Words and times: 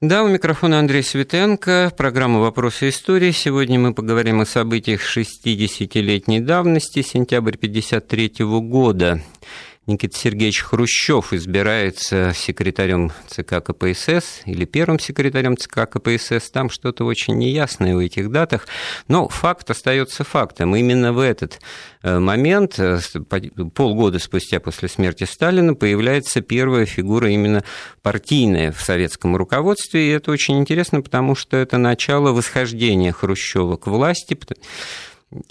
Да, 0.00 0.22
у 0.22 0.28
микрофона 0.28 0.78
Андрей 0.78 1.02
Светенко, 1.02 1.92
программа 1.96 2.38
«Вопросы 2.38 2.90
истории». 2.90 3.32
Сегодня 3.32 3.80
мы 3.80 3.94
поговорим 3.94 4.40
о 4.40 4.46
событиях 4.46 5.00
60-летней 5.02 6.38
давности, 6.38 7.02
сентябрь 7.02 7.56
1953 7.56 8.44
года. 8.60 9.20
Никита 9.88 10.18
Сергеевич 10.18 10.60
Хрущев 10.60 11.32
избирается 11.32 12.32
секретарем 12.36 13.10
ЦК 13.26 13.64
КПСС 13.64 14.42
или 14.44 14.66
первым 14.66 14.98
секретарем 14.98 15.56
ЦК 15.56 15.88
КПСС. 15.88 16.50
Там 16.50 16.68
что-то 16.68 17.06
очень 17.06 17.38
неясное 17.38 17.96
в 17.96 17.98
этих 17.98 18.30
датах. 18.30 18.68
Но 19.08 19.30
факт 19.30 19.70
остается 19.70 20.24
фактом. 20.24 20.76
Именно 20.76 21.14
в 21.14 21.20
этот 21.20 21.58
э, 22.02 22.18
момент, 22.18 22.78
э, 22.78 23.00
полгода 23.74 24.18
спустя 24.18 24.60
после 24.60 24.90
смерти 24.90 25.24
Сталина, 25.24 25.74
появляется 25.74 26.42
первая 26.42 26.84
фигура 26.84 27.30
именно 27.30 27.64
партийная 28.02 28.72
в 28.72 28.82
советском 28.82 29.36
руководстве. 29.36 30.06
И 30.06 30.10
это 30.10 30.30
очень 30.30 30.58
интересно, 30.58 31.00
потому 31.00 31.34
что 31.34 31.56
это 31.56 31.78
начало 31.78 32.32
восхождения 32.32 33.10
Хрущева 33.12 33.76
к 33.76 33.86
власти 33.86 34.34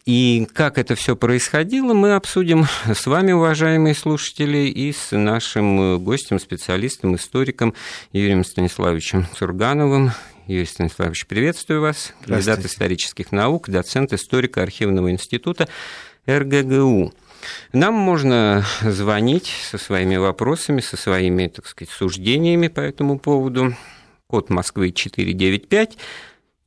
и 0.05 0.47
как 0.53 0.79
это 0.79 0.95
все 0.95 1.15
происходило, 1.15 1.93
мы 1.93 2.15
обсудим 2.15 2.65
с 2.91 3.05
вами, 3.05 3.31
уважаемые 3.31 3.93
слушатели, 3.93 4.69
и 4.69 4.91
с 4.91 5.15
нашим 5.15 6.03
гостем, 6.03 6.39
специалистом, 6.39 7.15
историком 7.15 7.75
Юрием 8.11 8.43
Станиславовичем 8.43 9.27
Сургановым. 9.35 10.11
Юрий 10.47 10.65
Станиславович, 10.65 11.27
приветствую 11.27 11.81
вас. 11.81 12.13
Кандидат 12.25 12.65
исторических 12.65 13.31
наук, 13.31 13.69
доцент 13.69 14.13
историко-архивного 14.13 15.11
института 15.11 15.67
РГГУ. 16.27 17.13
Нам 17.71 17.93
можно 17.93 18.65
звонить 18.81 19.51
со 19.69 19.77
своими 19.77 20.15
вопросами, 20.15 20.81
со 20.81 20.97
своими, 20.97 21.47
так 21.47 21.67
сказать, 21.67 21.93
суждениями 21.93 22.67
по 22.67 22.79
этому 22.79 23.19
поводу. 23.19 23.75
Код 24.25 24.49
Москвы 24.49 24.91
495 24.91 25.97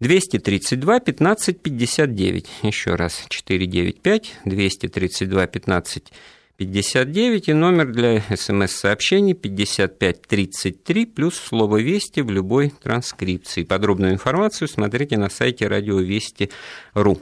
232 0.00 1.00
15 1.00 1.62
59. 1.62 2.46
Еще 2.62 2.94
раз, 2.94 3.24
495 3.28 4.34
232 4.44 5.46
15 5.46 6.12
59 6.56 7.48
и 7.48 7.52
номер 7.54 7.92
для 7.92 8.20
смс-сообщений 8.36 9.34
5533 9.34 11.06
плюс 11.06 11.36
слово 11.36 11.78
«Вести» 11.78 12.20
в 12.20 12.30
любой 12.30 12.70
транскрипции. 12.82 13.64
Подробную 13.64 14.12
информацию 14.12 14.68
смотрите 14.68 15.16
на 15.16 15.30
сайте 15.30 15.68
радиовести.ру. 15.68 17.18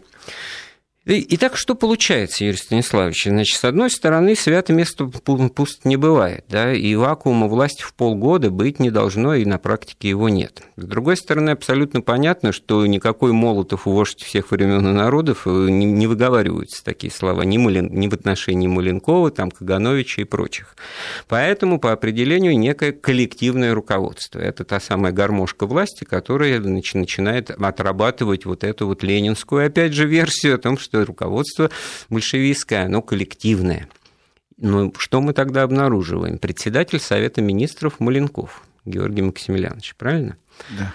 Итак, 1.10 1.56
что 1.56 1.74
получается, 1.74 2.44
Юрий 2.44 2.58
Станиславович? 2.58 3.28
Значит, 3.28 3.58
с 3.58 3.64
одной 3.64 3.90
стороны, 3.90 4.36
свято 4.36 4.74
место 4.74 5.06
пуст 5.06 5.86
не 5.86 5.96
бывает, 5.96 6.44
да, 6.50 6.74
и 6.74 6.94
вакуума 6.96 7.46
власти 7.46 7.82
в 7.82 7.94
полгода 7.94 8.50
быть 8.50 8.78
не 8.78 8.90
должно, 8.90 9.34
и 9.34 9.46
на 9.46 9.56
практике 9.56 10.10
его 10.10 10.28
нет. 10.28 10.60
С 10.76 10.84
другой 10.84 11.16
стороны, 11.16 11.48
абсолютно 11.48 12.02
понятно, 12.02 12.52
что 12.52 12.84
никакой 12.84 13.32
Молотов, 13.32 13.86
вождь 13.86 14.22
всех 14.22 14.50
времен 14.50 14.86
и 14.86 14.92
народов, 14.92 15.46
э, 15.46 15.50
не, 15.70 15.86
не 15.86 16.06
выговариваются 16.06 16.84
такие 16.84 17.10
слова 17.10 17.40
ни, 17.40 17.56
Малин, 17.56 17.88
ни 17.90 18.06
в 18.08 18.12
отношении 18.12 18.68
Маленкова, 18.68 19.30
там, 19.30 19.50
Кагановича 19.50 20.20
и 20.20 20.24
прочих. 20.26 20.76
Поэтому, 21.26 21.80
по 21.80 21.92
определению, 21.92 22.58
некое 22.58 22.92
коллективное 22.92 23.74
руководство. 23.74 24.40
Это 24.40 24.62
та 24.64 24.78
самая 24.78 25.12
гармошка 25.12 25.66
власти, 25.66 26.04
которая 26.04 26.60
начинает 26.60 27.50
отрабатывать 27.50 28.44
вот 28.44 28.62
эту 28.62 28.86
вот 28.86 29.02
ленинскую, 29.02 29.66
опять 29.66 29.94
же, 29.94 30.06
версию 30.06 30.56
о 30.56 30.58
том, 30.58 30.76
что 30.76 30.97
что 30.98 31.04
руководство 31.04 31.70
большевистское, 32.08 32.84
оно 32.84 33.02
коллективное. 33.02 33.88
Но 34.56 34.92
что 34.98 35.20
мы 35.20 35.32
тогда 35.32 35.62
обнаруживаем? 35.62 36.38
Председатель 36.38 36.98
Совета 36.98 37.40
министров 37.40 38.00
Маленков 38.00 38.62
Георгий 38.84 39.22
Максимилианович, 39.22 39.94
правильно? 39.96 40.36
Да. 40.76 40.94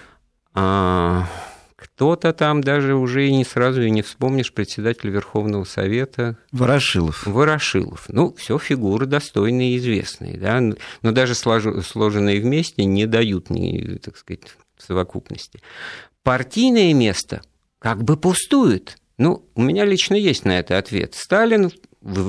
А, 0.52 1.28
кто-то 1.76 2.32
там 2.34 2.60
даже 2.60 2.94
уже 2.94 3.26
и 3.26 3.34
не 3.34 3.44
сразу 3.44 3.80
и 3.82 3.90
не 3.90 4.02
вспомнишь 4.02 4.52
председателя 4.52 5.10
Верховного 5.10 5.64
Совета. 5.64 6.36
Ворошилов. 6.52 7.26
Ворошилов. 7.26 8.04
Ну, 8.08 8.34
все 8.34 8.58
фигуры 8.58 9.06
достойные 9.06 9.74
и 9.74 9.78
известные, 9.78 10.36
да, 10.36 10.60
но 10.60 11.12
даже 11.12 11.34
сложенные 11.34 12.40
вместе 12.40 12.84
не 12.84 13.06
дают, 13.06 13.48
так 14.02 14.18
сказать, 14.18 14.42
совокупности. 14.76 15.60
Партийное 16.22 16.92
место 16.92 17.40
как 17.78 18.04
бы 18.04 18.18
пустует– 18.18 18.98
ну, 19.18 19.44
у 19.54 19.62
меня 19.62 19.84
лично 19.84 20.14
есть 20.14 20.44
на 20.44 20.58
это 20.58 20.78
ответ. 20.78 21.14
Сталин 21.14 21.70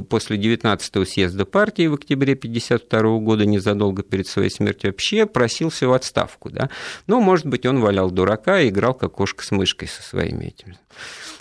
после 0.10 0.38
19-го 0.38 1.04
съезда 1.04 1.46
партии 1.46 1.88
в 1.88 1.96
октябре 1.96 2.34
1952 2.34 3.20
года, 3.20 3.46
незадолго 3.46 4.04
перед 4.04 4.28
своей 4.28 4.50
смертью, 4.50 4.92
вообще 4.92 5.26
просился 5.26 5.88
в 5.88 5.94
отставку. 5.94 6.50
Да? 6.50 6.70
Ну, 7.08 7.20
может 7.20 7.46
быть, 7.46 7.66
он 7.66 7.82
валял 7.82 8.10
дурака 8.10 8.62
и 8.62 8.70
играл 8.70 8.94
как 8.94 9.14
кошка 9.14 9.44
с 9.44 9.52
мышкой 9.52 9.88
со 9.88 10.02
своими 10.02 10.46
этими 10.46 10.78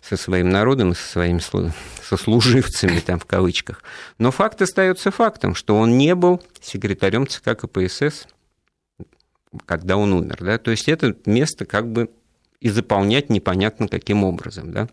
со 0.05 0.19
своим 0.19 0.51
народом 0.51 0.93
и 0.93 0.95
со 0.95 1.09
своими 1.09 1.41
сослуживцами, 2.03 3.01
там, 3.01 3.19
в 3.19 3.25
кавычках. 3.25 3.83
Но 4.19 4.31
факт 4.31 4.61
остается 4.61 5.11
фактом, 5.11 5.55
что 5.55 5.77
он 5.77 5.97
не 5.97 6.15
был 6.15 6.43
секретарем 6.61 7.27
ЦК 7.27 7.57
КПСС, 7.59 8.27
когда 9.65 9.97
он 9.97 10.13
умер. 10.13 10.37
Да? 10.41 10.59
То 10.59 10.71
есть 10.71 10.91
это 10.91 11.17
место 11.25 11.65
как 11.65 11.91
бы 11.91 12.11
и 12.61 12.69
заполнять 12.69 13.31
непонятно 13.31 13.89
каким 13.89 14.25
образом. 14.25 14.73
Да? 14.73 14.89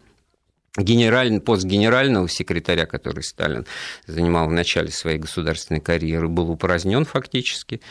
Генеральный, 0.77 1.41
пост 1.41 1.65
генерального 1.65 2.29
секретаря, 2.29 2.85
который 2.85 3.23
Сталин 3.23 3.65
занимал 4.07 4.47
в 4.47 4.53
начале 4.53 4.89
своей 4.89 5.17
государственной 5.17 5.81
карьеры, 5.81 6.27
был 6.27 6.49
упразднен 6.51 7.05
фактически. 7.05 7.81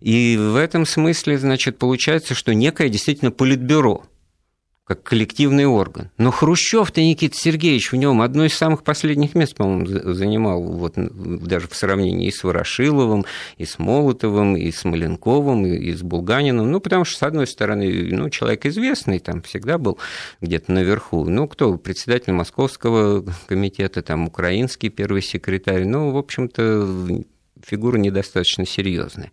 И 0.00 0.36
в 0.38 0.56
этом 0.56 0.86
смысле, 0.86 1.38
значит, 1.38 1.78
получается, 1.78 2.34
что 2.34 2.54
некое 2.54 2.88
действительно 2.88 3.30
политбюро– 3.30 4.04
как 4.86 5.02
коллективный 5.02 5.64
орган. 5.64 6.10
Но 6.18 6.30
Хрущев-то, 6.30 7.00
Никита 7.00 7.34
Сергеевич, 7.36 7.90
в 7.90 7.96
нем 7.96 8.20
одно 8.20 8.44
из 8.44 8.54
самых 8.54 8.82
последних 8.82 9.34
мест, 9.34 9.56
по-моему, 9.56 10.12
занимал 10.12 10.62
вот, 10.62 10.94
даже 10.96 11.68
в 11.68 11.74
сравнении 11.74 12.28
и 12.28 12.30
с 12.30 12.44
Ворошиловым, 12.44 13.24
и 13.56 13.64
с 13.64 13.78
Молотовым, 13.78 14.56
и 14.56 14.70
с 14.70 14.84
Маленковым, 14.84 15.64
и 15.64 15.90
с 15.90 16.02
Булганиным. 16.02 16.70
Ну, 16.70 16.80
потому 16.80 17.06
что, 17.06 17.18
с 17.18 17.22
одной 17.22 17.46
стороны, 17.46 18.08
ну, 18.10 18.28
человек 18.28 18.66
известный, 18.66 19.20
там 19.20 19.40
всегда 19.42 19.78
был 19.78 19.98
где-то 20.42 20.70
наверху. 20.70 21.24
Ну, 21.24 21.48
кто? 21.48 21.78
Председатель 21.78 22.34
Московского 22.34 23.24
комитета, 23.46 24.02
там, 24.02 24.26
украинский 24.26 24.90
первый 24.90 25.22
секретарь. 25.22 25.84
Ну, 25.84 26.10
в 26.10 26.18
общем-то, 26.18 27.24
фигура 27.64 27.96
недостаточно 27.96 28.66
серьезная. 28.66 29.32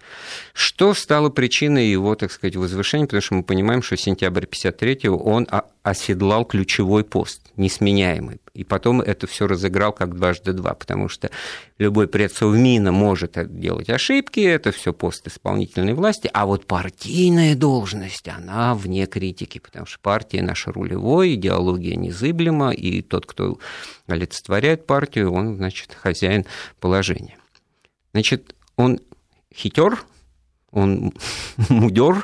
Что 0.53 0.93
стало 0.93 1.29
причиной 1.29 1.89
его, 1.89 2.15
так 2.15 2.31
сказать, 2.31 2.55
возвышения? 2.55 3.05
Потому 3.05 3.21
что 3.21 3.35
мы 3.35 3.43
понимаем, 3.43 3.81
что 3.81 3.95
в 3.95 4.01
сентябре 4.01 4.47
53-го 4.47 5.17
он 5.17 5.47
оседлал 5.83 6.45
ключевой 6.45 7.03
пост, 7.03 7.41
несменяемый. 7.57 8.39
И 8.53 8.63
потом 8.63 9.01
это 9.01 9.27
все 9.27 9.47
разыграл 9.47 9.93
как 9.93 10.15
дважды 10.15 10.53
два, 10.53 10.73
потому 10.73 11.09
что 11.09 11.31
любой 11.77 12.07
предсовмина 12.07 12.91
может 12.91 13.37
делать 13.59 13.89
ошибки, 13.89 14.41
это 14.41 14.71
все 14.71 14.93
пост 14.93 15.27
исполнительной 15.27 15.93
власти, 15.93 16.29
а 16.33 16.45
вот 16.45 16.67
партийная 16.67 17.55
должность, 17.55 18.27
она 18.27 18.75
вне 18.75 19.07
критики, 19.07 19.59
потому 19.59 19.85
что 19.85 19.99
партия 19.99 20.41
наша 20.41 20.71
рулевой, 20.71 21.35
идеология 21.35 21.95
незыблема, 21.95 22.71
и 22.71 23.01
тот, 23.01 23.25
кто 23.25 23.57
олицетворяет 24.07 24.85
партию, 24.85 25.31
он, 25.31 25.55
значит, 25.55 25.95
хозяин 25.99 26.45
положения. 26.79 27.37
Значит, 28.13 28.55
он 28.75 28.99
хитер, 29.53 30.03
он 30.71 31.13
мудер, 31.69 32.23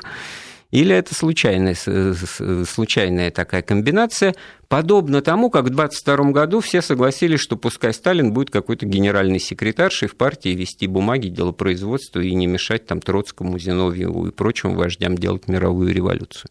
или 0.70 0.94
это 0.94 1.14
случайная, 1.14 1.74
случайная 1.74 3.30
такая 3.30 3.62
комбинация, 3.62 4.34
подобно 4.68 5.22
тому, 5.22 5.48
как 5.48 5.64
в 5.64 5.70
22 5.70 6.30
году 6.32 6.60
все 6.60 6.82
согласились, 6.82 7.40
что 7.40 7.56
пускай 7.56 7.94
Сталин 7.94 8.34
будет 8.34 8.50
какой-то 8.50 8.84
генеральный 8.84 9.40
секретаршей 9.40 10.08
в 10.08 10.16
партии 10.16 10.50
вести 10.50 10.86
бумаги, 10.86 11.28
делопроизводство 11.28 12.20
и 12.20 12.34
не 12.34 12.46
мешать 12.46 12.84
там 12.84 13.00
Троцкому, 13.00 13.58
Зиновьеву 13.58 14.26
и 14.26 14.30
прочим 14.30 14.74
вождям 14.74 15.16
делать 15.16 15.48
мировую 15.48 15.94
революцию. 15.94 16.50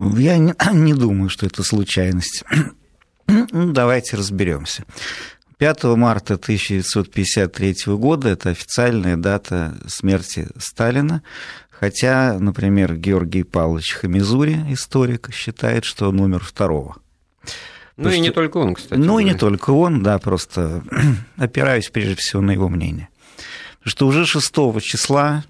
Я 0.00 0.36
не, 0.38 0.54
не 0.72 0.94
думаю, 0.94 1.28
что 1.28 1.46
это 1.46 1.62
случайность. 1.62 2.44
Ну, 3.52 3.72
давайте 3.72 4.16
разберемся. 4.16 4.82
5 5.60 5.84
марта 5.94 6.34
1953 6.36 7.74
года 7.88 8.30
это 8.30 8.48
официальная 8.48 9.18
дата 9.18 9.76
смерти 9.86 10.48
Сталина, 10.56 11.22
хотя, 11.68 12.38
например, 12.38 12.96
Георгий 12.96 13.42
Павлович 13.42 13.92
Хамизури, 13.92 14.64
историк, 14.70 15.28
считает, 15.34 15.84
что 15.84 16.08
он 16.08 16.18
умер 16.18 16.42
второго. 16.44 16.96
Ну 17.98 18.04
То 18.04 18.10
и 18.10 18.20
не 18.20 18.30
только 18.30 18.56
он, 18.56 18.72
кстати. 18.74 18.98
Ну 18.98 19.18
и 19.18 19.24
не 19.24 19.34
только 19.34 19.68
он, 19.68 20.02
да, 20.02 20.18
просто 20.18 20.82
опираюсь 21.36 21.90
прежде 21.90 22.14
всего 22.14 22.40
на 22.40 22.52
его 22.52 22.70
мнение. 22.70 23.10
Потому 23.80 23.90
что 23.90 24.06
уже 24.06 24.24
6 24.24 24.54
числа 24.80 25.44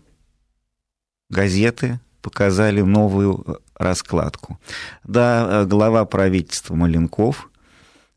газеты 1.28 2.00
показали 2.20 2.80
новую 2.80 3.60
раскладку. 3.76 4.58
Да, 5.04 5.64
глава 5.66 6.04
правительства 6.04 6.74
Маленков– 6.74 7.46
Э, 7.59 7.59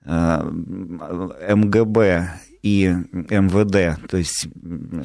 МГБ 0.06 2.30
и 2.62 2.96
МВД, 3.12 4.08
то 4.08 4.18
есть... 4.18 4.48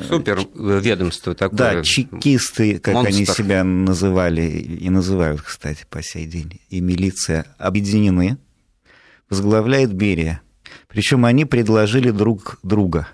Супер 0.09 0.41
ведомство 0.55 1.35
такое. 1.35 1.59
Да, 1.59 1.83
чекисты, 1.83 2.79
как 2.79 2.95
Монстр. 2.95 3.15
они 3.15 3.27
себя 3.27 3.65
называли, 3.65 4.43
и 4.43 4.89
называют, 4.91 5.43
кстати, 5.43 5.85
по 5.91 6.03
сей 6.03 6.27
день, 6.27 6.61
и 6.69 6.81
милиция, 6.81 7.47
объединены, 7.59 8.39
возглавляет 9.29 9.93
Берия. 9.93 10.41
Причем 10.89 11.25
они 11.25 11.45
предложили 11.45 12.11
друг 12.11 12.59
друга. 12.63 13.09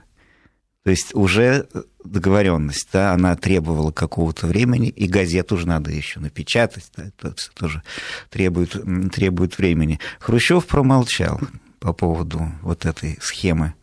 То 0.84 0.90
есть 0.90 1.14
уже 1.14 1.66
договоренность, 2.04 2.90
да, 2.92 3.12
она 3.12 3.34
требовала 3.36 3.90
какого-то 3.90 4.46
времени, 4.46 4.90
и 4.90 5.06
газету 5.06 5.54
уже 5.54 5.66
надо 5.66 5.90
еще 5.90 6.20
напечатать, 6.20 6.90
да, 6.94 7.06
это 7.06 7.34
все 7.36 7.50
тоже 7.54 7.82
требует, 8.28 8.76
требует 9.10 9.56
времени. 9.56 9.98
Хрущев 10.20 10.66
промолчал 10.66 11.40
по 11.84 11.92
поводу 11.92 12.40
вот 12.62 12.86
этой 12.86 13.18
схемы. 13.20 13.74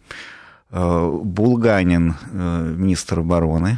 Э, 0.71 1.19
Булганин, 1.23 2.15
э, 2.33 2.73
министр 2.75 3.19
обороны, 3.19 3.77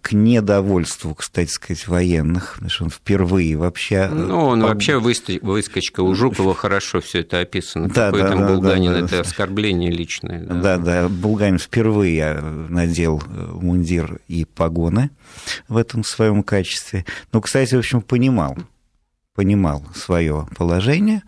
к 0.00 0.12
недовольству, 0.12 1.14
кстати 1.14 1.50
сказать, 1.50 1.88
военных, 1.88 2.54
потому 2.54 2.70
что 2.70 2.84
он 2.84 2.90
впервые 2.90 3.56
вообще... 3.56 3.96
Э, 3.96 4.08
ну, 4.08 4.46
он 4.46 4.60
по... 4.60 4.68
вообще 4.68 4.98
выскочка. 4.98 6.02
У 6.02 6.14
Жукова 6.14 6.54
хорошо 6.54 7.00
все 7.00 7.20
это 7.20 7.40
описано. 7.40 7.88
Да, 7.88 8.06
Какой 8.06 8.22
да, 8.22 8.28
там 8.28 8.40
да, 8.40 8.48
Булганин, 8.48 8.92
да, 8.92 8.98
это 9.00 9.20
оскорбление 9.20 9.90
личное. 9.90 10.44
Да. 10.44 10.54
да, 10.54 10.78
да, 10.78 11.08
Булганин 11.08 11.58
впервые 11.58 12.40
надел 12.40 13.22
э, 13.26 13.50
мундир 13.52 14.20
и 14.28 14.44
погоны 14.44 15.10
в 15.68 15.76
этом 15.76 16.04
своем 16.04 16.42
качестве. 16.42 17.04
Ну, 17.32 17.40
кстати, 17.40 17.74
в 17.74 17.78
общем, 17.78 18.02
понимал, 18.02 18.56
понимал 19.38 19.84
свое 19.94 20.48
положение, 20.56 21.22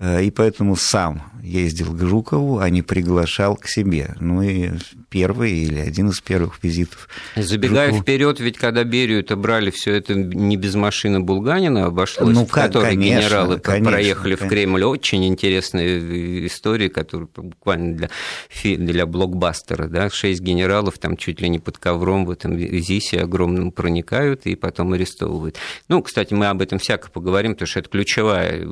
Э, 0.00 0.22
и 0.24 0.30
поэтому 0.30 0.76
сам 0.76 1.22
ездил 1.42 1.94
к 1.94 2.00
Жукову, 2.00 2.58
а 2.58 2.70
не 2.70 2.80
приглашал 2.80 3.56
к 3.56 3.66
себе. 3.66 4.14
Ну 4.18 4.40
и 4.42 4.70
первый 5.10 5.52
или 5.52 5.78
один 5.78 6.08
из 6.08 6.20
первых 6.20 6.62
визитов. 6.62 7.08
Забегая 7.36 7.88
Жукову... 7.88 8.02
вперед, 8.02 8.40
ведь 8.40 8.56
когда 8.56 8.82
Берию 8.84 9.20
это 9.20 9.36
брали, 9.36 9.70
все 9.70 9.94
это 9.94 10.14
не 10.14 10.56
без 10.56 10.74
машины 10.74 11.20
Булганина 11.20 11.86
обошлось, 11.86 12.34
ну, 12.34 12.46
в 12.46 12.50
которой 12.50 12.94
конечно, 12.94 13.20
генералы 13.20 13.58
конечно, 13.58 13.90
проехали 13.90 14.34
конечно. 14.36 14.46
в 14.46 14.48
Кремль. 14.48 14.84
Очень 14.84 15.26
интересная 15.26 16.46
история, 16.46 16.88
которая 16.88 17.28
буквально 17.36 17.96
для, 17.96 18.76
для 18.76 19.06
блокбастера. 19.06 19.86
Да? 19.86 20.08
Шесть 20.08 20.40
генералов 20.40 20.98
там 20.98 21.18
чуть 21.18 21.42
ли 21.42 21.48
не 21.50 21.58
под 21.58 21.76
ковром 21.76 22.24
в 22.24 22.30
этом 22.30 22.58
ЗИСе 22.58 23.20
огромном 23.20 23.70
проникают 23.70 24.46
и 24.46 24.54
потом 24.54 24.94
арестовывают. 24.94 25.56
Ну, 25.88 26.02
кстати, 26.02 26.32
мы 26.32 26.46
об 26.46 26.62
этом 26.62 26.78
всяко 26.78 27.10
поговорим, 27.10 27.49
потому 27.54 27.66
что 27.66 27.80
это 27.80 27.88
ключевая 27.88 28.66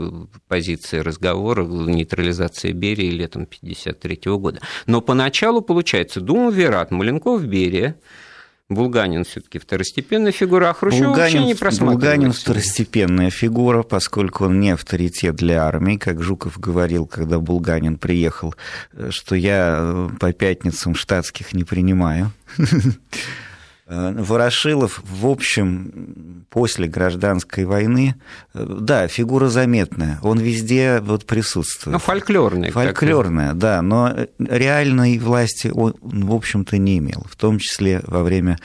позиция 0.48 1.02
разговора 1.02 1.38
разговор 1.38 1.88
нейтрализации 1.88 2.72
Берии 2.72 3.10
летом 3.10 3.42
1953 3.42 4.32
года. 4.36 4.60
Но 4.86 5.00
поначалу, 5.00 5.60
получается, 5.60 6.20
Дума, 6.20 6.50
Верат, 6.50 6.90
Маленков, 6.90 7.44
Берия, 7.44 7.96
Булганин 8.68 9.24
все-таки 9.24 9.58
второстепенная 9.58 10.32
фигура, 10.32 10.68
а 10.70 10.74
Хрущев 10.74 11.06
Булганин, 11.06 11.14
вообще 11.14 11.38
не 11.44 11.54
просматривается. 11.54 12.10
Булганин 12.10 12.32
второстепенная 12.32 13.30
фигура, 13.30 13.82
поскольку 13.82 14.44
он 14.44 14.60
не 14.60 14.70
авторитет 14.70 15.36
для 15.36 15.64
армии, 15.64 15.96
как 15.96 16.22
Жуков 16.22 16.58
говорил, 16.58 17.06
когда 17.06 17.38
Булганин 17.38 17.96
приехал, 17.96 18.54
что 19.08 19.34
я 19.34 20.08
по 20.20 20.32
пятницам 20.32 20.94
штатских 20.94 21.54
не 21.54 21.64
принимаю. 21.64 22.30
Э, 23.90 24.12
Ворошилов, 24.18 25.02
в 25.02 25.26
общем, 25.26 26.44
после 26.50 26.88
гражданской 26.88 27.64
войны, 27.64 28.16
э, 28.52 28.66
да, 28.80 29.08
фигура 29.08 29.48
заметная, 29.48 30.18
он 30.22 30.38
везде 30.38 31.00
вот 31.00 31.24
присутствует. 31.24 31.94
Ну, 31.94 31.98
фольклорная. 31.98 32.70
Фольклорная, 32.70 33.54
да, 33.54 33.80
но 33.80 34.14
реальной 34.38 35.18
власти 35.18 35.68
он, 35.68 35.94
в 36.02 36.34
общем-то, 36.34 36.76
не 36.76 36.98
имел, 36.98 37.24
в 37.30 37.36
том 37.36 37.58
числе 37.58 38.02
во 38.06 38.22
время 38.22 38.58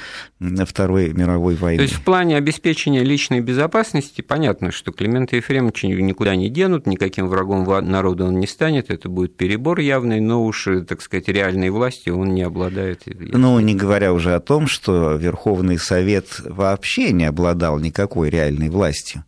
Второй 0.66 1.14
мировой 1.14 1.56
войны. 1.56 1.78
То 1.78 1.84
есть 1.84 1.96
в 1.96 2.02
плане 2.02 2.36
обеспечения 2.36 3.02
личной 3.02 3.40
безопасности 3.40 4.20
понятно, 4.22 4.72
что 4.72 4.92
Климента 4.92 5.38
Ефремовича 5.38 5.88
никуда 5.88 6.36
не 6.36 6.50
денут, 6.50 6.86
никаким 6.86 7.28
врагом 7.28 7.64
народа 7.64 8.26
он 8.26 8.40
не 8.40 8.48
станет, 8.48 8.90
это 8.90 9.08
будет 9.08 9.38
перебор 9.38 9.80
явный, 9.80 10.20
но 10.20 10.44
уж, 10.44 10.68
так 10.86 11.02
сказать, 11.02 11.30
реальной 11.30 11.70
власти 11.70 12.10
он 12.10 12.34
не 12.34 12.42
обладает. 12.42 13.04
Ну, 13.06 13.62
не 13.62 13.74
говоря 13.74 14.12
уже 14.12 14.36
о 14.36 14.42
том, 14.42 14.68
что 14.68 15.13
Верховный 15.18 15.78
Совет 15.78 16.40
вообще 16.40 17.12
не 17.12 17.26
обладал 17.26 17.80
никакой 17.80 18.30
реальной 18.30 18.70
властью. 18.70 19.26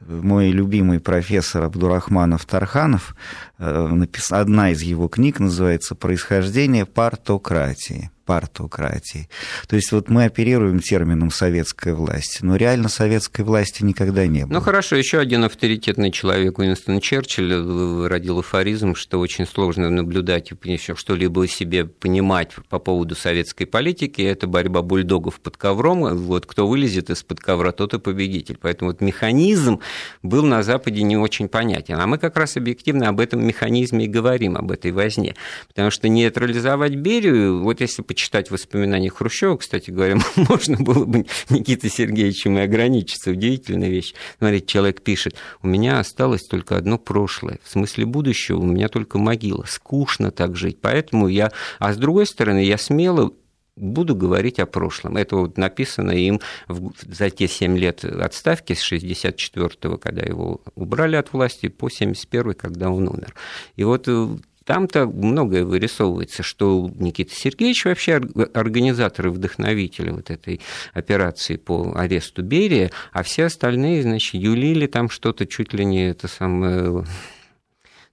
Мой 0.00 0.50
любимый 0.50 0.98
профессор 0.98 1.62
Абдурахманов 1.64 2.44
Тарханов, 2.44 3.14
э, 3.58 4.06
одна 4.30 4.70
из 4.70 4.82
его 4.82 5.08
книг 5.08 5.38
называется 5.38 5.94
«Происхождение 5.94 6.86
партократии» 6.86 8.10
партократии. 8.24 9.28
То 9.68 9.76
есть 9.76 9.92
вот 9.92 10.08
мы 10.08 10.24
оперируем 10.24 10.80
термином 10.80 11.30
советская 11.30 11.94
власть, 11.94 12.38
но 12.42 12.56
реально 12.56 12.88
советской 12.88 13.42
власти 13.42 13.82
никогда 13.82 14.26
не 14.26 14.44
было. 14.44 14.54
Ну 14.54 14.60
хорошо, 14.60 14.96
еще 14.96 15.18
один 15.18 15.44
авторитетный 15.44 16.10
человек, 16.10 16.58
Уинстон 16.58 17.00
Черчилль, 17.00 18.06
родил 18.06 18.38
афоризм, 18.40 18.94
что 18.94 19.18
очень 19.20 19.46
сложно 19.46 19.90
наблюдать 19.90 20.50
и 20.52 20.78
что-либо 20.94 21.46
себе 21.46 21.84
понимать 21.84 22.52
по 22.68 22.78
поводу 22.78 23.14
советской 23.14 23.66
политики. 23.66 24.22
Это 24.22 24.46
борьба 24.46 24.82
бульдогов 24.82 25.40
под 25.40 25.56
ковром. 25.56 26.16
Вот 26.16 26.46
кто 26.46 26.66
вылезет 26.66 27.10
из-под 27.10 27.40
ковра, 27.40 27.72
тот 27.72 27.94
и 27.94 27.98
победитель. 27.98 28.58
Поэтому 28.60 28.90
вот 28.90 29.00
механизм 29.00 29.80
был 30.22 30.44
на 30.44 30.62
Западе 30.62 31.02
не 31.02 31.16
очень 31.16 31.48
понятен. 31.48 31.98
А 31.98 32.06
мы 32.06 32.18
как 32.18 32.36
раз 32.36 32.56
объективно 32.56 33.08
об 33.08 33.20
этом 33.20 33.44
механизме 33.46 34.04
и 34.04 34.08
говорим, 34.08 34.56
об 34.56 34.70
этой 34.70 34.92
возне. 34.92 35.34
Потому 35.68 35.90
что 35.90 36.08
нейтрализовать 36.08 36.94
Берию, 36.94 37.62
вот 37.62 37.80
если 37.80 38.02
почитать 38.12 38.50
воспоминания 38.50 39.08
Хрущева, 39.08 39.56
кстати 39.56 39.90
говоря, 39.90 40.18
можно 40.36 40.76
было 40.76 41.06
бы 41.06 41.24
Никита 41.48 41.88
Сергеевичем 41.88 42.58
и 42.58 42.60
ограничиться. 42.60 43.30
Удивительная 43.30 43.88
вещь. 43.88 44.12
Смотрите, 44.36 44.66
человек 44.66 45.00
пишет, 45.00 45.36
у 45.62 45.66
меня 45.66 45.98
осталось 45.98 46.42
только 46.42 46.76
одно 46.76 46.98
прошлое. 46.98 47.58
В 47.64 47.70
смысле 47.70 48.04
будущего 48.04 48.58
у 48.58 48.66
меня 48.66 48.88
только 48.88 49.16
могила. 49.16 49.64
Скучно 49.66 50.30
так 50.30 50.56
жить. 50.56 50.76
Поэтому 50.82 51.26
я... 51.26 51.52
А 51.78 51.94
с 51.94 51.96
другой 51.96 52.26
стороны, 52.26 52.62
я 52.62 52.76
смело 52.76 53.32
буду 53.76 54.14
говорить 54.14 54.58
о 54.58 54.66
прошлом. 54.66 55.16
Это 55.16 55.36
вот 55.36 55.56
написано 55.56 56.10
им 56.10 56.42
за 56.68 57.30
те 57.30 57.48
7 57.48 57.78
лет 57.78 58.04
отставки 58.04 58.74
с 58.74 58.92
64-го, 58.92 59.96
когда 59.96 60.20
его 60.20 60.60
убрали 60.74 61.16
от 61.16 61.32
власти, 61.32 61.68
по 61.68 61.88
71-й, 61.88 62.54
когда 62.56 62.90
он 62.90 63.08
умер. 63.08 63.34
И 63.76 63.84
вот 63.84 64.06
э, 64.06 64.28
там-то 64.64 65.06
многое 65.06 65.64
вырисовывается, 65.64 66.42
что 66.42 66.90
Никита 66.94 67.34
Сергеевич 67.34 67.84
вообще 67.84 68.20
организатор 68.54 69.26
и 69.26 69.30
вдохновитель 69.30 70.10
вот 70.10 70.30
этой 70.30 70.60
операции 70.92 71.56
по 71.56 71.92
аресту 71.96 72.42
Берия, 72.42 72.90
а 73.12 73.22
все 73.22 73.44
остальные, 73.46 74.02
значит, 74.02 74.34
юлили 74.34 74.86
там 74.86 75.08
что-то 75.08 75.46
чуть 75.46 75.72
ли 75.72 75.84
не 75.84 76.08
это 76.10 76.28
самое 76.28 77.04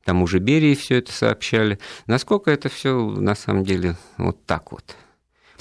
там 0.06 0.24
уже 0.24 0.40
Берии 0.40 0.74
все 0.74 0.96
это 0.96 1.12
сообщали. 1.12 1.78
Насколько 2.08 2.50
это 2.50 2.68
все 2.68 2.98
на 2.98 3.36
самом 3.36 3.64
деле 3.64 3.96
вот 4.18 4.44
так 4.46 4.72
вот? 4.72 4.96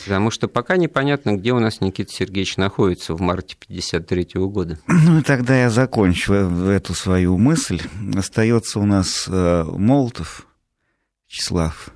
Потому 0.02 0.30
что 0.30 0.48
пока 0.48 0.76
непонятно, 0.76 1.36
где 1.36 1.52
у 1.52 1.58
нас 1.58 1.80
Никита 1.80 2.10
Сергеевич 2.12 2.56
находится 2.56 3.14
в 3.14 3.20
марте 3.20 3.56
1953 3.64 4.40
года. 4.46 4.78
Ну 4.86 5.18
и 5.18 5.22
тогда 5.22 5.60
я 5.60 5.70
закончу 5.70 6.32
эту 6.32 6.94
свою 6.94 7.36
мысль. 7.36 7.82
Остается 8.16 8.78
у 8.78 8.86
нас 8.86 9.26
э, 9.28 9.64
Молотов, 9.64 10.47
Вячеслав, 11.28 11.90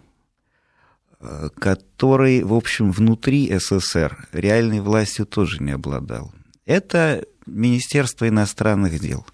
э, 1.20 1.48
который, 1.58 2.42
в 2.42 2.54
общем, 2.54 2.92
внутри 2.92 3.50
СССР 3.58 4.28
реальной 4.32 4.80
властью 4.80 5.26
тоже 5.26 5.62
не 5.62 5.72
обладал. 5.72 6.32
Это 6.66 7.24
Министерство 7.46 8.28
иностранных 8.28 9.00
дел. 9.00 9.26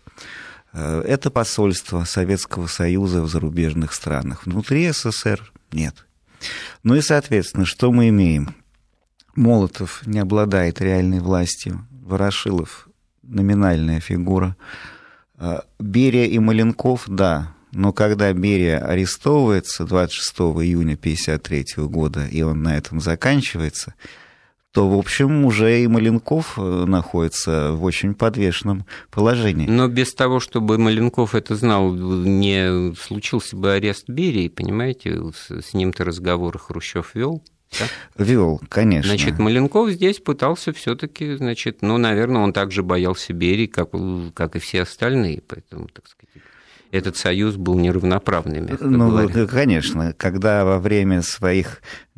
Э, 0.73 1.01
это 1.01 1.31
посольство 1.31 2.05
Советского 2.05 2.67
Союза 2.69 3.23
в 3.23 3.29
зарубежных 3.29 3.93
странах. 3.93 4.47
Внутри 4.47 4.91
СССР 4.91 5.53
нет. 5.73 6.07
Ну 6.85 6.95
и, 6.95 7.01
соответственно, 7.01 7.67
что 7.67 7.91
мы 7.91 8.09
имеем? 8.11 8.55
Молотов 9.35 10.07
не 10.07 10.21
обладает 10.21 10.81
реальной 10.81 11.21
властью, 11.21 11.87
Ворошилов– 11.91 12.89
номинальная 13.23 14.01
фигура. 14.01 14.57
Э, 15.39 15.61
Берия 15.79 16.27
и 16.27 16.39
Маленков– 16.39 17.05
да, 17.07 17.55
но 17.79 17.93
когда 17.93 18.33
Берия 18.33 18.85
арестовывается 18.85 19.85
26 19.85 20.33
июня 20.65 20.95
1953 20.95 21.85
года, 21.85 22.27
и 22.27 22.43
он 22.43 22.61
на 22.65 22.77
этом 22.77 22.99
заканчивается, 22.99 23.95
то, 24.73 24.91
в 24.91 24.99
общем, 24.99 25.45
уже 25.45 25.81
и 25.83 25.87
Маленков 25.87 26.59
э, 26.59 26.85
находится 26.87 27.71
в 27.73 27.85
очень 27.85 28.15
подвешенном 28.15 28.85
положении. 29.13 29.69
Но 29.69 29.87
без 29.87 30.13
того, 30.13 30.41
чтобы 30.41 30.77
Маленков 30.77 31.37
это 31.37 31.55
знал, 31.55 31.95
не 31.95 32.95
случился 32.97 33.55
бы 33.55 33.73
арест 33.73 34.09
Берии, 34.09 34.49
понимаете, 34.49 35.31
с 35.33 35.73
ним-то 35.73 36.05
разговор 36.05 36.59
Хрущев 36.59 37.15
вел. 37.15 37.45
Да? 37.79 38.25
Вел, 38.25 38.61
конечно. 38.69 39.09
Значит, 39.09 39.39
Маленков 39.39 39.91
здесь 39.91 40.19
пытался 40.19 40.73
все-таки, 40.73 41.37
значит, 41.37 41.83
ну, 41.83 41.97
наверное, 41.97 42.43
он 42.43 42.53
также 42.53 42.83
боялся 42.83 43.33
Берии, 43.33 43.67
как, 43.67 43.91
как 44.35 44.57
и 44.57 44.59
все 44.59 44.83
остальные, 44.83 45.43
поэтому, 45.47 45.87
так 45.87 46.09
сказать, 46.09 46.43
этот 46.91 47.17
союз 47.17 47.57
был 47.57 47.79
неравноправным. 47.79 48.69
Ну, 48.81 49.11
говоря. 49.11 49.47
конечно, 49.47 50.13
когда 50.15 50.65
во 50.65 50.79
время 50.79 51.23
своих 51.23 51.83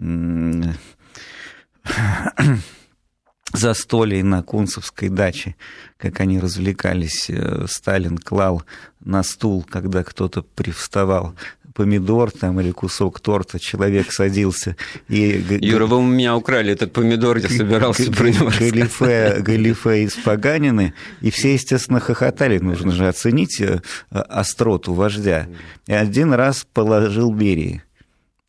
застолий 3.53 4.23
на 4.23 4.43
Кунцевской 4.43 5.09
даче, 5.09 5.57
как 5.97 6.21
они 6.21 6.39
развлекались, 6.39 7.29
э, 7.29 7.67
Сталин 7.69 8.19
клал 8.19 8.62
на 9.00 9.23
стул, 9.23 9.65
когда 9.69 10.05
кто-то 10.05 10.43
привставал 10.43 11.35
помидор 11.75 12.31
там 12.31 12.61
или 12.61 12.71
кусок 12.71 13.21
торта, 13.21 13.59
человек 13.59 14.12
садился 14.12 14.77
и... 15.09 15.59
Юра, 15.61 15.87
вы 15.87 15.99
у 15.99 16.03
меня 16.03 16.37
украли 16.37 16.73
этот 16.73 16.93
помидор, 16.93 17.39
я 17.39 17.49
собирался 17.49 18.11
про 18.12 18.31
него 18.31 18.50
галифе, 18.59 19.41
галифе 19.41 20.07
испоганены, 20.07 20.95
и 21.21 21.31
все, 21.31 21.55
естественно, 21.55 22.00
хохотали, 22.00 22.59
нужно 22.59 22.93
же 22.93 23.09
оценить 23.09 23.61
э, 23.61 23.81
остроту 24.11 24.95
вождя. 24.95 25.49
И 25.87 25.93
один 25.93 26.33
раз 26.33 26.67
положил 26.73 27.33
Берии, 27.33 27.83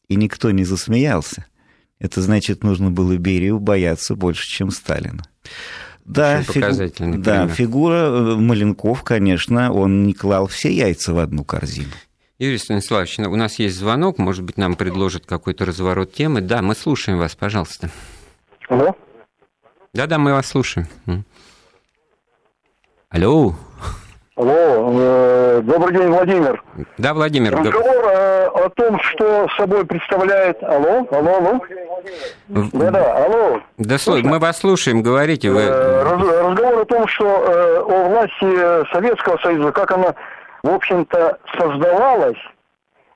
и 0.08 0.16
никто 0.16 0.51
не 0.51 0.63
засмеялся. 0.63 1.46
Это 2.00 2.22
значит, 2.22 2.63
нужно 2.63 2.90
было 2.90 3.16
Берию 3.18 3.60
бояться 3.60 4.16
больше, 4.16 4.48
чем 4.48 4.72
Сталина. 4.72 5.24
Да, 6.04 6.42
фигу... 6.42 7.18
да, 7.20 7.48
фигура 7.48 8.08
э, 8.08 8.36
Маленков, 8.36 9.04
конечно, 9.04 9.72
он 9.72 10.04
не 10.04 10.13
клал 10.13 10.48
все 10.48 10.74
яйца 10.74 11.13
в 11.13 11.20
одну 11.20 11.44
корзину. 11.44 11.92
Юрий 12.42 12.58
Станиславович, 12.58 13.20
у 13.20 13.36
нас 13.36 13.60
есть 13.60 13.76
звонок, 13.76 14.18
может 14.18 14.44
быть, 14.44 14.58
нам 14.58 14.74
предложат 14.74 15.28
какой-то 15.28 15.64
разворот 15.64 16.12
темы. 16.12 16.42
Да, 16.42 16.64
мы 16.64 16.74
слушаем 16.74 17.20
вас, 17.20 17.36
пожалуйста. 17.36 17.92
Алло? 18.68 18.96
Да-да, 19.94 20.18
мы 20.18 20.34
вас 20.34 20.48
слушаем. 20.48 20.88
Алло. 23.12 23.54
Алло, 24.36 24.54
э, 24.56 25.62
добрый 25.64 25.96
день, 25.96 26.08
Владимир. 26.08 26.64
Да, 26.98 27.14
Владимир. 27.14 27.56
Разговор 27.56 28.06
э, 28.08 28.48
о 28.48 28.70
том, 28.70 29.00
что 29.02 29.48
собой 29.56 29.86
представляет... 29.86 30.64
Алло, 30.64 31.08
алло, 31.12 31.36
алло. 31.36 31.62
Да-да, 32.48 33.24
алло. 33.24 33.62
Да, 33.78 34.00
слушай, 34.00 34.24
мы 34.24 34.40
вас 34.40 34.58
слушаем, 34.58 35.04
говорите. 35.04 35.52
Вы... 35.52 35.62
Э, 35.62 36.04
разговор 36.04 36.80
о 36.80 36.86
том, 36.86 37.08
что 37.08 37.26
э, 37.26 37.80
о 37.82 38.10
власти 38.10 38.92
Советского 38.92 39.38
Союза, 39.44 39.72
как 39.72 39.92
она 39.92 40.16
в 40.63 40.70
общем-то, 40.70 41.39
создавалась, 41.58 42.38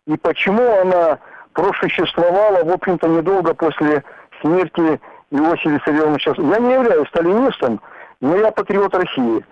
и 0.07 0.17
почему 0.17 0.79
она 0.81 1.19
просуществовала, 1.53 2.63
в 2.63 2.71
общем-то, 2.71 3.07
недолго 3.07 3.53
после 3.53 4.03
смерти 4.41 4.99
Иосифа 5.31 5.69
Виссарионовича. 5.69 6.33
Я 6.37 6.59
не 6.59 6.73
являюсь 6.73 7.07
сталинистом, 7.09 7.81
но 8.21 8.35
я 8.35 8.51
патриот 8.51 8.93
России. 8.93 9.43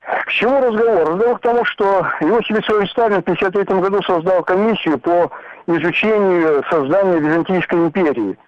К 0.00 0.30
чему 0.30 0.60
разговор? 0.60 1.08
Разговор 1.10 1.38
к 1.38 1.42
тому, 1.42 1.64
что 1.64 2.06
Иосиф 2.20 2.50
Виссарионович 2.50 2.90
Сталин 2.90 3.16
в 3.16 3.22
1953 3.22 3.80
году 3.80 4.02
создал 4.02 4.42
комиссию 4.44 4.98
по 4.98 5.30
изучению 5.66 6.64
создания 6.70 7.18
Византийской 7.18 7.78
империи. 7.78 8.38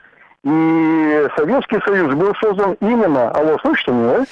И 0.49 1.29
Советский 1.37 1.79
Союз 1.85 2.15
был 2.15 2.35
создан 2.41 2.77
именно... 2.81 3.31
Алло, 3.33 3.59
слышите 3.61 3.93
меня, 3.93 4.19
да? 4.19 4.25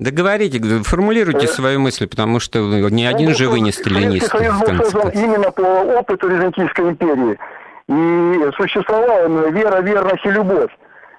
Договорите, 0.00 0.58
формулируйте 0.82 1.46
э, 1.46 1.48
свою 1.48 1.78
мысль, 1.78 2.08
потому 2.08 2.40
что 2.40 2.58
ни 2.58 3.04
один 3.04 3.34
же 3.36 3.48
вы 3.48 3.60
не 3.60 3.70
сталинист. 3.70 4.32
Союз 4.32 4.58
был 4.58 4.84
создан 4.84 5.10
именно 5.10 5.52
по 5.52 5.62
опыту 5.62 6.28
Византийской 6.28 6.90
империи. 6.90 7.38
И 7.88 8.50
существовала 8.56 9.50
вера, 9.50 9.80
верность 9.80 10.24
и 10.24 10.30
любовь. 10.30 10.70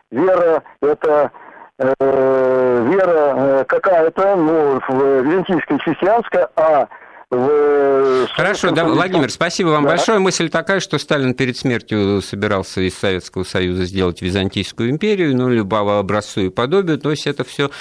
Вера– 0.09 0.63
это 0.81 1.31
э, 1.77 2.87
вера 2.91 3.33
э, 3.37 3.65
какая-то, 3.67 4.35
ну, 4.35 4.81
византийская, 5.21 5.77
христианская, 5.77 6.49
а 6.57 6.87
Хорошо, 7.31 8.71
да, 8.71 8.83
Владимир, 8.83 9.29
спасибо 9.29 9.69
вам 9.69 9.83
да. 9.83 9.91
большое. 9.91 10.19
Мысль 10.19 10.49
такая, 10.49 10.81
что 10.81 10.97
Сталин 10.97 11.33
перед 11.33 11.57
смертью 11.57 12.21
собирался 12.21 12.81
из 12.81 12.93
Советского 12.95 13.43
Союза 13.43 13.85
сделать 13.85 14.21
Византийскую 14.21 14.89
империю, 14.89 15.35
ну, 15.35 15.47
либо 15.47 15.99
образцу 15.99 16.41
и 16.41 16.49
подобию. 16.49 16.97
То 16.97 17.11
есть 17.11 17.27
это 17.27 17.45
все, 17.45 17.71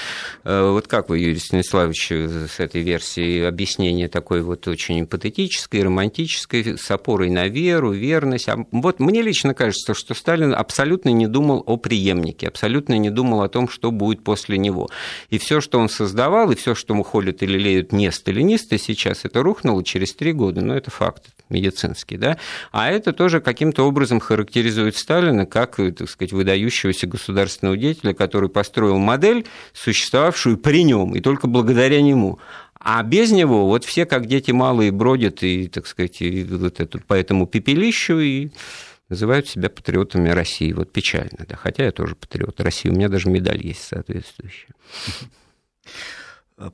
э, 0.44 0.70
вот 0.70 0.86
как 0.86 1.08
вы, 1.08 1.18
Юрий 1.18 1.40
Станиславович, 1.40 2.12
с 2.12 2.60
этой 2.60 2.82
версией 2.82 3.48
объяснения 3.48 4.06
такой 4.06 4.42
вот 4.42 4.68
очень 4.68 5.04
патетической, 5.06 5.82
романтической, 5.82 6.78
с 6.78 6.90
опорой 6.90 7.30
на 7.30 7.48
веру, 7.48 7.90
верность. 7.90 8.48
А 8.48 8.56
вот 8.70 9.00
мне 9.00 9.22
лично 9.22 9.52
кажется, 9.54 9.94
что 9.94 10.14
Сталин 10.14 10.54
абсолютно 10.54 11.08
не 11.08 11.26
думал 11.26 11.64
о 11.66 11.76
преемнике, 11.76 12.46
абсолютно 12.46 12.96
не 12.98 13.10
думал 13.10 13.42
о 13.42 13.48
том, 13.48 13.68
что 13.68 13.90
будет 13.90 14.22
после 14.22 14.58
него. 14.58 14.88
И 15.28 15.38
все, 15.38 15.60
что 15.60 15.80
он 15.80 15.88
создавал, 15.88 16.52
и 16.52 16.54
все, 16.54 16.76
что 16.76 16.94
мы 16.94 17.02
холят 17.02 17.42
или 17.42 17.58
леют 17.58 17.92
не 17.92 18.12
сталинисты 18.12 18.78
сейчас, 18.78 19.24
это 19.24 19.39
рухнуло 19.42 19.82
через 19.84 20.14
три 20.14 20.32
года, 20.32 20.60
но 20.60 20.74
это 20.74 20.90
факт 20.90 21.24
медицинский, 21.48 22.16
да, 22.16 22.38
а 22.72 22.90
это 22.90 23.12
тоже 23.12 23.40
каким-то 23.40 23.86
образом 23.86 24.20
характеризует 24.20 24.96
Сталина 24.96 25.46
как, 25.46 25.76
так 25.76 26.08
сказать, 26.08 26.32
выдающегося 26.32 27.06
государственного 27.06 27.76
деятеля, 27.76 28.14
который 28.14 28.48
построил 28.48 28.98
модель, 28.98 29.46
существовавшую 29.72 30.58
при 30.58 30.84
нем, 30.84 31.14
и 31.14 31.20
только 31.20 31.48
благодаря 31.48 32.00
нему. 32.00 32.38
А 32.82 33.02
без 33.02 33.30
него 33.30 33.66
вот 33.66 33.84
все, 33.84 34.06
как 34.06 34.26
дети 34.26 34.52
малые, 34.52 34.90
бродят 34.90 35.42
и, 35.42 35.68
так 35.68 35.86
сказать, 35.86 36.22
и 36.22 36.44
вот 36.44 36.80
это, 36.80 36.98
по 36.98 37.12
этому 37.12 37.46
пепелищу 37.46 38.18
и 38.20 38.50
называют 39.10 39.48
себя 39.48 39.68
патриотами 39.68 40.30
России. 40.30 40.72
Вот 40.72 40.90
печально, 40.90 41.44
да. 41.46 41.56
Хотя 41.56 41.84
я 41.84 41.92
тоже 41.92 42.14
патриот 42.14 42.58
России, 42.60 42.88
у 42.88 42.92
меня 42.92 43.10
даже 43.10 43.28
медаль 43.28 43.60
есть 43.66 43.82
соответствующая. 43.82 44.74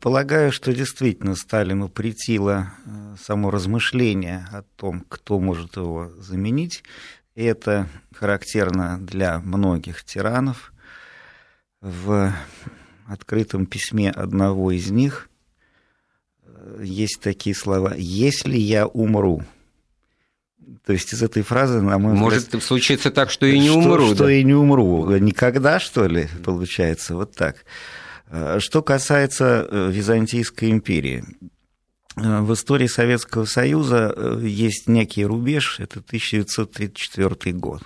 Полагаю, 0.01 0.51
что 0.51 0.73
действительно 0.73 1.37
Сталину 1.37 1.89
притило 1.89 2.73
э, 2.85 3.15
само 3.23 3.53
размышление 3.53 4.49
о 4.51 4.63
том, 4.63 5.05
кто 5.09 5.39
может 5.39 5.77
его 5.77 6.11
заменить. 6.19 6.83
И 7.37 7.45
это 7.45 7.87
характерно 8.13 8.99
для 9.01 9.39
многих 9.39 10.03
тиранов. 10.05 10.73
В 11.81 12.35
открытом 13.07 13.67
письме 13.67 14.11
одного 14.11 14.73
из 14.73 14.91
них 14.91 15.29
э, 16.43 16.81
есть 16.83 17.21
такие 17.21 17.55
слова 17.55 17.95
«если 17.97 18.57
я 18.57 18.89
умру». 18.89 19.45
То 20.85 20.95
есть 20.95 21.13
из 21.13 21.23
этой 21.23 21.43
фразы, 21.43 21.81
на 21.81 21.99
мой 21.99 22.15
Может 22.15 22.45
взгляд, 22.45 22.63
случиться 22.65 23.13
так, 23.13 23.31
что 23.31 23.47
и 23.47 23.57
не 23.57 23.71
умру. 23.71 24.15
Что, 24.15 24.25
да? 24.25 24.33
и 24.33 24.43
не 24.43 24.55
умру. 24.55 25.17
Никогда, 25.17 25.79
что 25.79 26.07
ли, 26.07 26.29
получается? 26.45 27.15
Вот 27.15 27.37
так. 27.37 27.65
Э, 28.29 28.59
что 28.61 28.83
касается 28.83 29.67
э, 29.69 29.91
Византийской 29.91 30.71
империи, 30.71 31.25
э, 32.17 32.41
в 32.41 32.53
истории 32.53 32.87
Советского 32.87 33.45
Союза 33.45 34.39
есть 34.43 34.89
некий 34.89 35.25
рубеж, 35.25 35.79
это 35.81 36.01
1934 36.01 37.53
год. 37.53 37.83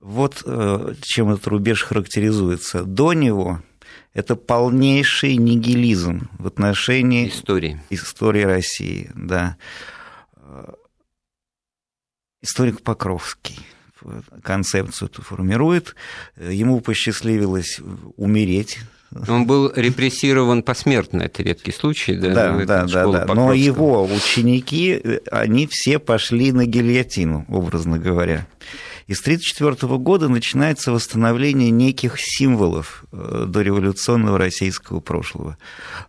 Вот 0.00 0.42
чем 1.02 1.30
этот 1.30 1.46
рубеж 1.46 1.84
характеризуется. 1.84 2.82
До 2.82 3.12
него 3.12 3.62
это 4.14 4.34
полнейший 4.34 5.36
нигилизм 5.36 6.28
в 6.40 6.48
отношении 6.48 7.28
истории, 7.28 7.80
истории 7.88 8.42
России. 8.42 9.12
Да. 9.14 9.56
Историк 12.40 12.82
Покровский 12.82 13.60
концепцию 14.42 15.08
эту 15.08 15.22
формирует. 15.22 15.94
Ему 16.36 16.80
посчастливилось 16.80 17.78
умереть 18.16 18.80
он 19.28 19.46
был 19.46 19.72
репрессирован 19.74 20.62
посмертно, 20.62 21.22
это 21.22 21.42
редкий 21.42 21.72
случай. 21.72 22.14
Да, 22.14 22.28
да, 22.28 22.64
да, 22.64 22.84
да, 22.86 23.06
да. 23.24 23.34
Но 23.34 23.52
его 23.52 24.04
ученики, 24.04 25.20
они 25.30 25.66
все 25.70 25.98
пошли 25.98 26.52
на 26.52 26.66
гильотину, 26.66 27.44
образно 27.48 27.98
говоря. 27.98 28.46
И 29.06 29.14
с 29.14 29.20
1934 29.20 29.98
года 29.98 30.28
начинается 30.28 30.92
восстановление 30.92 31.70
неких 31.70 32.14
символов 32.18 33.04
э, 33.12 33.44
дореволюционного 33.48 34.38
российского 34.38 35.00
прошлого. 35.00 35.58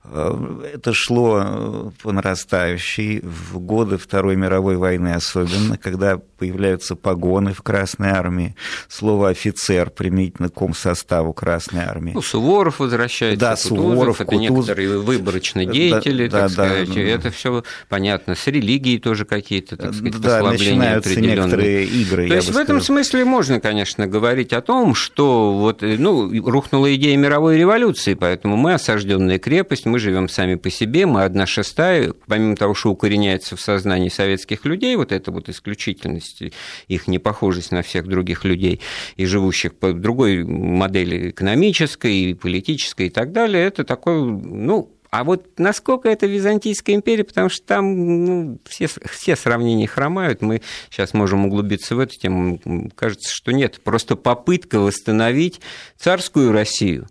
Э, 0.03 0.69
это 0.73 0.93
шло 0.93 1.41
э, 1.43 1.91
по 2.01 2.11
нарастающей 2.11 3.21
в 3.21 3.59
годы 3.59 3.97
Второй 3.97 4.35
мировой 4.35 4.77
войны 4.77 5.13
особенно, 5.13 5.77
когда 5.77 6.17
появляются 6.37 6.95
погоны 6.95 7.53
в 7.53 7.61
Красной 7.61 8.09
армии, 8.09 8.55
слово 8.87 9.29
«офицер» 9.29 9.89
применительно 9.89 10.49
к 10.49 10.53
комсоставу 10.53 11.33
Красной 11.33 11.83
армии. 11.83 12.11
Ну, 12.13 12.21
Суворов 12.21 12.79
возвращается, 12.79 13.39
да, 13.39 13.55
Кутузов, 13.55 13.77
Суворов, 13.77 14.15
это 14.21 14.25
Кутуз... 14.25 14.41
некоторые 14.41 14.99
выборочные 14.99 15.65
деятели, 15.65 16.27
да, 16.27 16.47
так 16.47 16.55
да, 16.55 16.67
сказать, 16.67 16.93
да, 16.93 17.01
это 17.01 17.31
все 17.31 17.63
понятно. 17.89 18.35
С 18.35 18.47
религией 18.47 18.99
тоже 18.99 19.25
какие-то, 19.25 19.77
так 19.77 19.93
сказать, 19.93 20.19
да, 20.19 20.43
начинаются 20.43 21.19
некоторые 21.19 21.85
игры. 21.85 22.27
То 22.27 22.35
есть 22.35 22.51
в 22.51 22.57
этом 22.57 22.81
смысле 22.81 22.92
можно, 23.25 23.59
конечно, 23.59 24.07
говорить 24.07 24.53
о 24.53 24.61
том, 24.61 24.95
что 24.95 25.53
вот, 25.53 25.81
ну, 25.81 26.31
рухнула 26.49 26.93
идея 26.95 27.17
мировой 27.17 27.57
революции, 27.57 28.13
поэтому 28.13 28.55
мы 28.55 28.73
осажденная 28.73 29.39
крепость, 29.39 29.85
мы 29.85 29.99
живем 29.99 30.29
сами 30.29 30.55
по 30.55 30.69
себе, 30.69 31.05
мы 31.05 31.23
одна 31.23 31.45
шестая, 31.45 32.13
помимо 32.27 32.55
того, 32.55 32.73
что 32.73 32.91
укореняется 32.91 33.55
в 33.55 33.61
сознании 33.61 34.09
советских 34.09 34.65
людей, 34.65 34.95
вот 34.95 35.11
эта 35.11 35.31
вот 35.31 35.49
исключительность, 35.49 36.43
их 36.87 37.07
непохожесть 37.07 37.71
на 37.71 37.81
всех 37.81 38.07
других 38.07 38.45
людей 38.45 38.79
и 39.15 39.25
живущих 39.25 39.73
по 39.73 39.93
другой 39.93 40.43
модели 40.43 41.31
экономической, 41.31 42.35
политической 42.35 43.07
и 43.07 43.09
так 43.09 43.31
далее, 43.31 43.65
это 43.65 43.83
такой, 43.83 44.21
ну, 44.21 44.92
А 45.13 45.23
вот 45.23 45.59
насколько 45.59 46.09
это 46.09 46.25
Византийская 46.25 46.95
империя, 46.95 47.23
потому 47.23 47.47
что 47.47 47.63
там 47.67 48.25
ну, 48.25 48.57
все, 48.65 48.87
все 48.87 49.35
сравнения 49.35 49.85
хромают, 49.85 50.41
мы 50.41 50.63
сейчас 50.89 51.13
можем 51.13 51.45
углубиться 51.45 51.95
в 51.95 51.99
эту 51.99 52.15
тему, 52.15 52.59
кажется, 52.95 53.29
что 53.31 53.51
нет, 53.51 53.79
просто 53.83 54.15
попытка 54.15 54.79
восстановить 54.79 55.61
царскую 55.99 56.51
Россию, 56.51 57.07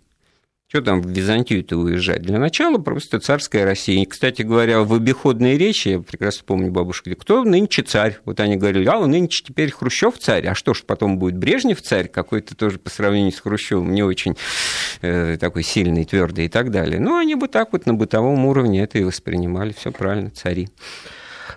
что 0.73 0.81
там 0.81 1.03
в 1.03 1.07
Византию-то 1.07 1.77
уезжать? 1.77 2.23
Для 2.23 2.39
начала 2.39 2.79
просто 2.79 3.19
царская 3.19 3.63
Россия. 3.63 4.01
И, 4.01 4.05
кстати 4.07 4.41
говоря, 4.41 4.81
в 4.81 4.91
обиходной 4.91 5.55
речи, 5.55 5.89
я 5.89 5.99
прекрасно 5.99 6.41
помню 6.47 6.71
бабушка, 6.71 7.11
говорит, 7.11 7.21
кто 7.21 7.43
нынче 7.43 7.83
царь? 7.83 8.17
Вот 8.25 8.39
они 8.39 8.55
говорили, 8.55 8.87
а, 8.87 9.05
нынче 9.05 9.43
теперь 9.45 9.71
Хрущев 9.71 10.17
царь, 10.17 10.47
а 10.47 10.55
что 10.55 10.73
ж 10.73 10.81
потом 10.81 11.19
будет 11.19 11.37
Брежнев 11.37 11.79
царь, 11.79 12.07
какой-то 12.07 12.55
тоже 12.55 12.79
по 12.79 12.89
сравнению 12.89 13.33
с 13.33 13.39
Хрущевым 13.39 13.93
не 13.93 14.01
очень 14.01 14.35
э, 15.03 15.37
такой 15.39 15.61
сильный, 15.61 16.05
твердый 16.05 16.45
и 16.45 16.49
так 16.49 16.71
далее. 16.71 16.99
Ну, 16.99 17.17
они 17.17 17.35
бы 17.35 17.47
так 17.49 17.71
вот 17.73 17.85
на 17.85 17.93
бытовом 17.93 18.43
уровне 18.47 18.81
это 18.81 18.97
и 18.97 19.03
воспринимали, 19.03 19.75
все 19.77 19.91
правильно, 19.91 20.31
цари. 20.31 20.69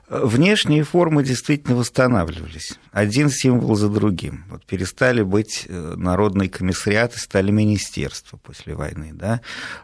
Внешние 0.08 0.84
формы 0.84 1.25
действительно 1.25 1.75
восстанавливались. 1.75 2.78
Один 2.92 3.28
символ 3.28 3.75
за 3.75 3.88
другим. 3.88 4.44
Вот 4.48 4.64
перестали 4.64 5.22
быть 5.22 5.66
э, 5.68 5.94
народные 5.96 6.48
комиссариаты, 6.48 7.18
стали 7.18 7.50
министерства 7.50 8.36
после 8.36 8.76
войны. 8.76 9.10
Да? 9.12 9.40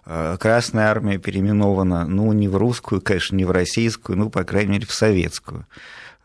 Э, 0.06 0.36
Красная 0.38 0.88
армия 0.90 1.18
переименована, 1.18 2.06
ну, 2.06 2.32
не 2.32 2.46
в 2.46 2.56
русскую, 2.56 3.00
конечно, 3.00 3.34
не 3.34 3.44
в 3.44 3.50
российскую, 3.50 4.16
ну, 4.16 4.30
по 4.30 4.44
крайней 4.44 4.72
мере, 4.72 4.86
в 4.86 4.92
советскую. 4.92 5.66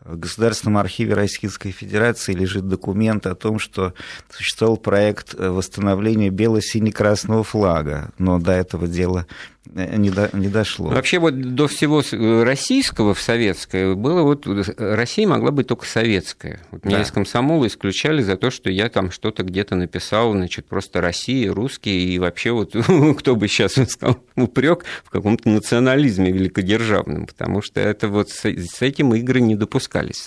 В 0.00 0.16
Государственном 0.16 0.78
архиве 0.78 1.14
Российской 1.14 1.72
Федерации 1.72 2.32
лежит 2.32 2.68
документ 2.68 3.26
о 3.26 3.34
том, 3.34 3.58
что 3.58 3.94
существовал 4.30 4.76
проект 4.76 5.34
восстановления 5.34 6.30
бело-сине-красного 6.30 7.42
флага, 7.42 8.12
но 8.16 8.38
до 8.38 8.52
этого 8.52 8.86
дела 8.86 9.26
не, 9.74 10.10
до, 10.10 10.30
не 10.32 10.48
дошло. 10.48 10.88
Вообще 10.88 11.18
вот 11.18 11.54
до 11.54 11.68
всего 11.68 12.02
российского 12.44 13.14
в 13.14 13.20
советское 13.20 13.94
было 13.94 14.22
вот 14.22 14.46
Россия 14.78 15.26
могла 15.26 15.50
быть 15.50 15.66
только 15.66 15.86
советская. 15.86 16.60
Вот 16.70 16.84
меня 16.84 16.98
да. 16.98 17.02
из 17.02 17.10
комсомола 17.10 17.66
исключали 17.66 18.22
за 18.22 18.36
то, 18.36 18.50
что 18.50 18.70
я 18.70 18.88
там 18.88 19.10
что-то 19.10 19.42
где-то 19.42 19.74
написал, 19.76 20.32
значит, 20.32 20.66
просто 20.66 21.00
Россия, 21.00 21.52
русские, 21.52 22.00
и 22.00 22.18
вообще 22.18 22.52
вот 22.52 22.74
кто 23.18 23.36
бы 23.36 23.48
сейчас 23.48 23.72
сказал 23.88 24.18
упрек 24.36 24.84
в 25.04 25.10
каком-то 25.10 25.48
национализме 25.48 26.32
великодержавном, 26.32 27.26
потому 27.26 27.62
что 27.62 27.80
это 27.80 28.08
вот 28.08 28.30
с, 28.30 28.44
с 28.44 28.82
этим 28.82 29.14
игры 29.14 29.40
не 29.40 29.54
допускались. 29.54 30.26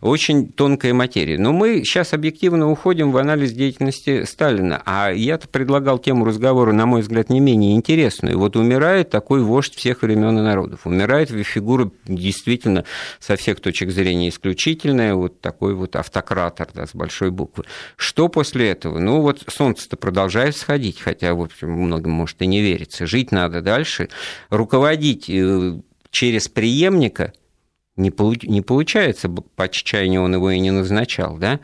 Очень 0.00 0.48
тонкая 0.48 0.94
материя. 0.94 1.38
Но 1.38 1.52
мы 1.52 1.84
сейчас 1.84 2.12
объективно 2.12 2.70
уходим 2.70 3.12
в 3.12 3.16
анализ 3.16 3.52
деятельности 3.52 4.24
Сталина, 4.24 4.82
а 4.84 5.10
я-то 5.10 5.48
предлагал 5.48 5.98
тему 5.98 6.24
разговора, 6.24 6.72
на 6.72 6.86
мой 6.86 7.02
взгляд, 7.02 7.30
не 7.30 7.40
менее 7.40 7.74
интересную. 7.74 8.38
Вот 8.38 8.51
вот 8.52 8.56
умирает 8.56 9.10
такой 9.10 9.42
вождь 9.42 9.74
всех 9.74 10.02
времен 10.02 10.38
и 10.38 10.42
народов. 10.42 10.86
Умирает 10.86 11.30
фигура 11.30 11.90
действительно 12.04 12.84
со 13.18 13.36
всех 13.36 13.60
точек 13.60 13.90
зрения 13.90 14.28
исключительная, 14.28 15.14
вот 15.14 15.40
такой 15.40 15.74
вот 15.74 15.96
автократор 15.96 16.68
да, 16.74 16.86
с 16.86 16.94
большой 16.94 17.30
буквы. 17.30 17.64
Что 17.96 18.28
после 18.28 18.70
этого? 18.70 18.98
Ну 18.98 19.20
вот 19.20 19.42
солнце-то 19.48 19.96
продолжает 19.96 20.56
сходить, 20.56 21.00
хотя, 21.00 21.34
в 21.34 21.40
общем, 21.40 21.70
многим 21.70 22.10
может 22.10 22.40
и 22.42 22.46
не 22.46 22.60
верится. 22.60 23.06
Жить 23.06 23.32
надо 23.32 23.62
дальше. 23.62 24.08
Руководить 24.50 25.28
э, 25.28 25.80
через 26.10 26.48
преемника 26.48 27.32
не, 28.02 28.10
получ, 28.10 28.42
не 28.42 28.60
получается, 28.60 29.28
по 29.28 29.64
отчаянию 29.64 30.22
он 30.22 30.34
его 30.34 30.50
и 30.50 30.58
не 30.58 30.70
назначал, 30.70 31.38
да? 31.38 31.60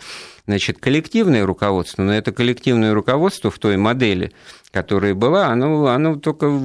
Значит, 0.47 0.79
коллективное 0.79 1.45
руководство, 1.45 2.03
но 2.03 2.15
это 2.15 2.33
коллективное 2.33 2.95
руководство 2.95 3.51
в 3.51 3.59
той 3.59 3.77
модели, 3.77 4.33
которая 4.71 5.15
была, 5.15 5.49
оно, 5.49 5.87
оно 5.89 6.17
только, 6.17 6.59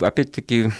опять-таки, 0.00 0.70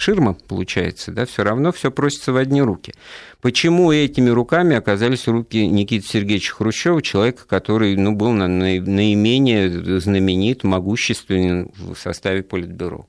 ширма 0.00 0.34
получается, 0.34 1.12
да, 1.12 1.26
все 1.26 1.44
равно 1.44 1.70
все 1.72 1.92
просится 1.92 2.32
в 2.32 2.36
одни 2.36 2.62
руки. 2.62 2.94
Почему 3.40 3.92
этими 3.92 4.30
руками 4.30 4.74
оказались 4.74 5.28
руки 5.28 5.66
Никиты 5.66 6.06
Сергеевича 6.06 6.54
Хрущева, 6.54 7.02
человека, 7.02 7.44
который 7.46 7.94
ну, 7.96 8.16
был 8.16 8.32
наименее 8.32 10.00
знаменит, 10.00 10.64
могущественен 10.64 11.70
в 11.76 11.94
составе 11.96 12.42
Политбюро? 12.42 13.06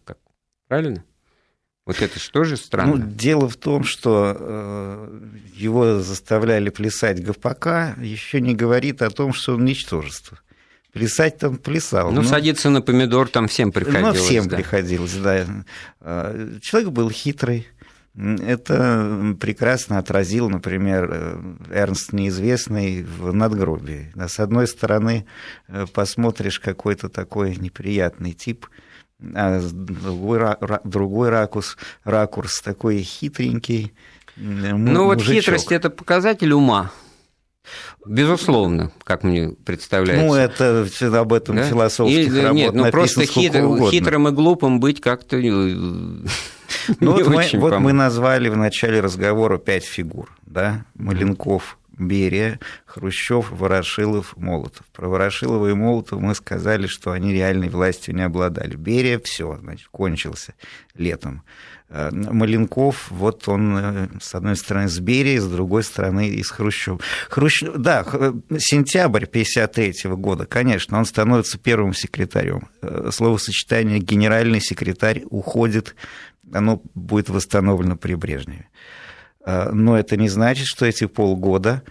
Правильно? 0.68 1.04
Вот 1.92 2.02
это 2.02 2.20
что 2.20 2.46
же 2.46 2.56
странно? 2.56 2.96
Ну, 2.96 3.06
дело 3.06 3.50
в 3.50 3.58
том, 3.58 3.84
что 3.84 4.38
э, 4.40 5.20
его 5.54 6.00
заставляли 6.00 6.70
плясать 6.70 7.22
ГПК, 7.22 7.98
еще 8.02 8.40
не 8.40 8.56
говорит 8.56 9.02
о 9.02 9.10
том, 9.10 9.34
что 9.34 9.56
он 9.56 9.66
ничтожество. 9.66 10.40
Плясать 10.94 11.38
там 11.38 11.58
плясал. 11.58 12.14
Ну, 12.14 12.22
ну, 12.22 12.28
садиться 12.28 12.70
на 12.70 12.82
помидор 12.82 13.28
там 13.28 13.50
всем 13.50 13.74
приходилось. 13.74 14.20
Ну, 14.20 14.24
всем 14.24 14.48
да. 14.48 14.56
приходилось, 14.56 15.16
да. 15.16 15.46
Э, 16.00 16.60
человек 16.62 16.92
был 16.92 17.10
хитрый. 17.10 17.68
Это 18.16 19.36
прекрасно 19.42 19.98
отразил, 19.98 20.50
например, 20.50 21.10
э, 21.12 21.42
Эрнст 21.72 22.14
Неизвестный 22.14 23.04
в 23.04 23.34
надгробии. 23.34 24.14
С 24.16 24.40
одной 24.40 24.66
стороны, 24.66 25.26
посмотришь 25.92 26.62
какой-то 26.62 27.10
такой 27.10 27.58
неприятный 27.58 28.32
тип– 28.32 28.66
а 29.36 29.62
другой, 29.72 30.42
другой 30.84 31.30
ракурс, 31.30 31.78
ракурс 32.04 32.62
такой 32.62 33.02
хитренький. 33.02 33.94
Ну 34.36 35.06
вот 35.06 35.22
хитрость– 35.22 35.72
это 35.74 35.90
показатель 35.90 36.52
ума. 36.54 36.92
Безусловно, 38.06 38.92
как 39.04 39.24
мне 39.24 39.50
представляется. 39.50 40.26
Ну, 40.26 40.34
это 40.34 41.20
об 41.20 41.34
этом 41.34 41.58
да? 41.58 41.64
философских 41.64 42.18
Или, 42.18 42.40
работ 42.40 42.56
Нет, 42.56 42.74
ну 42.74 42.92
просто 42.92 43.26
хитр, 43.26 43.90
хитрым 43.92 44.28
и 44.28 44.32
глупым 44.32 44.80
быть 44.80 45.00
как-то 45.00 45.38
э, 45.38 45.40
ну, 45.40 46.26
вот, 47.00 47.28
мы, 47.28 47.48
вот 47.54 47.80
мы 47.80 47.94
назвали 47.94 48.50
в 48.50 48.58
начале 48.58 49.00
разговора 49.00 49.60
пять 49.60 49.86
фигур, 49.86 50.36
да? 50.46 50.86
Маленков, 50.96 51.78
Берия, 51.98 52.60
Хрущев, 52.86 53.52
Ворошилов, 53.52 54.36
Молотов. 54.38 54.86
Про 54.94 55.10
Ворошилова 55.10 55.70
и 55.70 55.74
Молотова 55.74 56.20
мы 56.20 56.36
сказали, 56.36 56.88
что 56.88 57.12
они 57.12 57.34
реальной 57.34 57.70
властью 57.70 58.16
не 58.16 58.24
обладали. 58.24 58.76
Берия 58.76 59.20
все, 59.20 59.58
значит, 59.58 59.88
кончился 59.90 60.54
летом. 60.96 61.44
Э, 61.94 62.10
Маленков, 62.12 63.08
вот 63.10 63.48
он, 63.50 63.78
э, 63.78 64.08
с 64.22 64.34
одной 64.34 64.56
стороны, 64.56 64.88
с 64.88 65.00
Берией, 65.00 65.40
с 65.40 65.48
другой 65.48 65.84
стороны, 65.84 66.30
из 66.30 66.50
Хрущева. 66.50 67.00
Хрущев, 67.30 67.76
да, 67.76 68.04
сентябрь 68.58 69.26
1953 69.26 70.16
года, 70.16 70.46
конечно, 70.46 70.98
он 70.98 71.06
становится 71.06 71.58
первым 71.58 71.94
секретарем. 71.94 72.70
Э, 72.82 73.10
словосочетание 73.12 74.00
«генеральный 74.00 74.62
секретарь» 74.62 75.24
уходит, 75.30 75.96
оно 76.54 76.82
будет 76.96 77.30
восстановлено 77.30 77.98
при 77.98 78.16
Брежневе. 78.16 78.70
Э, 79.46 79.72
но 79.72 79.98
это 79.98 80.18
не 80.18 80.30
значит, 80.30 80.68
что 80.68 80.86
эти 80.86 81.06
полгода 81.06 81.84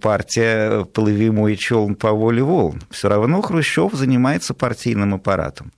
партия 0.00 0.84
«Плыви 0.84 1.30
мой 1.30 1.56
челн 1.56 1.94
по 1.94 2.12
воле 2.12 2.42
волн». 2.42 2.80
Все 2.90 3.08
равно 3.08 3.42
Хрущев 3.42 3.92
занимается 3.92 4.54
партийным 4.54 5.14
аппаратом. 5.14 5.72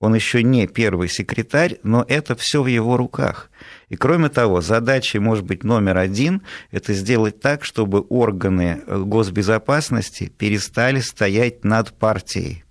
Он 0.00 0.14
еще 0.14 0.42
не 0.42 0.66
первый 0.66 1.08
секретарь, 1.08 1.78
но 1.82 2.04
это 2.06 2.34
все 2.34 2.62
в 2.62 2.66
его 2.66 2.96
руках. 2.96 3.50
И 3.88 3.96
кроме 3.96 4.28
того, 4.28 4.60
задачей 4.60 5.18
может 5.18 5.44
быть 5.44 5.64
номер 5.64 5.96
один– 5.96 6.42
это 6.70 6.92
сделать 6.92 7.40
так, 7.40 7.64
чтобы 7.64 8.04
органы 8.08 8.82
э, 8.86 8.98
госбезопасности 8.98 10.26
перестали 10.36 11.00
стоять 11.00 11.64
над 11.64 11.92
партией, 11.92 12.64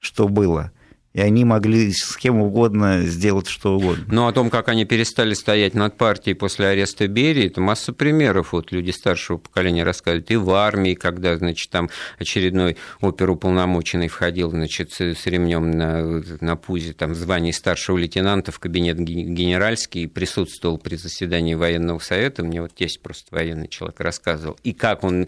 что 0.00 0.28
было– 0.28 0.72
и 1.18 1.20
они 1.20 1.44
могли 1.44 1.90
с 1.90 2.16
кем 2.16 2.40
угодно 2.40 3.02
сделать 3.02 3.48
что 3.48 3.76
угодно. 3.76 4.04
Но 4.06 4.28
о 4.28 4.32
том, 4.32 4.50
как 4.50 4.68
они 4.68 4.84
перестали 4.84 5.34
стоять 5.34 5.74
над 5.74 5.96
партией 5.96 6.36
после 6.36 6.68
ареста 6.68 7.08
Берии, 7.08 7.48
это 7.48 7.60
масса 7.60 7.92
примеров. 7.92 8.52
Вот 8.52 8.70
люди 8.70 8.92
старшего 8.92 9.38
поколения 9.38 9.82
рассказывают. 9.82 10.30
И 10.30 10.36
в 10.36 10.48
армии, 10.50 10.94
когда, 10.94 11.36
значит, 11.36 11.70
там 11.70 11.90
очередной 12.20 12.76
оперуполномоченный 13.00 14.06
входил, 14.06 14.50
значит, 14.50 14.92
с 14.92 15.26
ремнем 15.26 15.72
на, 15.72 16.22
на 16.40 16.54
пузе, 16.54 16.92
там, 16.92 17.10
в 17.10 17.16
звании 17.16 17.50
старшего 17.50 17.96
лейтенанта 17.96 18.52
в 18.52 18.60
кабинет 18.60 19.00
генеральский, 19.00 20.04
и 20.04 20.06
присутствовал 20.06 20.78
при 20.78 20.94
заседании 20.94 21.54
военного 21.54 21.98
совета. 21.98 22.44
Мне 22.44 22.62
вот 22.62 22.70
есть 22.78 23.02
просто 23.02 23.34
военный 23.34 23.66
человек 23.66 23.98
рассказывал. 23.98 24.56
И 24.62 24.72
как 24.72 25.02
он 25.02 25.26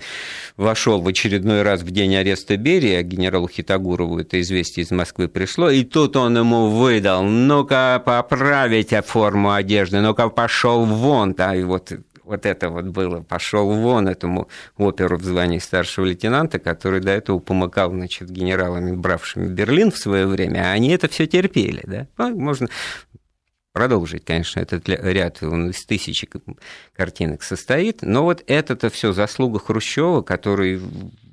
вошел 0.56 1.00
в 1.00 1.08
очередной 1.08 1.62
раз 1.62 1.82
в 1.82 1.90
день 1.90 2.14
ареста 2.14 2.56
Берии, 2.56 2.92
а 2.92 3.02
генералу 3.02 3.48
Хитагурову 3.48 4.20
это 4.20 4.40
известие 4.40 4.84
из 4.84 4.92
Москвы 4.92 5.26
пришло, 5.26 5.68
и 5.68 5.79
тут 5.84 6.16
он 6.16 6.36
ему 6.36 6.68
выдал, 6.70 7.22
ну-ка 7.22 8.02
поправите 8.04 9.02
форму 9.02 9.52
одежды, 9.52 10.00
ну-ка 10.00 10.28
пошел 10.28 10.84
вон, 10.84 11.34
да, 11.34 11.54
и 11.54 11.62
вот 11.62 11.92
вот 12.30 12.46
это 12.46 12.70
вот 12.70 12.84
было, 12.84 13.22
пошел 13.22 13.68
вон 13.68 14.06
этому 14.06 14.48
оперу 14.76 15.18
в 15.18 15.24
звании 15.24 15.58
старшего 15.58 16.06
лейтенанта, 16.06 16.60
который 16.60 17.00
до 17.00 17.10
этого 17.10 17.40
помыкал, 17.40 17.90
значит, 17.90 18.30
генералами, 18.30 18.94
бравшими 18.94 19.48
Берлин 19.48 19.90
в 19.90 19.98
свое 19.98 20.26
время, 20.28 20.60
а 20.60 20.72
они 20.72 20.90
это 20.90 21.08
все 21.08 21.26
терпели, 21.26 21.82
да. 21.84 22.06
Ну, 22.18 22.38
можно 22.38 22.68
продолжить, 23.72 24.24
конечно, 24.24 24.60
этот 24.60 24.88
ряд, 24.88 25.42
он 25.42 25.70
из 25.70 25.84
тысячи 25.84 26.28
картинок 26.94 27.42
состоит, 27.42 28.02
но 28.02 28.22
вот 28.22 28.44
это-то 28.46 28.90
все 28.90 29.12
заслуга 29.12 29.58
Хрущева, 29.58 30.22
который 30.22 30.80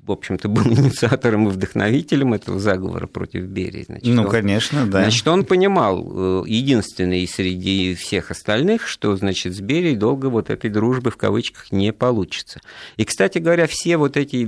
в 0.08 0.12
общем-то, 0.12 0.48
был 0.48 0.62
инициатором 0.66 1.48
и 1.48 1.50
вдохновителем 1.50 2.34
этого 2.34 2.58
заговора 2.58 3.06
против 3.06 3.44
Берии. 3.44 3.84
Значит, 3.86 4.06
ну, 4.06 4.22
он, 4.22 4.30
конечно, 4.30 4.86
да. 4.86 5.02
Значит, 5.02 5.28
он 5.28 5.44
понимал, 5.44 6.44
э, 6.44 6.44
единственный 6.46 7.26
среди 7.26 7.94
всех 7.94 8.30
остальных, 8.30 8.86
что, 8.88 9.16
значит, 9.16 9.54
с 9.54 9.60
Берией 9.60 9.96
долго 9.96 10.26
вот 10.26 10.50
этой 10.50 10.70
дружбы 10.70 11.10
в 11.10 11.16
кавычках 11.16 11.70
не 11.72 11.92
получится. 11.92 12.60
И, 12.96 13.04
кстати 13.04 13.38
говоря, 13.38 13.66
все 13.66 13.96
вот 13.96 14.16
эти 14.16 14.44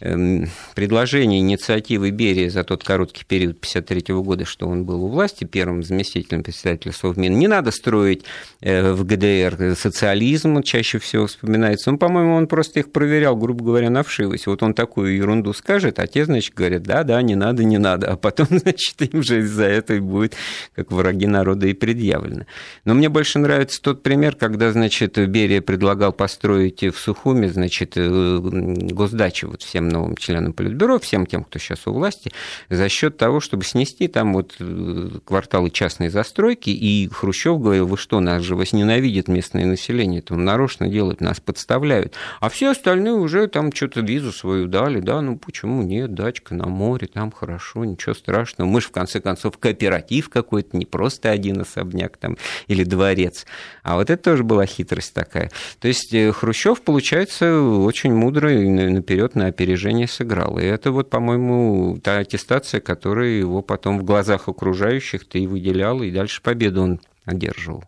эм, 0.00 0.48
предложения, 0.74 1.38
инициативы 1.38 2.10
Берии 2.10 2.48
за 2.48 2.64
тот 2.64 2.84
короткий 2.84 3.24
период 3.24 3.56
1953 3.56 4.14
года, 4.14 4.44
что 4.44 4.66
он 4.68 4.84
был 4.84 5.04
у 5.04 5.08
власти, 5.08 5.44
первым 5.44 5.82
заместителем 5.82 6.42
председателя 6.42 6.92
Совмина, 6.92 7.34
не 7.34 7.48
надо 7.48 7.70
строить 7.70 8.24
э, 8.60 8.92
в 8.92 9.04
ГДР 9.04 9.76
социализм, 9.76 10.62
чаще 10.62 10.98
всего 10.98 11.26
вспоминается. 11.26 11.90
Ну, 11.90 11.98
по-моему, 11.98 12.34
он 12.34 12.46
просто 12.46 12.80
их 12.80 12.92
проверял, 12.92 13.36
грубо 13.36 13.64
говоря, 13.64 13.90
на 13.90 14.02
вшивость. 14.02 14.46
Вот 14.56 14.62
он 14.62 14.72
такую 14.72 15.14
ерунду 15.14 15.52
скажет, 15.52 15.98
а 15.98 16.06
те, 16.06 16.24
значит, 16.24 16.54
говорят, 16.54 16.82
да, 16.82 17.02
да, 17.02 17.20
не 17.20 17.34
надо, 17.34 17.62
не 17.62 17.76
надо. 17.76 18.12
А 18.12 18.16
потом, 18.16 18.46
значит, 18.50 19.02
им 19.02 19.22
же 19.22 19.40
из-за 19.40 19.64
этого 19.64 20.00
будет 20.00 20.34
как 20.74 20.90
враги 20.90 21.26
народа 21.26 21.66
и 21.66 21.74
предъявлено. 21.74 22.46
Но 22.86 22.94
мне 22.94 23.10
больше 23.10 23.38
нравится 23.38 23.82
тот 23.82 24.02
пример, 24.02 24.34
когда, 24.34 24.72
значит, 24.72 25.18
Берия 25.28 25.60
предлагал 25.60 26.14
построить 26.14 26.82
в 26.82 26.96
Сухуме, 26.98 27.50
значит, 27.50 27.98
э, 27.98 28.38
госдачу 28.40 29.48
вот 29.48 29.60
всем 29.60 29.90
новым 29.90 30.16
членам 30.16 30.54
Политбюро, 30.54 30.98
всем 31.00 31.26
тем, 31.26 31.44
кто 31.44 31.58
сейчас 31.58 31.86
у 31.86 31.92
власти, 31.92 32.32
за 32.70 32.88
счет 32.88 33.18
того, 33.18 33.40
чтобы 33.40 33.62
снести 33.62 34.08
там 34.08 34.32
вот 34.32 34.54
э, 34.58 35.10
кварталы 35.26 35.68
частной 35.68 36.08
застройки, 36.08 36.70
и 36.70 37.10
Хрущев 37.12 37.60
говорил, 37.60 37.86
вы 37.86 37.98
что, 37.98 38.20
нас 38.20 38.42
же 38.42 38.56
вас 38.56 38.72
ненавидит 38.72 39.28
местное 39.28 39.66
население, 39.66 40.20
это 40.20 40.34
нарочно 40.34 40.88
делают, 40.88 41.20
нас 41.20 41.40
подставляют. 41.40 42.14
А 42.40 42.48
все 42.48 42.70
остальные 42.70 43.12
уже 43.12 43.48
там 43.48 43.70
что-то 43.70 44.00
визу 44.00 44.32
свою 44.46 44.68
дали, 44.68 45.00
да, 45.00 45.20
ну 45.22 45.36
почему 45.36 45.82
нет, 45.82 46.14
дачка 46.14 46.54
на 46.54 46.66
море, 46.66 47.08
там 47.08 47.32
хорошо, 47.32 47.84
ничего 47.84 48.14
страшного. 48.14 48.68
Мы 48.68 48.80
же, 48.80 48.86
в 48.86 48.92
конце 48.92 49.20
концов, 49.20 49.58
кооператив 49.58 50.28
какой-то, 50.28 50.76
не 50.76 50.86
просто 50.86 51.30
один 51.30 51.60
особняк 51.60 52.16
там 52.16 52.36
или 52.68 52.84
дворец. 52.84 53.44
А 53.82 53.96
вот 53.96 54.08
это 54.08 54.22
тоже 54.22 54.44
была 54.44 54.64
хитрость 54.64 55.14
такая. 55.14 55.50
То 55.80 55.88
есть 55.88 56.14
э, 56.14 56.30
Хрущев, 56.30 56.82
получается, 56.82 57.60
очень 57.60 58.14
мудро 58.14 58.52
и 58.52 58.68
наперед 58.68 59.34
на 59.34 59.46
опережение 59.46 60.06
сыграл. 60.06 60.58
И 60.60 60.62
это 60.62 60.92
вот, 60.92 61.10
по-моему, 61.10 61.98
та 62.00 62.18
аттестация, 62.18 62.80
которая 62.80 63.30
его 63.30 63.62
потом 63.62 63.98
в 63.98 64.04
глазах 64.04 64.48
окружающих-то 64.48 65.38
и 65.38 65.48
выделяла, 65.48 66.04
и 66.04 66.12
дальше 66.12 66.40
победу 66.40 66.82
он 66.82 67.00
одерживал. 67.24 67.82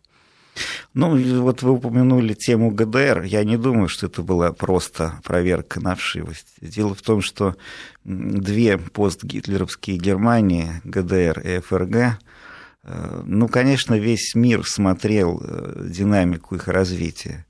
Ну, 0.94 1.16
вот 1.40 1.62
вы 1.62 1.72
упомянули 1.72 2.34
тему 2.34 2.70
ГДР. 2.70 3.22
Я 3.22 3.44
не 3.44 3.56
думаю, 3.56 3.88
что 3.88 4.06
это 4.06 4.22
была 4.22 4.52
просто 4.52 5.20
проверка 5.24 5.80
на 5.80 5.94
вшивость. 5.94 6.48
Дело 6.60 6.94
в 6.94 7.02
том, 7.02 7.20
что 7.20 7.56
две 8.04 8.78
постгитлеровские 8.78 9.98
Германии, 9.98 10.80
ГДР 10.84 11.40
и 11.40 11.60
ФРГ, 11.60 11.94
э, 11.94 13.22
ну, 13.24 13.48
конечно, 13.48 13.94
весь 13.94 14.34
мир 14.34 14.66
смотрел 14.66 15.40
э, 15.42 15.86
динамику 15.88 16.54
их 16.54 16.68
развития. 16.68 17.46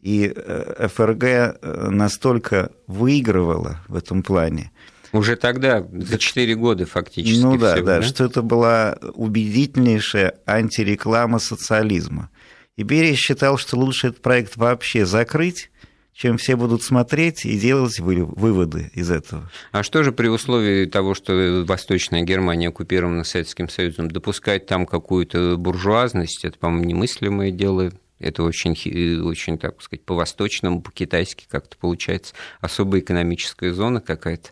И 0.00 0.32
э, 0.34 0.88
ФРГ 0.88 1.90
настолько 1.90 2.70
выигрывала 2.86 3.80
в 3.88 3.96
этом 3.96 4.22
плане, 4.22 4.70
уже 5.16 5.36
тогда, 5.36 5.86
за 5.92 6.18
4 6.18 6.54
года 6.54 6.86
фактически. 6.86 7.42
Ну 7.42 7.56
да, 7.56 7.74
всего, 7.74 7.86
да, 7.86 8.00
да, 8.00 8.02
что 8.06 8.24
это 8.24 8.42
была 8.42 8.98
убедительнейшая 9.14 10.34
антиреклама 10.46 11.38
социализма. 11.38 12.30
И 12.76 12.82
Берия 12.82 13.14
считал, 13.14 13.58
что 13.58 13.76
лучше 13.76 14.08
этот 14.08 14.22
проект 14.22 14.56
вообще 14.56 15.06
закрыть, 15.06 15.70
чем 16.12 16.38
все 16.38 16.56
будут 16.56 16.82
смотреть 16.82 17.44
и 17.44 17.58
делать 17.58 18.00
выводы 18.00 18.90
из 18.94 19.10
этого. 19.10 19.50
А 19.72 19.82
что 19.82 20.02
же 20.02 20.12
при 20.12 20.28
условии 20.28 20.86
того, 20.86 21.14
что 21.14 21.64
Восточная 21.66 22.22
Германия 22.22 22.68
оккупирована 22.68 23.22
Советским 23.22 23.68
Союзом, 23.68 24.10
допускать 24.10 24.66
там 24.66 24.86
какую-то 24.86 25.56
буржуазность, 25.58 26.44
это, 26.44 26.58
по-моему, 26.58 26.84
немыслимое 26.84 27.50
дело, 27.50 27.92
это 28.18 28.42
очень, 28.42 28.72
очень, 29.22 29.58
так 29.58 29.82
сказать, 29.82 30.04
по-восточному, 30.04 30.80
по-китайски 30.80 31.46
как-то 31.48 31.76
получается 31.76 32.34
особая 32.60 33.00
экономическая 33.00 33.72
зона 33.74 34.00
какая-то. 34.00 34.50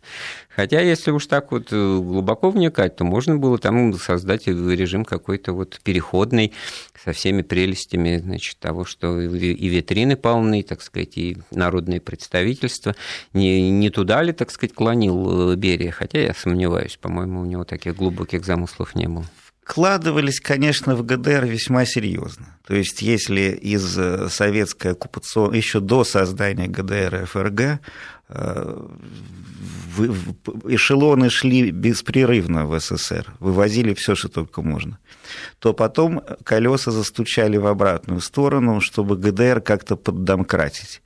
Хотя, 0.55 0.81
если 0.81 1.11
уж 1.11 1.27
так 1.27 1.51
вот 1.51 1.69
э, 1.73 1.77
глубоко 1.77 2.51
вникать, 2.51 2.97
то 2.97 3.05
можно 3.05 3.37
было 3.37 3.59
там 3.59 3.95
создать 3.95 4.47
режим 4.47 5.05
какой-то 5.05 5.53
вот 5.53 5.81
переходный 5.83 6.53
со 7.03 7.13
всеми 7.13 7.43
прелестями 7.43 8.19
значит, 8.19 8.59
того, 8.59 8.85
что 8.85 9.21
и 9.21 9.69
витрины 9.69 10.17
полны, 10.17 10.63
так 10.63 10.83
сказать, 10.83 11.17
и 11.17 11.39
народные 11.51 12.01
представительства. 12.01 12.95
Не, 13.33 13.71
не 13.71 13.91
туда 13.91 14.23
ли, 14.23 14.33
так 14.33 14.51
сказать, 14.51 14.75
клонил 14.75 15.53
э, 15.53 15.57
Берия? 15.57 15.91
Хотя 15.91 16.21
я 16.21 16.35
сомневаюсь, 16.35 16.97
по-моему, 16.97 17.41
у 17.41 17.47
него 17.47 17.65
таких 17.65 17.97
глубоких 17.97 18.45
замыслов 18.45 18.95
не 18.95 19.09
было 19.09 19.25
вкладывались, 19.65 20.41
конечно, 20.41 20.95
в 20.95 21.05
ГДР 21.05 21.47
весьма 21.47 21.87
серьезно. 21.87 22.59
То 22.67 22.75
есть, 22.75 23.03
если 23.03 23.51
из 23.51 23.99
э, 23.99 24.29
советской 24.29 24.93
оккупации, 24.93 25.57
еще 25.57 25.81
до 25.81 26.05
создания 26.05 26.67
ГДР 26.67 27.23
и 27.23 27.25
ФРГ, 27.25 27.81
э, 28.29 28.87
эшелоны 30.67 31.31
шли 31.31 31.71
беспрерывно 31.71 32.67
в 32.67 32.79
СССР, 32.79 33.35
вывозили 33.39 33.95
все, 33.95 34.15
что 34.15 34.29
только 34.29 34.63
можно, 34.63 34.99
то 35.59 35.73
потом 35.73 36.23
колеса 36.45 36.91
застучали 36.91 37.57
в 37.57 37.67
обратную 37.67 38.21
сторону, 38.21 38.81
чтобы 38.81 39.17
ГДР 39.17 39.61
как-то 39.61 39.97
поддомкратить. 39.97 41.01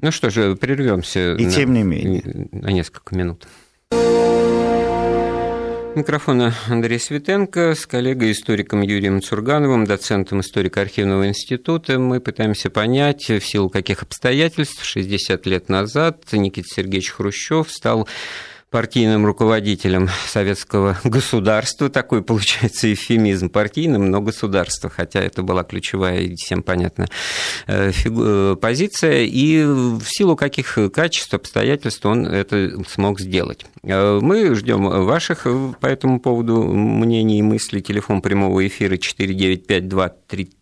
Ну 0.00 0.10
что 0.10 0.30
же, 0.30 0.56
прервемся. 0.56 1.34
И 1.34 1.44
на, 1.44 1.50
тем 1.50 1.72
не 1.74 1.82
менее. 1.82 2.48
На 2.52 2.68
несколько 2.68 3.14
минут. 3.14 3.46
Микрофона 5.94 6.54
Андрей 6.68 6.98
Светенко 6.98 7.74
с 7.74 7.84
коллегой-историком 7.84 8.80
Юрием 8.80 9.20
Цургановым, 9.20 9.84
доцентом 9.84 10.40
историко-архивного 10.40 11.28
института. 11.28 11.98
Мы 11.98 12.18
пытаемся 12.18 12.70
понять, 12.70 13.28
в 13.28 13.40
силу 13.40 13.68
каких 13.68 14.02
обстоятельств 14.02 14.82
60 14.82 15.44
лет 15.44 15.68
назад 15.68 16.24
Никита 16.32 16.66
Сергеевич 16.68 17.10
Хрущев 17.10 17.70
стал 17.70 18.08
партийным 18.72 19.26
руководителем 19.26 20.08
советского 20.26 20.98
государства. 21.04 21.88
Такой 21.88 22.22
получается 22.22 22.92
эвфемизм 22.92 23.50
партийным, 23.50 24.10
но 24.10 24.20
государства, 24.20 24.90
хотя 24.90 25.20
это 25.20 25.42
была 25.42 25.62
ключевая 25.62 26.20
и 26.20 26.34
всем 26.34 26.62
понятная 26.62 27.08
э, 27.68 27.92
э, 28.04 28.56
позиция. 28.60 29.24
И 29.24 29.62
в 29.62 30.02
силу 30.04 30.34
каких 30.34 30.78
качеств, 30.92 31.34
обстоятельств 31.34 32.04
он 32.04 32.26
это 32.26 32.82
смог 32.88 33.20
сделать. 33.20 33.66
Э, 33.84 34.18
мы 34.20 34.54
ждем 34.54 34.88
ваших 34.88 35.46
по 35.78 35.86
этому 35.86 36.18
поводу 36.18 36.64
мнений 36.64 37.38
и 37.38 37.42
мыслей. 37.42 37.82
Телефон 37.82 38.22
прямого 38.22 38.66
эфира 38.66 38.96
495 38.96 39.88
233 39.88 40.61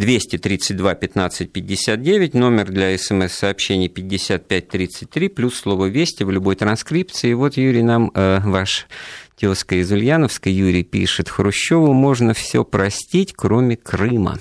232 0.00 0.94
15 0.94 1.52
59, 1.52 2.34
номер 2.34 2.70
для 2.70 2.96
смс-сообщений 2.96 3.90
5533, 3.90 5.28
плюс 5.28 5.58
слово 5.58 5.86
«Вести» 5.86 6.24
в 6.24 6.30
любой 6.30 6.56
транскрипции. 6.56 7.34
Вот, 7.34 7.58
Юрий, 7.58 7.82
нам 7.82 8.10
э, 8.14 8.40
ваш 8.42 8.86
тезка 9.36 9.74
из 9.74 9.92
Ульяновска, 9.92 10.48
Юрий 10.48 10.84
пишет, 10.84 11.28
Хрущеву 11.28 11.92
можно 11.92 12.32
все 12.32 12.64
простить, 12.64 13.34
кроме 13.36 13.76
Крыма. 13.76 14.38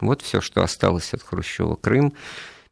Вот 0.00 0.20
все, 0.20 0.40
что 0.40 0.64
осталось 0.64 1.14
от 1.14 1.22
Хрущева. 1.22 1.76
Крым 1.76 2.14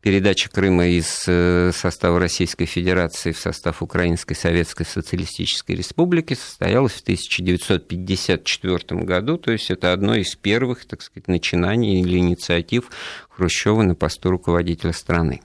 передача 0.01 0.49
Крыма 0.49 0.89
из 0.89 1.25
э, 1.27 1.73
состава 1.75 2.19
Российской 2.19 2.65
Федерации 2.65 3.33
в 3.33 3.39
состав 3.39 3.83
Украинской 3.83 4.35
Советской 4.35 4.85
Социалистической 4.85 5.77
Республики 5.77 6.35
состоялась 6.35 6.93
в 6.93 7.03
1954 7.03 9.03
году, 9.03 9.37
то 9.37 9.53
есть 9.53 9.71
это 9.71 9.93
одно 9.93 10.15
из 10.15 10.35
первых, 10.37 10.87
так 10.87 11.03
сказать, 11.03 11.29
начинаний 11.29 12.01
или 12.01 12.19
инициатив 12.19 12.91
Хрущева 13.29 13.83
на 13.83 13.95
посту 13.95 14.31
руководителя 14.31 14.93
страны. 14.93 15.43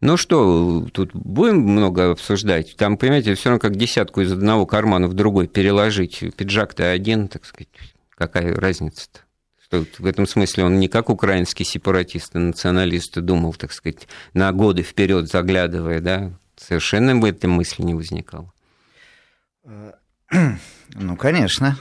Ну 0.00 0.16
что, 0.16 0.86
тут 0.92 1.10
будем 1.12 1.60
много 1.60 2.12
обсуждать. 2.12 2.76
Там, 2.76 2.96
понимаете, 2.96 3.34
все 3.34 3.48
равно 3.48 3.60
как 3.60 3.74
десятку 3.74 4.20
из 4.20 4.30
одного 4.30 4.64
кармана 4.64 5.08
в 5.08 5.14
другой 5.14 5.48
переложить. 5.48 6.22
Пиджак-то 6.36 6.90
один, 6.90 7.26
так 7.26 7.44
сказать, 7.44 7.68
какая 8.14 8.54
разница-то? 8.54 9.20
Что 9.68 9.84
в 9.98 10.06
этом 10.06 10.26
смысле 10.26 10.64
он 10.64 10.80
не 10.80 10.88
как 10.88 11.10
украинский 11.10 11.64
сепаратист 11.64 12.34
и 12.34 12.38
националист 12.38 13.18
думал, 13.18 13.52
так 13.52 13.72
сказать, 13.72 14.08
на 14.32 14.50
годы 14.52 14.82
вперед 14.82 15.28
заглядывая, 15.28 16.00
да, 16.00 16.32
совершенно 16.56 17.14
в 17.14 17.24
этом 17.24 17.52
мысли 17.52 17.82
не 17.82 17.94
возникало. 17.94 18.52
Ну, 20.94 21.18
конечно. 21.18 21.78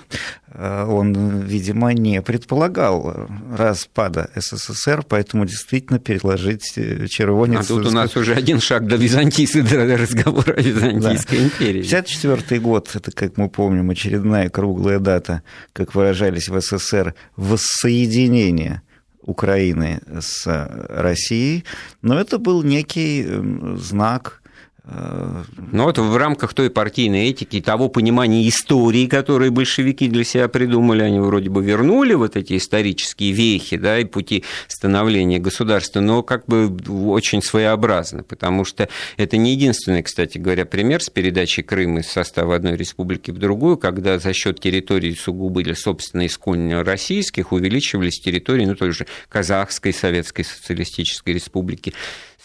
Он, 0.58 1.42
видимо, 1.42 1.94
не 1.94 2.20
предполагал 2.24 3.28
распада 3.56 4.32
СССР, 4.36 5.04
поэтому 5.08 5.46
действительно 5.46 6.00
переложить 6.00 6.74
э, 6.78 7.06
червонец... 7.08 7.66
А 7.66 7.68
тут 7.68 7.86
у 7.86 7.92
нас 7.92 8.18
уже 8.18 8.34
один 8.34 8.60
шаг 8.60 8.88
до 8.88 8.96
Византийской, 8.96 9.62
до 9.62 9.86
разговора 9.98 10.54
о 10.54 10.62
Византийской 10.62 11.38
да. 11.38 11.44
империи. 11.44 11.82
54 11.84 12.60
год, 12.60 12.90
это, 12.96 13.12
как 13.12 13.38
мы 13.38 13.50
помним, 13.50 13.92
очередная 13.92 14.50
круглая 14.50 14.98
дата, 14.98 15.44
как 15.74 15.94
выражались 15.94 16.50
в 16.50 16.60
СССР, 16.60 17.14
воссоединение 17.36 18.82
Украины 19.22 20.02
с 20.20 20.48
Россией, 20.90 21.66
но 22.02 22.20
это 22.20 22.40
был 22.40 22.64
некий 22.64 23.28
знак 23.76 24.42
ну 24.90 25.84
вот 25.84 25.98
в 25.98 26.16
рамках 26.16 26.54
той 26.54 26.70
партийной 26.70 27.30
этики, 27.30 27.60
того 27.60 27.90
понимания 27.90 28.48
истории, 28.48 29.08
которые 29.08 29.52
большевики 29.52 30.08
для 30.08 30.24
себя 30.24 30.48
придумали, 30.48 31.02
они 31.02 31.20
вроде 31.20 31.50
бы 31.50 31.62
вернули 31.62 32.14
вот 32.14 32.38
эти 32.38 32.56
исторические 32.56 33.34
вехи, 33.34 33.76
да, 33.76 34.00
и 34.00 34.06
пути 34.06 34.46
становления 34.70 35.40
государства, 35.40 36.00
но 36.00 36.24
как 36.24 36.46
бы 36.46 36.74
очень 37.12 37.42
своеобразно, 37.42 38.24
потому 38.24 38.64
что 38.64 38.88
это 39.18 39.36
не 39.36 39.52
единственный, 39.52 40.04
кстати 40.04 40.38
говоря, 40.38 40.66
пример 40.66 41.04
с 41.04 41.10
передачей 41.10 41.64
Крыма 41.64 42.00
из 42.00 42.08
состава 42.08 42.56
одной 42.56 42.78
республики 42.78 43.32
в 43.32 43.38
другую, 43.38 43.76
когда 43.76 44.20
за 44.20 44.32
счет 44.32 44.62
территорий 44.62 45.16
сугубо 45.16 45.60
или 45.60 45.74
собственно 45.74 46.26
исконно 46.26 46.86
российских 46.86 47.52
увеличивались 47.52 48.22
территории, 48.22 48.66
ну, 48.66 48.76
той 48.76 48.92
же 48.92 49.06
Казахской 49.28 49.92
Советской 49.92 50.44
Социалистической 50.44 51.34
Республики, 51.34 51.94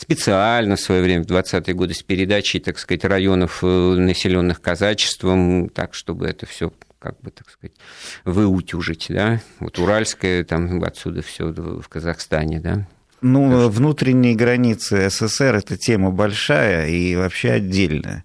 специально 0.02 0.76
в 0.76 0.80
свое 0.80 1.02
время, 1.02 1.22
в 1.22 1.26
20-е 1.26 1.74
годы, 1.74 1.94
с 1.94 2.02
передачей, 2.02 2.58
так 2.58 2.78
сказать, 2.78 3.04
районов, 3.04 3.60
э, 3.62 3.66
населенных 3.66 4.60
казачеством, 4.60 5.68
так, 5.68 5.94
чтобы 5.94 6.26
это 6.26 6.44
все 6.46 6.72
как 6.98 7.20
бы, 7.20 7.30
так 7.30 7.50
сказать, 7.50 7.76
выутюжить, 8.24 9.06
да, 9.08 9.40
вот 9.58 9.78
Уральское, 9.78 10.44
там 10.44 10.82
отсюда 10.84 11.22
все 11.22 11.46
в 11.46 11.88
Казахстане, 11.88 12.60
да, 12.60 12.86
ну, 13.22 13.68
внутренние 13.68 14.34
границы 14.34 15.08
СССР– 15.08 15.54
это 15.56 15.76
тема 15.76 16.10
большая 16.10 16.88
и 16.88 17.16
вообще 17.16 17.52
отдельная. 17.52 18.24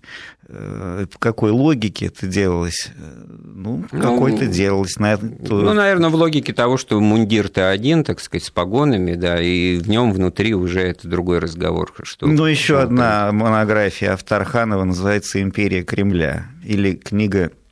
Э, 0.50 1.06
в 1.12 1.18
какой 1.18 1.52
логике 1.52 2.08
это 2.08 2.26
делалось? 2.26 2.90
Ну, 2.98 3.86
ну 3.92 4.02
какой-то 4.02 4.46
делалось. 4.48 4.98
На 4.98 5.14
эту... 5.14 5.56
Ну, 5.56 5.74
наверное, 5.74 6.10
в 6.10 6.16
логике 6.16 6.54
того, 6.54 6.78
что 6.78 7.00
мундир-то 7.00 7.70
один, 7.70 8.04
так 8.04 8.20
сказать, 8.20 8.46
с 8.46 8.50
погонами, 8.50 9.16
да, 9.16 9.42
и 9.42 9.78
в 9.78 9.90
нем 9.90 10.14
внутри 10.14 10.54
уже 10.54 10.82
это 10.82 11.08
другой 11.08 11.40
разговор. 11.40 11.94
Что, 12.04 12.28
ну, 12.28 12.46
еще 12.46 12.80
одна 12.80 13.32
монография 13.32 14.14
Авторханова 14.14 14.84
называется 14.84 15.42
«Империя 15.42 15.84
Кремля» 15.84 16.48
или 16.64 16.96
книга 16.96 17.52
Э, 17.52 17.67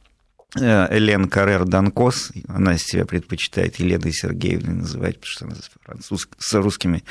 Элен 0.57 1.27
Каррер 1.27 1.65
Данкос, 1.65 2.31
она 2.47 2.77
себя 2.77 3.05
предпочитает 3.05 3.75
Еленой 3.77 4.13
Сергеевной 4.13 4.75
называть, 4.75 5.19
потому 5.19 5.31
что 5.31 5.45
она 5.45 5.55
француз, 5.83 6.27
с 6.37 6.53
русскими 6.53 7.03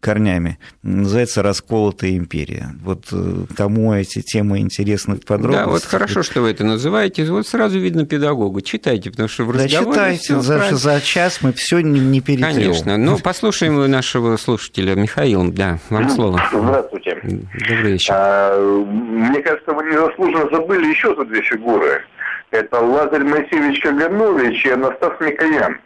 корнями, 0.00 0.58
называется 0.82 1.42
«Расколотая 1.42 2.12
империя». 2.12 2.74
Вот 2.82 3.06
э, 3.12 3.44
кому 3.56 3.94
эти 3.94 4.20
темы 4.20 4.58
интересны 4.58 5.16
подробно. 5.16 5.64
Да, 5.64 5.66
вот 5.66 5.84
хорошо, 5.84 6.22
что 6.22 6.42
вы 6.42 6.50
это 6.50 6.64
называете, 6.64 7.24
вот 7.24 7.46
сразу 7.46 7.78
видно 7.78 8.06
педагога. 8.06 8.62
Читайте, 8.62 9.10
потому 9.10 9.28
что 9.28 9.44
в 9.44 9.50
разговоре... 9.50 9.96
Да 9.96 10.16
читайте, 10.16 10.40
за, 10.40 10.76
за 10.76 11.00
час 11.00 11.40
мы 11.42 11.52
все 11.52 11.80
не, 11.80 12.00
не 12.00 12.20
перетрем. 12.20 12.54
Конечно, 12.54 12.96
ну 12.96 13.18
послушаем 13.18 13.90
нашего 13.90 14.36
слушателя 14.36 14.94
Михаил, 14.94 15.50
да, 15.50 15.78
вам 15.88 16.10
слово. 16.10 16.42
Здравствуйте. 16.52 17.18
Добрый 17.22 17.92
вечер. 17.92 18.12
А, 18.14 18.84
мне 18.84 19.40
кажется, 19.42 19.72
вы 19.72 19.84
незаслуженно 19.84 20.48
забыли 20.50 20.88
еще 20.88 21.14
тут 21.14 21.28
две 21.28 21.42
фигуры– 21.42 22.04
это 22.50 22.80
Лазарь 22.80 23.24
Моисеевич 23.24 23.80
Каганович 23.80 24.66
и 24.66 24.70
Анастас 24.70 25.12
Микоян. 25.20 25.78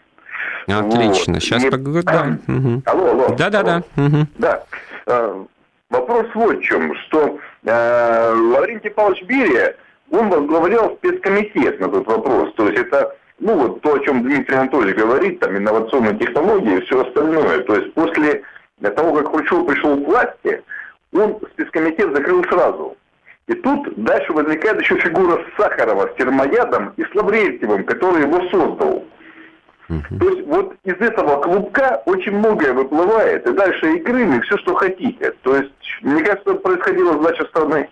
Отлично. 0.67 1.35
Вот. 1.35 1.43
Сейчас 1.43 1.65
поговорим. 1.65 2.05
Да. 2.05 2.53
Угу. 2.53 2.83
Алло, 2.87 3.11
алло. 3.11 3.35
Да, 3.37 3.51
да, 3.51 3.63
да. 3.63 3.83
Угу. 3.97 4.27
Да. 4.39 4.65
А, 5.07 5.45
вопрос 5.91 6.27
вот 6.35 6.59
в 6.59 6.63
чем, 6.63 6.95
что 7.07 7.39
э, 7.65 8.35
Лаврентий 8.35 8.91
Павлович 8.91 9.25
Берия, 9.25 9.77
он 10.11 10.31
возглавлял 10.31 10.97
спецкомитет 10.97 11.81
на 11.81 11.87
этот 11.87 12.07
вопрос. 12.07 12.55
То 12.55 12.69
есть 12.69 12.79
это, 12.79 13.15
ну 13.39 13.57
вот 13.57 13.83
то, 13.83 13.95
о 13.95 13.99
чем 14.01 14.23
Дмитрий 14.23 14.57
Анатольевич 14.57 14.97
говорит, 14.97 15.41
там 15.41 15.57
инновационные 15.57 16.17
технологии 16.19 16.79
и 16.79 16.81
все 16.83 17.03
остальное. 17.07 17.61
То 17.61 17.77
есть 17.77 17.93
после 17.95 18.43
того, 18.81 19.15
как 19.15 19.31
Хрущев 19.31 19.67
пришел 19.67 19.97
к 19.97 20.07
власти, 20.07 20.63
он 21.13 21.39
спецкомитет 21.53 22.15
закрыл 22.15 22.43
сразу. 22.45 22.97
И 23.47 23.55
тут 23.55 23.95
дальше 24.03 24.33
возникает 24.33 24.81
еще 24.81 24.99
фигура 24.99 25.39
Сахарова 25.57 26.09
с 26.13 26.17
термоядом 26.17 26.95
и 26.97 27.05
с 27.05 27.15
Лаврентьевым, 27.15 27.85
который 27.85 28.23
его 28.23 28.41
создал. 28.51 29.05
Угу. 29.89 30.19
То 30.19 30.29
есть 30.31 30.47
вот 30.47 30.75
из 30.85 30.95
этого 30.95 31.43
клубка 31.43 32.03
очень 32.07 32.33
многое 32.33 32.73
выплывает, 32.73 33.47
и 33.47 33.53
дальше 33.53 33.97
и 33.97 34.01
Крым, 34.01 34.39
и 34.39 34.41
все, 34.43 34.57
что 34.59 34.75
хотите. 34.75 35.33
То 35.43 35.57
есть, 35.57 35.73
мне 36.01 36.25
кажется, 36.25 36.55
происходило 36.55 37.21
сдача 37.21 37.45
страны. 37.45 37.91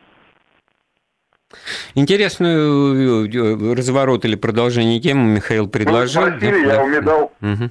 Интересный 1.95 3.27
э, 3.27 3.29
э, 3.29 3.75
разворот 3.75 4.25
или 4.25 4.37
продолжение 4.37 5.01
темы 5.01 5.35
Михаил 5.35 5.69
предложил. 5.69 6.23
Ну, 6.23 6.29
спросили, 6.29 6.65
да, 6.65 6.73
я 6.73 6.81
вам 6.81 7.05
дал. 7.05 7.33
Угу. 7.43 7.71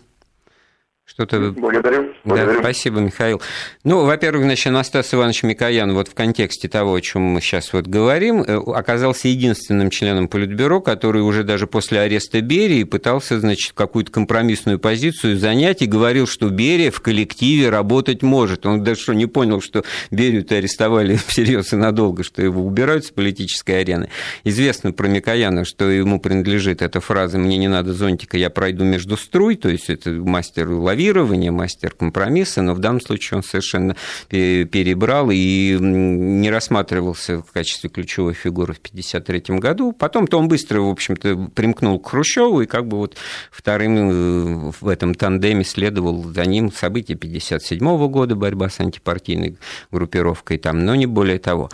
Что-то... 1.13 1.51
Благодарю. 1.51 2.13
Благодарю. 2.23 2.53
Да, 2.53 2.59
спасибо, 2.61 3.01
Михаил. 3.01 3.41
Ну, 3.83 4.05
во-первых, 4.05 4.45
значит, 4.45 4.67
Анастас 4.67 5.13
Иванович 5.13 5.43
Микоян 5.43 5.93
вот 5.93 6.07
в 6.07 6.13
контексте 6.13 6.69
того, 6.69 6.93
о 6.93 7.01
чем 7.01 7.21
мы 7.21 7.41
сейчас 7.41 7.73
вот 7.73 7.85
говорим, 7.85 8.41
э, 8.41 8.55
оказался 8.73 9.27
единственным 9.27 9.89
членом 9.89 10.29
Политбюро, 10.29 10.79
который 10.79 11.21
уже 11.21 11.43
даже 11.43 11.67
после 11.67 11.99
ареста 11.99 12.39
Берии 12.39 12.85
пытался, 12.85 13.41
значит, 13.41 13.73
какую-то 13.73 14.09
компромиссную 14.09 14.79
позицию 14.79 15.37
занять 15.37 15.81
и 15.81 15.85
говорил, 15.85 16.27
что 16.27 16.49
Берия 16.49 16.91
в 16.91 17.01
коллективе 17.01 17.69
работать 17.69 18.21
может. 18.21 18.65
Он 18.65 18.81
даже 18.81 19.01
что, 19.01 19.13
не 19.13 19.25
понял, 19.25 19.59
что 19.59 19.83
Берию-то 20.11 20.55
арестовали 20.55 21.15
всерьез 21.27 21.73
и 21.73 21.75
надолго, 21.75 22.23
что 22.23 22.41
его 22.41 22.65
убирают 22.65 23.03
с 23.03 23.11
политической 23.11 23.81
арены. 23.81 24.07
Известно 24.45 24.93
про 24.93 25.09
Микояна, 25.09 25.65
что 25.65 25.89
ему 25.89 26.21
принадлежит 26.21 26.81
эта 26.81 27.01
фраза 27.01 27.37
«мне 27.37 27.57
не 27.57 27.67
надо 27.67 27.93
зонтика, 27.93 28.37
я 28.37 28.49
пройду 28.49 28.85
между 28.85 29.17
струй», 29.17 29.57
то 29.57 29.67
есть 29.67 29.89
это 29.89 30.11
мастер 30.11 30.69
ловить 30.69 31.00
лавирования, 31.01 31.51
мастер 31.51 31.91
компромисса, 31.91 32.61
но 32.61 32.73
в 32.73 32.79
данном 32.79 33.01
случае 33.01 33.37
он 33.37 33.43
совершенно 33.43 33.95
перебрал 34.29 35.29
и 35.31 35.77
не 35.79 36.49
рассматривался 36.49 37.41
в 37.41 37.51
качестве 37.51 37.89
ключевой 37.89 38.33
фигуры 38.33 38.73
в 38.73 38.77
1953 38.77 39.57
году. 39.57 39.93
Потом-то 39.93 40.37
он 40.37 40.47
быстро, 40.47 40.81
в 40.81 40.89
общем-то, 40.89 41.49
примкнул 41.55 41.99
к 41.99 42.09
Хрущеву 42.09 42.61
и 42.61 42.65
как 42.65 42.87
бы 42.87 42.97
вот 42.97 43.17
вторым 43.51 44.69
э, 44.69 44.71
в 44.79 44.87
этом 44.87 45.15
тандеме 45.15 45.63
следовал 45.63 46.23
за 46.23 46.45
ним 46.45 46.71
события 46.71 47.15
1957 47.15 48.07
года, 48.07 48.35
борьба 48.35 48.69
с 48.69 48.79
антипартийной 48.79 49.57
группировкой 49.91 50.57
там, 50.57 50.85
но 50.85 50.95
не 50.95 51.07
более 51.07 51.39
того. 51.39 51.69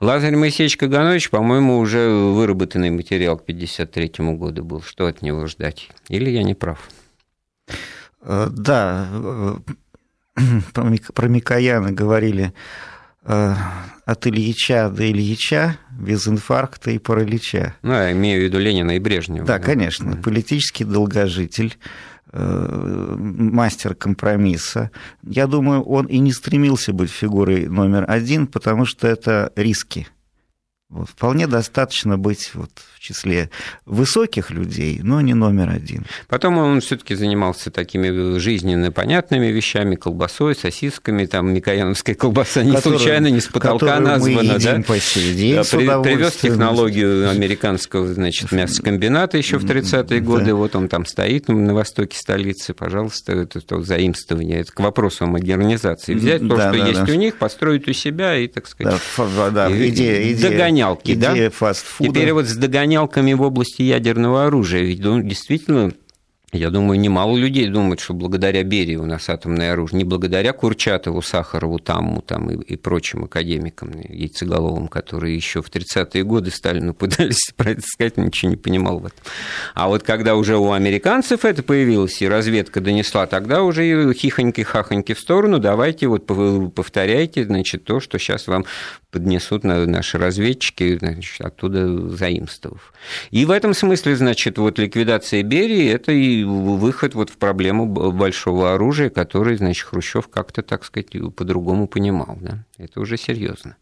Лазарь 0.00 0.36
Моисеевич 0.36 0.78
Каганович, 0.78 1.28
по-моему, 1.28 1.78
уже 1.78 2.08
выработанный 2.08 2.90
материал 2.90 3.36
к 3.36 3.42
1953 3.42 4.36
году 4.36 4.64
был. 4.64 4.80
Что 4.80 5.06
от 5.06 5.20
него 5.20 5.46
ждать? 5.46 5.90
Или 6.08 6.30
я 6.30 6.42
не 6.42 6.54
прав? 6.54 6.88
Э, 8.22 8.48
да, 8.50 9.08
э, 9.12 9.56
про 11.14 11.28
Микояна 11.28 11.92
говорили 11.92 12.52
э, 13.24 13.54
от 14.04 14.26
Ильича 14.26 14.90
до 14.90 15.10
Ильича, 15.10 15.78
без 15.98 16.26
инфаркта 16.28 16.90
и 16.90 16.98
паралича. 16.98 17.76
Ну, 17.82 17.92
я 17.92 18.12
имею 18.12 18.40
в 18.40 18.44
виду 18.44 18.58
Ленина 18.58 18.96
и 18.96 18.98
Брежнева. 18.98 19.46
Да, 19.46 19.58
да. 19.58 19.64
конечно. 19.64 20.12
Да. 20.12 20.22
Политический 20.22 20.84
долгожитель, 20.84 21.76
мастер 22.32 23.96
компромисса. 23.96 24.92
Я 25.24 25.48
думаю, 25.48 25.82
он 25.82 26.06
и 26.06 26.18
не 26.18 26.32
стремился 26.32 26.92
быть 26.92 27.10
фигурой 27.10 27.66
номер 27.66 28.04
один, 28.08 28.46
потому 28.46 28.86
что 28.86 29.08
это 29.08 29.52
риски– 29.56 30.06
вот, 30.90 31.08
вполне 31.08 31.46
достаточно 31.46 32.18
быть 32.18 32.50
вот 32.54 32.70
в 32.94 32.98
числе 32.98 33.48
высоких 33.86 34.50
людей, 34.50 34.98
но 35.04 35.20
не 35.20 35.34
номер 35.34 35.70
один. 35.70 36.04
Потом 36.26 36.58
он 36.58 36.80
все-таки 36.80 37.14
занимался 37.14 37.70
такими 37.70 38.38
жизненно 38.38 38.90
понятными 38.90 39.46
вещами, 39.46 39.94
колбасой, 39.94 40.56
сосисками, 40.56 41.26
там 41.26 41.54
Микояновская 41.54 42.16
колбаса 42.16 42.64
не 42.64 42.72
которую, 42.72 42.98
случайно 42.98 43.28
не 43.28 43.40
с 43.40 43.46
потолка 43.46 44.00
названа, 44.00 44.58
да? 44.58 44.82
По 44.84 44.98
сей 44.98 45.34
день 45.34 45.54
да, 45.54 45.62
при, 45.62 46.12
привез 46.12 46.32
технологию 46.32 47.30
американского, 47.30 48.12
значит, 48.12 48.50
мясокомбината 48.50 49.38
еще 49.38 49.58
в 49.58 49.64
30-е 49.64 50.20
годы, 50.20 50.46
да. 50.46 50.54
вот 50.56 50.74
он 50.74 50.88
там 50.88 51.06
стоит 51.06 51.46
на 51.46 51.72
востоке 51.72 52.18
столицы, 52.18 52.74
пожалуйста, 52.74 53.32
это 53.32 53.60
то 53.60 53.80
заимствование, 53.80 54.60
это 54.60 54.72
к 54.72 54.80
вопросу 54.80 55.24
о 55.24 55.26
модернизации. 55.28 56.14
Взять 56.14 56.40
то, 56.40 56.56
да, 56.56 56.72
что 56.72 56.80
да, 56.80 56.86
есть 56.88 57.04
да. 57.04 57.12
у 57.12 57.14
них, 57.14 57.36
построить 57.36 57.86
у 57.86 57.92
себя 57.92 58.36
и, 58.36 58.48
так 58.48 58.66
сказать, 58.66 59.00
да, 59.16 59.50
да, 59.50 59.70
идея, 59.70 60.32
идея. 60.32 60.50
догонять 60.50 60.79
догонялки, 60.80 61.12
Идея 61.12 61.50
да? 61.50 61.50
фастфуда. 61.50 62.10
Теперь 62.10 62.32
вот 62.32 62.46
с 62.46 62.56
догонялками 62.56 63.32
в 63.34 63.42
области 63.42 63.82
ядерного 63.82 64.46
оружия, 64.46 64.82
ведь 64.82 65.00
ну, 65.00 65.20
действительно 65.22 65.92
я 66.52 66.70
думаю, 66.70 66.98
немало 66.98 67.36
людей 67.36 67.68
думают, 67.68 68.00
что 68.00 68.12
благодаря 68.12 68.64
Берии 68.64 68.96
у 68.96 69.06
нас 69.06 69.28
атомное 69.28 69.72
оружие, 69.72 69.98
не 69.98 70.04
благодаря 70.04 70.52
Курчатову, 70.52 71.22
Сахарову, 71.22 71.78
Тамму 71.78 72.22
там, 72.22 72.50
и, 72.50 72.56
и 72.56 72.76
прочим 72.76 73.24
академикам, 73.24 73.92
яйцеголовым, 74.08 74.88
которые 74.88 75.36
еще 75.36 75.62
в 75.62 75.70
30-е 75.70 76.24
годы 76.24 76.50
Сталину 76.50 76.92
пытались 77.00 77.52
про 77.56 77.70
это 77.70 77.82
сказать, 77.82 78.16
ничего 78.16 78.50
не 78.50 78.56
понимал 78.56 78.98
в 78.98 79.06
этом. 79.06 79.18
А 79.74 79.86
вот 79.86 80.02
когда 80.02 80.34
уже 80.34 80.56
у 80.56 80.72
американцев 80.72 81.44
это 81.44 81.62
появилось, 81.62 82.20
и 82.20 82.28
разведка 82.28 82.80
донесла, 82.80 83.26
тогда 83.26 83.62
уже 83.62 84.12
хихоньки-хахоньки 84.12 85.14
в 85.14 85.20
сторону, 85.20 85.60
давайте 85.60 86.08
вот 86.08 86.26
повторяйте, 86.26 87.44
значит, 87.44 87.84
то, 87.84 88.00
что 88.00 88.18
сейчас 88.18 88.48
вам 88.48 88.64
поднесут 89.10 89.64
наши 89.64 90.18
разведчики, 90.18 90.98
значит, 90.98 91.40
оттуда 91.40 92.08
заимствовав. 92.08 92.92
И 93.30 93.44
в 93.44 93.50
этом 93.50 93.74
смысле, 93.74 94.16
значит, 94.16 94.58
вот 94.58 94.78
ликвидация 94.78 95.42
Берии– 95.42 95.88
это 95.90 96.12
и 96.12 96.39
выход 96.44 97.14
вот 97.14 97.30
в 97.30 97.36
проблему 97.36 97.86
большого 97.86 98.74
оружия, 98.74 99.10
который, 99.10 99.56
значит, 99.56 99.86
Хрущев 99.86 100.28
как-то, 100.28 100.62
так 100.62 100.84
сказать, 100.84 101.10
по-другому 101.36 101.86
понимал. 101.88 102.38
Да? 102.40 102.64
Это 102.78 103.00
уже 103.00 103.16
серьезно. 103.16 103.76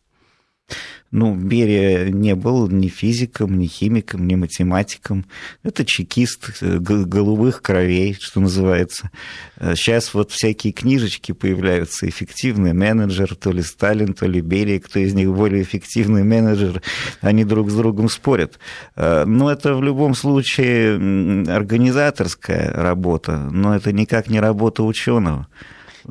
Ну, 1.11 1.35
Берия 1.35 2.11
не 2.11 2.35
был 2.35 2.68
ни 2.68 2.88
физиком, 2.88 3.59
ни 3.59 3.66
химиком, 3.66 4.26
ни 4.26 4.35
математиком. 4.35 5.24
Это 5.62 5.87
чекист 5.87 6.61
э, 6.61 6.78
голубых 6.78 7.62
кровей, 7.62 8.14
что 8.20 8.40
называется. 8.40 9.11
Сейчас 9.59 10.09
э, 10.09 10.11
вот 10.12 10.33
всякие 10.33 10.74
книжечки 10.74 11.33
появляются. 11.33 12.07
Эффективный 12.07 12.74
менеджер, 12.74 13.35
то 13.37 13.52
ли 13.52 13.62
Сталин, 13.62 14.12
то 14.12 14.26
ли 14.26 14.42
Берия, 14.42 14.81
кто 14.81 14.98
из 14.98 15.14
них 15.14 15.33
более 15.33 15.62
эффективный 15.62 16.24
менеджер. 16.24 16.83
Они 17.22 17.44
друг 17.44 17.70
с 17.70 17.74
другом 17.74 18.11
спорят. 18.11 18.59
Э, 18.94 19.24
но 19.24 19.50
это 19.50 19.74
в 19.74 19.83
любом 19.83 20.14
случае 20.14 20.96
организаторская 21.50 22.70
работа, 22.70 23.38
но 23.50 23.74
это 23.74 23.92
никак 23.92 24.28
не 24.28 24.40
работа 24.40 24.83
ученого 24.83 25.48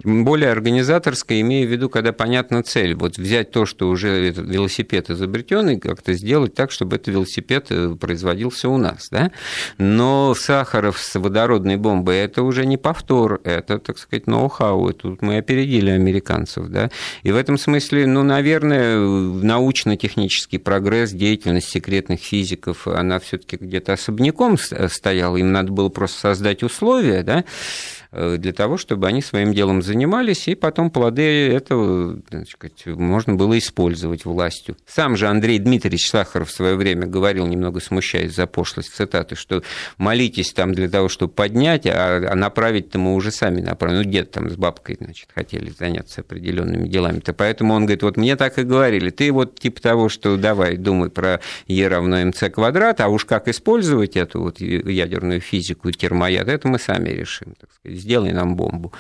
более 0.03 0.51
организаторская, 0.51 1.41
имея 1.41 1.65
в 1.65 1.71
виду, 1.71 1.89
когда 1.89 2.13
понятна 2.13 2.63
цель. 2.63 2.95
Вот 2.95 3.17
взять 3.17 3.51
то, 3.51 3.65
что 3.65 3.89
уже 3.89 4.29
этот 4.29 4.47
велосипед 4.47 5.09
изобретен, 5.09 5.69
и 5.69 5.79
как-то 5.79 6.13
сделать 6.13 6.53
так, 6.53 6.71
чтобы 6.71 6.97
этот 6.97 7.09
велосипед 7.09 7.67
э, 7.69 7.95
производился 7.99 8.69
у 8.69 8.77
нас. 8.77 9.09
Да? 9.09 9.31
Но 9.77 10.35
Сахаров 10.35 10.99
с 10.99 11.15
водородной 11.19 11.77
бомбой– 11.77 12.17
это 12.17 12.43
уже 12.43 12.65
не 12.65 12.77
повтор, 12.77 13.41
это, 13.43 13.79
так 13.79 13.97
сказать, 13.97 14.27
ноу-хау. 14.27 14.93
Тут 14.93 15.21
мы 15.21 15.37
опередили 15.37 15.89
американцев. 15.89 16.67
Да? 16.67 16.91
И 17.23 17.31
в 17.31 17.35
этом 17.35 17.57
смысле, 17.57 18.07
ну, 18.07 18.23
наверное, 18.23 18.97
научно-технический 18.99 20.57
прогресс, 20.57 21.11
деятельность 21.11 21.69
секретных 21.69 22.19
физиков, 22.19 22.87
она 22.87 23.19
все 23.19 23.37
таки 23.37 23.57
где-то 23.57 23.93
особняком 23.93 24.57
стояла. 24.57 25.37
Им 25.37 25.51
надо 25.51 25.71
было 25.71 25.89
просто 25.89 26.19
создать 26.19 26.63
условия, 26.63 27.23
да, 27.23 27.37
Э, 27.37 27.96
для 28.11 28.53
того, 28.53 28.77
чтобы 28.77 29.07
они 29.07 29.21
своим 29.21 29.53
делом 29.53 29.81
занимались, 29.81 30.47
и 30.47 30.55
потом 30.55 30.89
плоды 30.91 31.49
этого 31.49 32.19
сказать, 32.49 32.85
можно 32.85 33.35
было 33.35 33.57
использовать 33.57 34.25
властью. 34.25 34.77
Сам 34.85 35.15
же 35.17 35.27
Андрей 35.27 35.59
Дмитриевич 35.59 36.09
Сахаров 36.09 36.49
в 36.49 36.53
свое 36.53 36.75
время 36.75 37.05
говорил, 37.07 37.47
немного 37.47 37.79
смущаясь 37.79 38.33
за 38.33 38.47
пошлость 38.47 38.93
цитаты, 38.93 39.35
что 39.35 39.63
молитесь 39.97 40.51
там 40.53 40.73
для 40.73 40.89
того, 40.89 41.09
чтобы 41.09 41.33
поднять, 41.33 41.85
а, 41.85 42.29
а 42.31 42.35
направить-то 42.35 42.99
мы 42.99 43.15
уже 43.15 43.31
сами 43.31 43.61
направим. 43.61 43.97
Ну, 43.97 44.03
дед 44.03 44.31
там 44.31 44.49
с 44.49 44.55
бабкой, 44.55 44.97
значит, 44.99 45.29
хотели 45.33 45.69
заняться 45.69 46.21
определенными 46.21 46.87
делами-то. 46.87 47.33
Поэтому 47.33 47.73
он 47.73 47.85
говорит, 47.85 48.03
вот 48.03 48.17
мне 48.17 48.35
так 48.35 48.57
и 48.59 48.63
говорили, 48.63 49.09
ты 49.09 49.31
вот 49.31 49.59
типа 49.59 49.81
того, 49.81 50.09
что 50.09 50.37
давай 50.37 50.77
думай 50.77 51.09
про 51.09 51.39
Е 51.67 51.87
равно 51.87 52.23
МЦ 52.25 52.45
квадрат, 52.51 53.01
а 53.01 53.07
уж 53.07 53.25
как 53.25 53.47
использовать 53.47 54.15
эту 54.15 54.41
вот 54.41 54.59
ядерную 54.59 55.41
физику, 55.41 55.91
термояд, 55.91 56.47
это 56.47 56.67
мы 56.67 56.79
сами 56.79 57.09
решим, 57.09 57.53
так 57.59 57.69
сказать 57.71 57.96
сделай 57.97 58.31
нам 58.31 58.55
бомбу, 58.55 58.93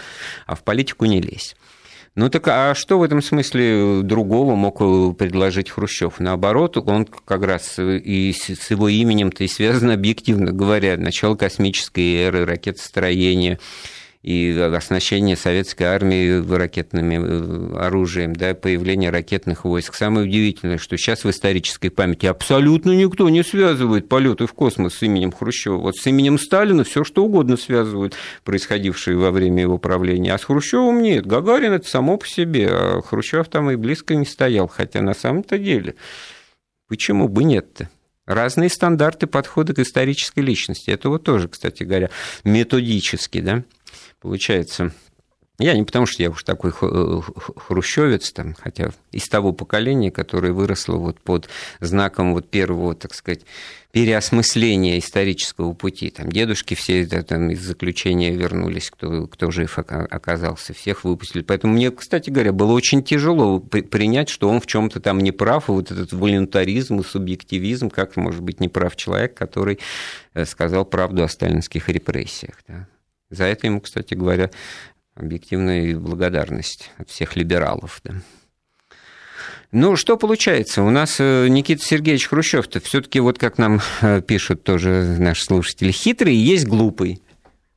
а 0.45 0.55
в 0.55 0.63
политику 0.63 1.05
не 1.05 1.21
лезь. 1.21 1.55
Ну 2.17 2.29
так 2.29 2.47
а 2.47 2.73
что 2.73 2.97
в 2.97 3.03
этом 3.03 3.21
смысле 3.21 4.01
другого 4.01 4.55
мог 4.55 4.79
предложить 5.17 5.69
Хрущев? 5.69 6.19
Наоборот, 6.19 6.75
он 6.77 7.05
как 7.05 7.43
раз 7.43 7.77
и 7.77 8.33
с 8.33 8.71
его 8.71 8.89
именем-то 8.89 9.43
и 9.43 9.47
связан 9.47 9.91
объективно 9.91 10.51
говоря, 10.51 10.97
начало 10.97 11.35
космической 11.35 12.15
эры, 12.15 12.43
ракетостроения, 12.43 13.59
и 14.27 14.51
оснащение 14.59 15.37
советской 15.37 15.83
армии 15.83 16.45
ракетными 16.53 17.15
э, 17.15 17.77
оружием, 17.79 18.35
да, 18.35 18.53
появление 18.53 19.09
ракетных 19.09 19.63
войск. 19.63 19.95
Самое 19.95 20.27
удивительное, 20.27 20.77
что 20.77 20.97
сейчас 20.97 21.23
в 21.23 21.29
исторической 21.29 21.87
памяти 21.87 22.25
абсолютно 22.25 22.91
никто 22.91 23.29
не 23.29 23.41
связывает 23.41 24.09
полеты 24.09 24.45
в 24.45 24.51
космос 24.51 24.95
с 24.95 25.03
именем 25.03 25.31
Хрущева. 25.31 25.77
Вот 25.77 25.95
с 25.95 26.05
именем 26.07 26.37
Сталина 26.37 26.83
все 26.83 27.05
что 27.05 27.23
угодно 27.23 27.55
связывают, 27.55 28.15
происходившее 28.43 29.15
во 29.15 29.31
время 29.31 29.61
его 29.61 29.77
правления. 29.77 30.33
А 30.33 30.37
с 30.37 30.43
Хрущевым 30.43 31.01
нет. 31.01 31.25
Гагарин 31.25 31.71
это 31.71 31.87
само 31.87 32.17
по 32.17 32.27
себе, 32.27 32.67
а 32.69 33.01
Хрущев 33.01 33.47
там 33.47 33.71
и 33.71 33.77
близко 33.77 34.13
не 34.13 34.25
стоял. 34.25 34.67
Хотя 34.67 35.01
на 35.01 35.13
самом-то 35.13 35.57
деле, 35.57 35.95
почему 36.89 37.29
бы 37.29 37.45
нет-то? 37.45 37.89
Разные 38.25 38.69
стандарты 38.69 39.25
подхода 39.25 39.73
к 39.73 39.79
исторической 39.79 40.41
личности. 40.41 40.91
Это 40.91 41.07
вот 41.07 41.23
тоже, 41.23 41.47
кстати 41.47 41.83
говоря, 41.83 42.09
методически, 42.43 43.39
да, 43.39 43.63
получается, 44.21 44.91
я 45.59 45.73
не 45.75 45.83
потому, 45.83 46.05
что 46.05 46.21
я 46.21 46.29
уж 46.29 46.43
такой 46.43 46.71
э, 46.79 47.21
хрущевец, 47.55 48.31
там, 48.31 48.53
хотя 48.53 48.91
из 49.11 49.27
того 49.27 49.53
поколения, 49.53 50.11
которое 50.11 50.53
выросло 50.53 50.97
вот 50.97 51.19
под 51.19 51.49
знаком 51.79 52.33
вот 52.33 52.47
первого, 52.47 52.93
так 52.93 53.15
сказать, 53.15 53.41
переосмысления 53.91 54.99
исторического 54.99 55.73
пути. 55.73 56.11
Там 56.11 56.31
дедушки 56.31 56.75
все 56.75 57.01
это, 57.01 57.23
там, 57.23 57.49
из 57.49 57.61
заключения 57.61 58.35
вернулись, 58.35 58.91
кто, 58.91 59.25
кто 59.25 59.49
жив 59.49 59.79
оказался, 59.79 60.75
всех 60.75 61.03
выпустили. 61.03 61.41
Поэтому 61.41 61.73
мне, 61.73 61.89
кстати 61.89 62.29
говоря, 62.29 62.53
было 62.53 62.73
очень 62.73 63.01
тяжело 63.01 63.59
принять, 63.59 64.29
что 64.29 64.49
он 64.49 64.61
в 64.61 64.67
чем 64.67 64.91
то 64.91 64.99
там 64.99 65.17
не 65.17 65.31
прав, 65.31 65.69
и 65.69 65.71
вот 65.71 65.89
этот 65.89 66.13
волюнтаризм 66.13 66.99
и 66.99 67.03
субъективизм, 67.03 67.89
как 67.89 68.15
может 68.15 68.41
быть 68.41 68.59
неправ 68.59 68.95
человек, 68.95 69.33
который 69.33 69.79
э, 70.35 70.45
сказал 70.45 70.85
правду 70.85 71.23
о 71.23 71.27
сталинских 71.27 71.89
репрессиях. 71.89 72.57
Да? 72.67 72.87
За 73.29 73.45
это 73.45 73.67
ему, 73.67 73.81
кстати 73.81 74.13
говоря, 74.13 74.49
объективная 75.15 75.97
благодарность 75.97 76.91
от 76.97 77.09
всех 77.09 77.35
либералов. 77.35 77.99
Да. 78.03 78.15
Ну, 79.71 79.97
что 79.97 80.15
получается? 80.15 80.81
У 80.81 80.89
нас 80.89 81.17
э, 81.19 81.47
Никита 81.49 81.83
Сергеевич 81.83 82.27
Хрущев-то 82.27 82.79
все-таки, 82.79 83.19
вот 83.19 83.37
как 83.37 83.57
нам 83.57 83.81
э, 84.01 84.21
пишут 84.21 84.63
тоже 84.63 85.17
наши 85.19 85.43
слушатели, 85.43 85.91
хитрый 85.91 86.35
и 86.35 86.39
есть 86.39 86.65
глупый. 86.65 87.21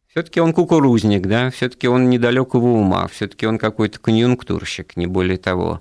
Все-таки 0.08 0.40
он 0.40 0.52
кукурузник, 0.52 1.26
да, 1.26 1.50
все-таки 1.50 1.88
он 1.88 2.08
недалекого 2.08 2.66
ума, 2.66 3.08
все-таки 3.08 3.46
он 3.46 3.58
какой-то 3.58 3.98
конъюнктурщик, 3.98 4.96
не 4.96 5.06
более 5.06 5.38
того. 5.38 5.80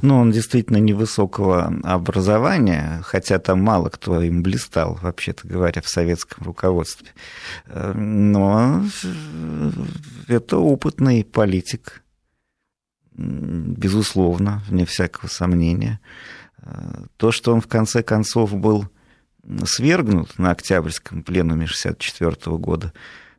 Ну, 0.00 0.18
он 0.18 0.30
действительно 0.30 0.78
невысокого 0.78 1.72
образования, 1.82 3.00
хотя 3.04 3.38
там 3.38 3.62
мало 3.62 3.88
кто 3.88 4.22
им 4.22 4.42
блистал, 4.42 4.98
вообще-то 5.02 5.46
говоря, 5.46 5.82
в 5.82 5.88
советском 5.88 6.46
руководстве. 6.46 7.08
Но 7.74 8.84
это 10.28 10.58
опытный 10.58 11.24
политик, 11.24 12.02
безусловно, 13.12 14.62
вне 14.68 14.86
всякого 14.86 15.28
сомнения. 15.28 16.00
То, 17.16 17.32
что 17.32 17.52
он 17.52 17.60
в 17.60 17.66
конце 17.66 18.02
концов 18.02 18.54
был 18.54 18.88
свергнут 19.64 20.38
на 20.38 20.52
Октябрьском 20.52 21.22
пленуме 21.22 21.66
1964 21.66 22.56
года, 22.56 22.92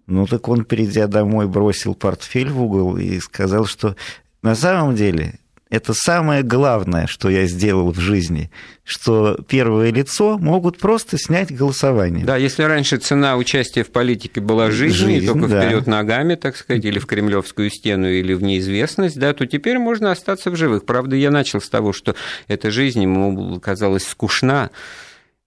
ну 0.06 0.26
так 0.26 0.48
он, 0.48 0.66
придя 0.66 1.08
домой, 1.08 1.48
бросил 1.48 1.96
портфель 1.96 2.50
в 2.50 2.62
угол 2.62 2.98
и 2.98 3.20
сказал, 3.20 3.66
что 3.66 3.96
на 4.42 4.56
самом 4.56 4.96
деле 4.96 5.40
это 5.70 5.94
самое 5.94 6.44
главное, 6.44 7.08
что 7.08 7.30
я 7.30 7.46
сделал 7.46 7.92
в 7.92 8.00
жизни, 8.00 8.50
что 8.84 9.38
первое 9.48 9.92
лицо 9.92 10.38
могут 10.38 10.78
просто 10.78 11.18
снять 11.18 11.56
голосование. 11.56 12.26
Да, 12.26 12.38
если 12.38 12.64
раньше 12.64 12.98
цена 12.98 13.36
участия 13.36 13.84
в 13.84 13.90
политике 13.90 14.40
была 14.40 14.72
жизнь, 14.72 14.96
жизнь 14.96 15.26
только 15.26 15.48
да. 15.48 15.62
вперед 15.62 15.88
ногами, 15.88 16.36
так 16.36 16.56
сказать, 16.56 16.86
или 16.86 17.00
в 17.00 17.06
кремлевскую 17.06 17.70
стену, 17.70 18.10
или 18.10 18.34
в 18.34 18.44
неизвестность, 18.44 19.20
да, 19.20 19.34
то 19.34 19.46
теперь 19.46 19.78
можно 19.78 20.12
остаться 20.12 20.52
в 20.52 20.56
живых. 20.56 20.86
Правда, 20.86 21.16
я 21.16 21.32
начал 21.32 21.60
с 21.60 21.70
того, 21.70 21.92
что 21.92 22.16
эта 22.48 22.72
жизнь 22.72 23.02
ему 23.02 23.60
казалась 23.60 24.08
скучна, 24.08 24.72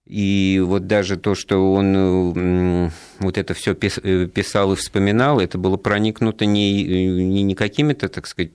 и 0.05 0.61
вот 0.63 0.87
даже 0.87 1.15
то, 1.15 1.35
что 1.35 1.73
он 1.73 2.91
вот 3.19 3.37
это 3.37 3.53
все 3.53 3.71
э, 3.73 4.27
писал 4.27 4.73
и 4.73 4.75
вспоминал, 4.75 5.39
это 5.39 5.57
было 5.57 5.77
проникнуто 5.77 6.45
не, 6.45 6.83
не, 6.83 7.43
не 7.43 7.55
какими-то, 7.55 8.09
так 8.09 8.27
сказать, 8.27 8.51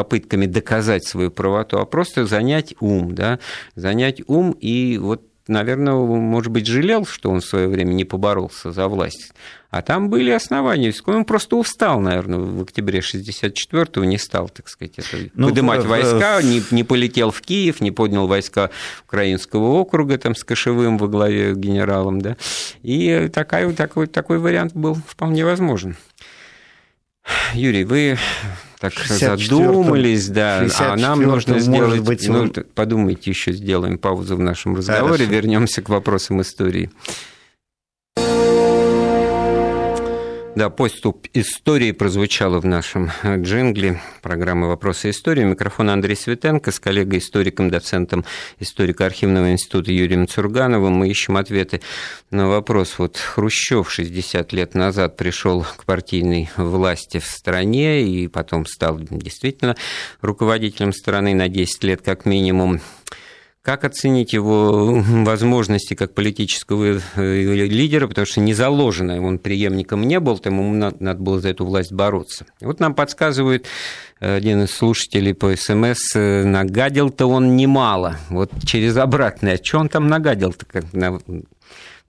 попытками 0.00 0.46
доказать 0.46 1.04
свою 1.04 1.30
правоту, 1.30 1.78
а 1.78 1.84
просто 1.84 2.24
занять 2.24 2.74
ум, 2.80 3.14
да, 3.14 3.38
занять 3.74 4.22
ум 4.26 4.52
и 4.52 4.96
вот 4.96 5.22
наверное, 5.48 5.94
может 5.94 6.52
быть, 6.52 6.66
жалел, 6.66 7.04
что 7.04 7.28
он 7.28 7.40
в 7.40 7.44
свое 7.44 7.66
время 7.66 7.92
не 7.92 8.04
поборолся 8.04 8.70
за 8.70 8.86
власть. 8.86 9.32
А 9.70 9.82
там 9.82 10.08
были 10.08 10.30
основания. 10.30 10.94
Он 11.06 11.24
просто 11.24 11.56
устал, 11.56 12.00
наверное, 12.00 12.38
в 12.38 12.62
октябре 12.62 13.00
64-го, 13.00 14.04
не 14.04 14.16
стал, 14.16 14.48
так 14.48 14.68
сказать, 14.68 14.94
это, 14.96 15.30
ну, 15.34 15.48
поднимать 15.48 15.84
в, 15.84 15.88
войска, 15.88 16.40
не, 16.42 16.62
не 16.70 16.84
полетел 16.84 17.32
в 17.32 17.40
Киев, 17.40 17.80
не 17.80 17.90
поднял 17.90 18.28
войска 18.28 18.70
Украинского 19.06 19.72
округа 19.80 20.18
там, 20.18 20.36
с 20.36 20.44
Кошевым 20.44 20.98
во 20.98 21.08
главе 21.08 21.54
генералом. 21.54 22.20
Да? 22.20 22.36
И 22.82 23.28
такой, 23.32 23.72
такой, 23.74 24.06
такой 24.06 24.38
вариант 24.38 24.74
был 24.74 24.94
вполне 24.94 25.44
возможен. 25.44 25.96
Юрий, 27.54 27.84
вы 27.84 28.18
так 28.80 28.94
задумались, 28.94 30.28
да, 30.28 30.66
а 30.78 30.96
нам 30.96 31.22
нужно 31.22 31.58
сделать, 31.60 32.00
быть, 32.00 32.26
ну, 32.26 32.40
он... 32.40 32.52
подумайте 32.74 33.30
еще, 33.30 33.52
сделаем 33.52 33.98
паузу 33.98 34.36
в 34.36 34.40
нашем 34.40 34.74
разговоре, 34.74 35.26
вернемся 35.26 35.82
к 35.82 35.90
вопросам 35.90 36.40
истории. 36.40 36.90
Да, 40.56 40.68
поступ 40.68 41.28
истории 41.32 41.92
прозвучало 41.92 42.60
в 42.60 42.66
нашем 42.66 43.10
джингле 43.24 44.00
программы 44.20 44.66
«Вопросы 44.66 45.10
истории». 45.10 45.44
Микрофон 45.44 45.90
Андрей 45.90 46.16
Светенко 46.16 46.72
с 46.72 46.80
коллегой-историком, 46.80 47.70
доцентом 47.70 48.24
историко-архивного 48.58 49.52
института 49.52 49.92
Юрием 49.92 50.26
Цургановым. 50.26 50.92
Мы 50.94 51.08
ищем 51.08 51.36
ответы 51.36 51.80
на 52.32 52.48
вопрос. 52.48 52.98
Вот 52.98 53.16
Хрущев 53.16 53.92
60 53.92 54.52
лет 54.52 54.74
назад 54.74 55.16
пришел 55.16 55.62
к 55.62 55.84
партийной 55.84 56.50
власти 56.56 57.20
в 57.20 57.26
стране 57.26 58.02
и 58.02 58.26
потом 58.26 58.66
стал 58.66 58.98
действительно 58.98 59.76
руководителем 60.20 60.92
страны 60.92 61.32
на 61.32 61.48
10 61.48 61.84
лет 61.84 62.02
как 62.02 62.26
минимум. 62.26 62.80
Как 63.62 63.84
оценить 63.84 64.32
его 64.32 65.02
возможности 65.06 65.92
как 65.92 66.14
политического 66.14 66.98
э, 67.16 67.42
лидера, 67.66 68.08
потому 68.08 68.26
что 68.26 68.40
не 68.40 68.54
заложено, 68.54 69.22
он 69.22 69.38
преемником 69.38 70.02
не 70.08 70.18
был, 70.18 70.38
там 70.38 70.58
ему 70.58 70.72
надо 70.74 71.20
было 71.20 71.40
за 71.40 71.50
эту 71.50 71.66
власть 71.66 71.92
бороться. 71.92 72.46
Вот 72.62 72.80
нам 72.80 72.94
подсказывает 72.94 73.66
один 74.18 74.62
из 74.62 74.70
слушателей 74.70 75.34
по 75.34 75.54
СМС, 75.54 76.16
э, 76.16 76.44
нагадил-то 76.44 77.26
он 77.26 77.56
немало. 77.56 78.16
Вот 78.30 78.50
через 78.64 78.96
обратное, 78.96 79.58
а 79.60 79.62
что 79.62 79.78
он 79.78 79.90
там 79.90 80.08
нагадил-то? 80.08 80.64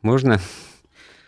Можно 0.01 0.39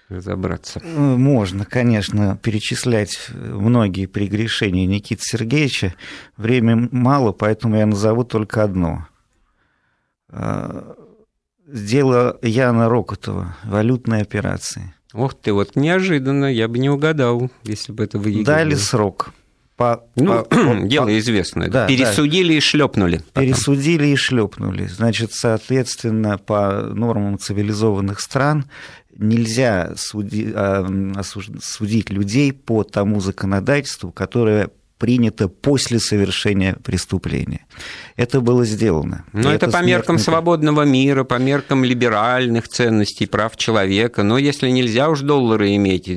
разобраться? 0.07 0.80
Можно, 0.86 1.65
конечно, 1.65 2.39
перечислять 2.41 3.28
многие 3.30 4.05
прегрешения 4.05 4.86
Никиты 4.86 5.24
Сергеевича. 5.26 5.95
Времени 6.38 6.88
мало, 6.91 7.34
поэтому 7.34 7.76
я 7.76 7.86
назову 7.86 8.24
только 8.24 8.63
одно– 8.63 9.07
дело 11.67 12.39
Яна 12.41 12.89
Рокотова, 12.89 13.55
валютные 13.63 14.21
операции. 14.21 14.93
Ох 15.13 15.36
ты, 15.36 15.53
вот 15.53 15.75
неожиданно, 15.75 16.45
я 16.45 16.67
бы 16.67 16.79
не 16.79 16.89
угадал, 16.89 17.51
если 17.63 17.91
бы 17.91 18.03
это 18.03 18.17
выиграли. 18.17 18.45
Дали 18.45 18.75
срок. 18.75 19.34
По, 19.75 20.03
ну, 20.15 20.43
по, 20.49 20.55
дело 20.84 21.05
по, 21.05 21.19
известное. 21.19 21.69
Да, 21.69 21.88
Пересудили 21.88 22.49
да. 22.49 22.53
и 22.55 22.59
шлепнули. 22.59 23.21
Пересудили 23.34 24.07
и 24.07 24.15
шлепнули. 24.15 24.88
Значит, 24.88 25.34
соответственно, 25.34 26.38
по 26.38 26.81
нормам 26.93 27.38
цивилизованных 27.38 28.19
стран 28.19 28.65
нельзя 29.15 29.93
суди, 29.95 30.51
а, 30.55 30.86
судить 31.61 32.09
людей 32.09 32.51
по 32.51 32.84
тому 32.84 33.19
законодательству, 33.19 34.11
которое 34.11 34.69
принято 35.04 35.49
после 35.49 35.99
совершения 35.99 36.78
преступления. 36.82 37.66
Это 38.16 38.39
было 38.39 38.64
сделано. 38.64 39.26
Но 39.34 39.51
это, 39.51 39.66
это 39.66 39.78
по 39.78 39.84
меркам 39.84 40.18
свободного 40.18 40.84
мира, 40.84 41.26
по 41.26 41.39
меркам 41.39 41.84
либеральных 41.84 42.70
ценностей, 42.70 43.26
прав 43.26 43.58
человека. 43.58 44.24
Но 44.24 44.38
если 44.38 44.70
нельзя 44.70 45.10
уж 45.10 45.20
доллары 45.20 45.76
иметь, 45.76 46.08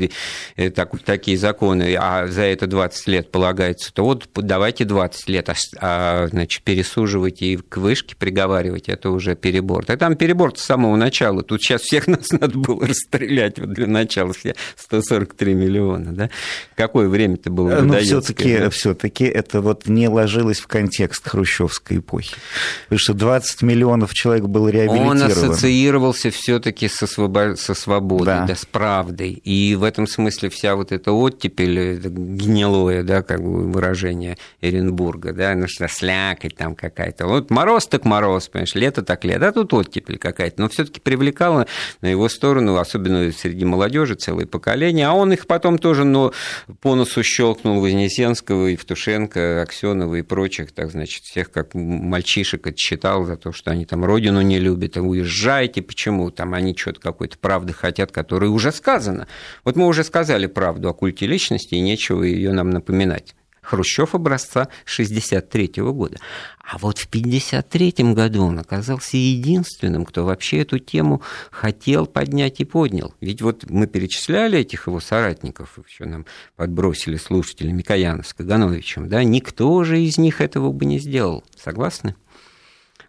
э, 0.56 0.70
так, 0.70 0.96
такие 1.00 1.36
законы, 1.36 1.96
а 1.98 2.28
за 2.28 2.42
это 2.42 2.68
20 2.68 3.08
лет 3.08 3.32
полагается, 3.32 3.92
то 3.92 4.04
вот 4.04 4.28
давайте 4.36 4.84
20 4.84 5.28
лет, 5.30 5.48
а, 5.48 5.54
а 5.80 6.28
значит, 6.28 6.62
пересуживать 6.62 7.42
и 7.42 7.56
к 7.56 7.78
вышке 7.78 8.14
приговаривать, 8.14 8.88
это 8.88 9.10
уже 9.10 9.34
перебор. 9.34 9.84
А 9.88 9.96
там 9.96 10.14
перебор 10.14 10.56
с 10.56 10.62
самого 10.62 10.94
начала. 10.94 11.42
Тут 11.42 11.60
сейчас 11.60 11.80
всех 11.80 12.06
нас 12.06 12.30
надо 12.30 12.56
было 12.56 12.86
расстрелять 12.86 13.58
вот 13.58 13.72
для 13.72 13.88
начала, 13.88 14.32
все 14.32 14.54
143 14.76 15.54
миллиона. 15.54 16.14
Да? 16.14 16.30
Какое 16.76 17.08
время-то 17.08 17.50
было? 17.50 17.80
Но 17.80 17.94
ну, 17.94 17.98
все-таки 17.98 18.70
все-таки 18.76 19.24
это 19.24 19.60
вот 19.60 19.88
не 19.88 20.08
ложилось 20.08 20.60
в 20.60 20.66
контекст 20.66 21.28
хрущевской 21.28 21.98
эпохи. 21.98 22.36
Потому 22.84 22.98
что 22.98 23.14
20 23.14 23.62
миллионов 23.62 24.14
человек 24.14 24.44
был 24.44 24.68
реабилитирован. 24.68 25.22
Он 25.22 25.22
ассоциировался 25.22 26.30
все-таки 26.30 26.88
со, 26.88 27.06
свобо... 27.06 27.56
со 27.56 27.74
свободой, 27.74 28.26
да. 28.26 28.46
Да, 28.46 28.54
с 28.54 28.64
правдой. 28.64 29.32
И 29.32 29.74
в 29.74 29.82
этом 29.82 30.06
смысле 30.06 30.50
вся 30.50 30.76
вот 30.76 30.92
эта 30.92 31.12
оттепель, 31.12 31.78
это 31.78 32.08
гнилое, 32.08 33.02
да, 33.02 33.22
как 33.22 33.42
бы 33.42 33.70
выражение 33.70 34.36
Эренбурга, 34.60 35.32
да, 35.32 35.54
ну 35.54 35.66
что, 35.68 35.88
слякоть 35.88 36.56
там 36.56 36.74
какая-то. 36.74 37.26
Вот 37.26 37.50
мороз 37.50 37.86
так 37.86 38.04
мороз, 38.04 38.48
понимаешь, 38.48 38.74
лето 38.74 39.02
так 39.02 39.24
лето, 39.24 39.48
а 39.48 39.52
тут 39.52 39.72
оттепель 39.72 40.18
какая-то. 40.18 40.60
Но 40.60 40.68
все-таки 40.68 41.00
привлекало 41.00 41.66
на 42.00 42.06
его 42.06 42.28
сторону, 42.28 42.76
особенно 42.76 43.32
среди 43.32 43.64
молодежи, 43.64 44.14
целое 44.14 44.46
поколение, 44.46 45.06
а 45.06 45.12
он 45.12 45.32
их 45.32 45.46
потом 45.46 45.78
тоже 45.78 46.04
ну, 46.04 46.32
по 46.80 46.94
носу 46.94 47.22
щелкнул 47.22 47.80
Вознесенского 47.80 48.55
и 48.64 48.72
Евтушенко, 48.72 49.62
Аксенова 49.62 50.14
и 50.14 50.22
прочих, 50.22 50.72
так, 50.72 50.90
значит, 50.90 51.24
всех 51.24 51.50
как 51.50 51.74
мальчишек 51.74 52.66
отчитал 52.66 53.24
за 53.24 53.36
то, 53.36 53.52
что 53.52 53.70
они 53.70 53.84
там 53.84 54.04
родину 54.04 54.40
не 54.40 54.58
любят, 54.58 54.96
а 54.96 55.02
уезжайте, 55.02 55.82
почему? 55.82 56.30
Там 56.30 56.54
они 56.54 56.76
что-то 56.76 57.00
какой-то 57.00 57.38
правды 57.38 57.72
хотят, 57.72 58.12
которая 58.12 58.50
уже 58.50 58.72
сказана. 58.72 59.28
Вот 59.64 59.76
мы 59.76 59.86
уже 59.86 60.04
сказали 60.04 60.46
правду 60.46 60.88
о 60.88 60.94
культе 60.94 61.26
личности, 61.26 61.74
и 61.74 61.80
нечего 61.80 62.22
ее 62.22 62.52
нам 62.52 62.70
напоминать. 62.70 63.34
Хрущев 63.66 64.14
образца 64.14 64.62
1963 64.84 65.82
года. 65.82 66.18
А 66.60 66.78
вот 66.78 66.98
в 66.98 67.06
1953 67.06 68.14
году 68.14 68.44
он 68.44 68.60
оказался 68.60 69.16
единственным, 69.16 70.04
кто 70.04 70.24
вообще 70.24 70.58
эту 70.58 70.78
тему 70.78 71.20
хотел 71.50 72.06
поднять 72.06 72.60
и 72.60 72.64
поднял. 72.64 73.12
Ведь 73.20 73.42
вот 73.42 73.68
мы 73.68 73.88
перечисляли 73.88 74.60
этих 74.60 74.86
его 74.86 75.00
соратников, 75.00 75.80
еще 75.88 76.04
нам 76.04 76.26
подбросили 76.54 77.16
слушатели 77.16 77.72
Микоянов 77.72 78.28
с 78.28 78.34
Кагановичем, 78.34 79.08
да, 79.08 79.24
никто 79.24 79.82
же 79.82 80.00
из 80.00 80.16
них 80.16 80.40
этого 80.40 80.70
бы 80.70 80.84
не 80.84 81.00
сделал. 81.00 81.42
Согласны? 81.56 82.14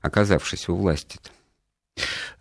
Оказавшись 0.02 0.70
у 0.70 0.76
власти 0.76 1.18
-то. 1.18 1.30
Э, 1.30 1.37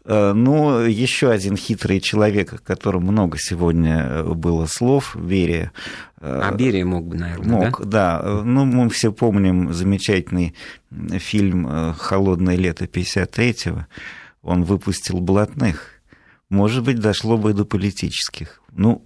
ну, 0.05 0.81
еще 0.81 1.31
один 1.31 1.57
хитрый 1.57 2.01
человек, 2.01 2.53
о 2.53 2.59
котором 2.59 3.03
много 3.05 3.39
сегодня 3.39 4.03
э, 4.03 4.35
было 4.35 4.67
слов, 4.67 5.17
Берия. 5.17 5.73
Э, 6.21 6.43
а 6.45 6.55
Берия 6.55 6.85
мог 6.85 7.07
бы, 7.07 7.17
наверное, 7.17 7.49
мог, 7.49 7.85
да? 7.87 8.21
да. 8.23 8.43
Ну, 8.45 8.65
мы 8.65 8.89
все 8.89 9.13
помним 9.13 9.73
замечательный 9.73 10.55
фильм 10.91 11.95
«Холодное 11.99 12.57
лето 12.57 12.85
53-го». 12.85 13.87
Он 14.43 14.63
выпустил 14.63 15.21
блатных. 15.21 16.01
Может 16.51 16.85
быть, 16.85 17.01
дошло 17.01 17.37
бы 17.37 17.53
до 17.53 17.65
политических. 17.65 18.61
Ну, 18.71 19.05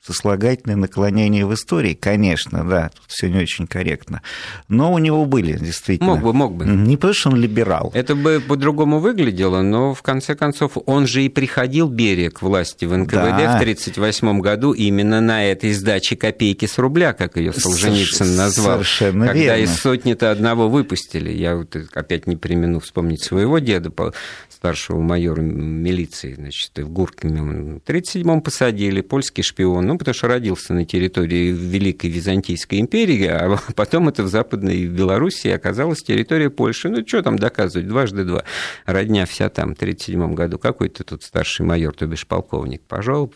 сослагательное 0.00 0.76
наклонение 0.76 1.44
в 1.44 1.52
истории, 1.54 1.94
конечно, 1.94 2.64
да, 2.64 2.90
тут 2.94 3.04
все 3.08 3.28
не 3.28 3.38
очень 3.38 3.66
корректно. 3.66 4.22
Но 4.68 4.92
у 4.92 4.98
него 4.98 5.24
были 5.24 5.52
действительно. 5.52 6.14
Мог 6.14 6.22
бы, 6.22 6.32
мог 6.32 6.54
бы. 6.54 6.64
Не 6.64 6.96
потому, 6.96 7.14
что 7.14 7.30
он 7.30 7.36
либерал. 7.36 7.90
Это 7.94 8.14
бы 8.14 8.40
по-другому 8.40 9.00
выглядело, 9.00 9.62
но 9.62 9.94
в 9.94 10.02
конце 10.02 10.34
концов 10.34 10.72
он 10.86 11.06
же 11.06 11.24
и 11.24 11.28
приходил 11.28 11.88
Берия 11.88 12.30
к 12.30 12.42
власти 12.42 12.84
в 12.84 12.96
НКВД 12.96 13.12
да. 13.12 13.58
в 13.58 13.60
1938 13.60 14.40
году 14.40 14.72
именно 14.72 15.20
на 15.20 15.44
этой 15.44 15.72
сдаче 15.72 16.16
копейки 16.16 16.66
с 16.66 16.78
рубля, 16.78 17.12
как 17.12 17.36
ее 17.36 17.52
Солженицын 17.52 18.36
назвал. 18.36 18.76
Совершенно 18.76 19.26
когда 19.26 19.56
верно. 19.56 19.62
из 19.62 19.80
сотни-то 19.80 20.30
одного 20.30 20.68
выпустили. 20.68 21.30
Я 21.30 21.56
вот 21.56 21.76
опять 21.94 22.26
не 22.26 22.36
примену 22.36 22.80
вспомнить 22.80 23.22
своего 23.22 23.58
деда, 23.58 23.90
старшего 24.58 25.00
майора 25.00 25.40
милиции, 25.40 26.34
значит, 26.34 26.76
в 26.76 26.88
Гуркине. 26.88 27.42
В 27.42 27.76
1937-м 27.88 28.40
посадили, 28.40 29.02
польский 29.02 29.44
шпион, 29.44 29.87
ну, 29.88 29.96
потому 29.96 30.14
что 30.14 30.28
родился 30.28 30.74
на 30.74 30.84
территории 30.84 31.50
Великой 31.50 32.10
Византийской 32.10 32.78
империи, 32.78 33.26
а 33.26 33.58
потом 33.74 34.10
это 34.10 34.22
в 34.22 34.28
Западной 34.28 34.86
Белоруссии 34.86 35.50
оказалась 35.50 36.02
территория 36.02 36.50
Польши. 36.50 36.90
Ну, 36.90 37.06
что 37.06 37.22
там 37.22 37.38
доказывать, 37.38 37.88
дважды 37.88 38.24
два. 38.24 38.44
Родня 38.84 39.24
вся 39.24 39.48
там, 39.48 39.70
в 39.70 39.78
1937 39.78 40.34
году. 40.34 40.58
Какой-то 40.58 41.04
тут 41.04 41.22
старший 41.22 41.64
майор, 41.64 41.94
то 41.94 42.06
бишь 42.06 42.26
полковник, 42.26 42.82
пожалуй, 42.86 43.30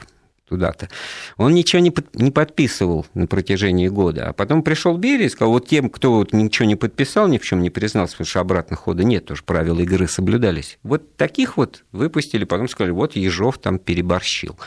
туда-то. 0.46 0.90
Он 1.38 1.54
ничего 1.54 1.80
не, 1.80 1.90
под, 1.90 2.14
не 2.14 2.30
подписывал 2.30 3.06
на 3.14 3.26
протяжении 3.26 3.88
года. 3.88 4.28
А 4.28 4.32
потом 4.34 4.62
пришел 4.62 4.98
Берия 4.98 5.28
и 5.28 5.30
сказал, 5.30 5.54
вот 5.54 5.66
тем, 5.66 5.88
кто 5.88 6.12
вот 6.12 6.34
ничего 6.34 6.68
не 6.68 6.76
подписал, 6.76 7.28
ни 7.28 7.38
в 7.38 7.44
чем 7.44 7.62
не 7.62 7.70
признался, 7.70 8.12
потому 8.12 8.26
что 8.26 8.40
обратного 8.40 8.82
хода 8.82 9.04
нет, 9.04 9.24
тоже 9.24 9.42
правила 9.42 9.80
игры 9.80 10.06
соблюдались. 10.06 10.78
Вот 10.82 11.16
таких 11.16 11.56
вот 11.56 11.84
выпустили, 11.92 12.44
потом 12.44 12.68
сказали, 12.68 12.92
вот 12.92 13.16
Ежов 13.16 13.56
там 13.56 13.78
переборщил. 13.78 14.58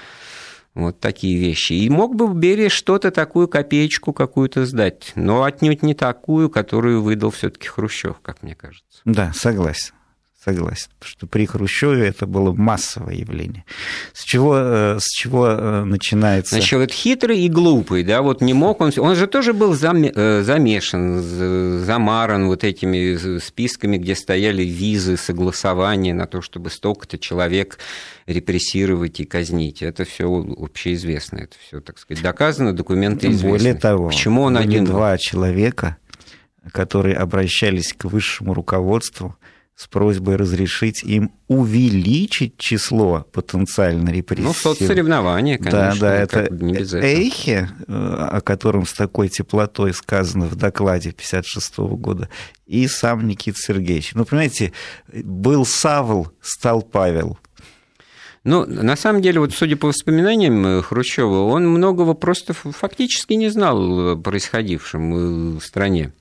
Вот 0.75 0.99
такие 0.99 1.39
вещи. 1.39 1.73
И 1.73 1.89
мог 1.89 2.15
бы 2.15 2.31
Берия 2.33 2.69
что-то 2.69 3.09
такую 3.09 3.47
копеечку 3.47 4.11
какую-то 4.13 4.65
сдать, 4.65 5.13
но 5.15 5.43
отнюдь 5.43 5.81
не 5.83 5.93
такую, 5.93 6.49
которую 6.49 7.01
выдал 7.01 7.31
все-таки 7.31 7.67
Хрущев, 7.67 8.19
как 8.21 8.43
мне 8.43 8.55
кажется. 8.55 9.01
Да, 9.05 9.31
согласен 9.33 9.95
согласен, 10.45 10.89
что 11.01 11.25
при 11.25 11.45
Хрущеве 11.45 12.07
это 12.07 12.27
было 12.27 12.53
массовое 12.53 13.15
явление. 13.15 13.65
С 14.35 14.37
чего, 14.37 14.57
э, 14.57 14.97
с 14.99 15.13
чего 15.13 15.47
э, 15.47 15.83
начинается... 15.85 16.55
Значит, 16.55 16.79
вот 16.79 16.91
хитрый 16.91 17.39
и 17.39 17.47
глупый, 17.47 18.03
да, 18.03 18.21
вот 18.21 18.41
не 18.41 18.53
мог 18.53 18.81
он... 18.81 18.91
Он 18.97 19.15
же 19.15 19.27
тоже 19.27 19.53
был 19.53 19.73
э, 19.73 20.43
замешан, 20.43 21.21
замаран 21.21 22.47
вот 22.47 22.65
этими 22.65 23.39
списками, 23.39 23.97
где 23.97 24.13
стояли 24.13 24.63
визы, 24.63 25.15
согласования 25.15 26.13
на 26.13 26.27
то, 26.27 26.41
чтобы 26.41 26.69
столько-то 26.69 27.17
человек 27.17 27.79
репрессировать 28.25 29.21
и 29.21 29.25
казнить. 29.25 29.81
Это 29.81 30.03
все 30.03 30.25
общеизвестно, 30.57 31.37
это 31.37 31.55
все, 31.65 31.79
так 31.79 31.97
сказать, 31.97 32.21
доказано, 32.21 32.73
документы 32.73 33.27
известны. 33.27 33.49
Более 33.49 33.73
того, 33.75 34.07
Почему 34.09 34.41
он 34.41 34.57
один... 34.57 34.83
два 34.83 35.17
человека, 35.17 35.95
которые 36.73 37.15
обращались 37.15 37.93
к 37.93 38.03
высшему 38.03 38.53
руководству 38.53 39.37
с 39.75 39.87
просьбой 39.87 40.37
разрешить 40.37 41.03
им 41.03 41.31
увеличить 41.47 42.57
число 42.57 43.25
потенциально 43.33 44.09
репрессивных. 44.09 44.55
Ну, 44.55 44.73
соцсоревнования, 44.73 45.57
конечно. 45.57 45.95
Да, 45.95 45.95
да, 45.99 46.15
это. 46.15 46.47
Эйхе, 47.01 47.69
э, 47.85 47.93
о 47.93 48.39
котором 48.39 48.85
с 48.85 48.93
такой 48.93 49.27
теплотой 49.27 49.93
сказано 49.93 50.45
в 50.45 50.55
докладе 50.55 51.09
1956 51.09 51.77
года, 51.97 52.29
и 52.65 52.87
сам 52.87 53.27
Никита 53.27 53.57
Сергеевич. 53.59 54.13
Ну, 54.13 54.23
понимаете, 54.23 54.71
был 55.11 55.65
Савл, 55.65 56.31
стал 56.41 56.81
Павел. 56.81 57.37
Ну, 58.45 58.65
на 58.65 58.95
самом 58.95 59.21
деле, 59.21 59.41
вот 59.41 59.53
судя 59.53 59.75
по 59.75 59.87
воспоминаниям 59.87 60.65
э, 60.65 60.81
Хрущева, 60.83 61.47
он 61.47 61.67
многого 61.67 62.13
просто 62.13 62.53
фактически 62.53 63.33
не 63.33 63.49
знал 63.49 64.17
происходившем 64.17 65.57
в 65.57 65.61
стране 65.61 66.13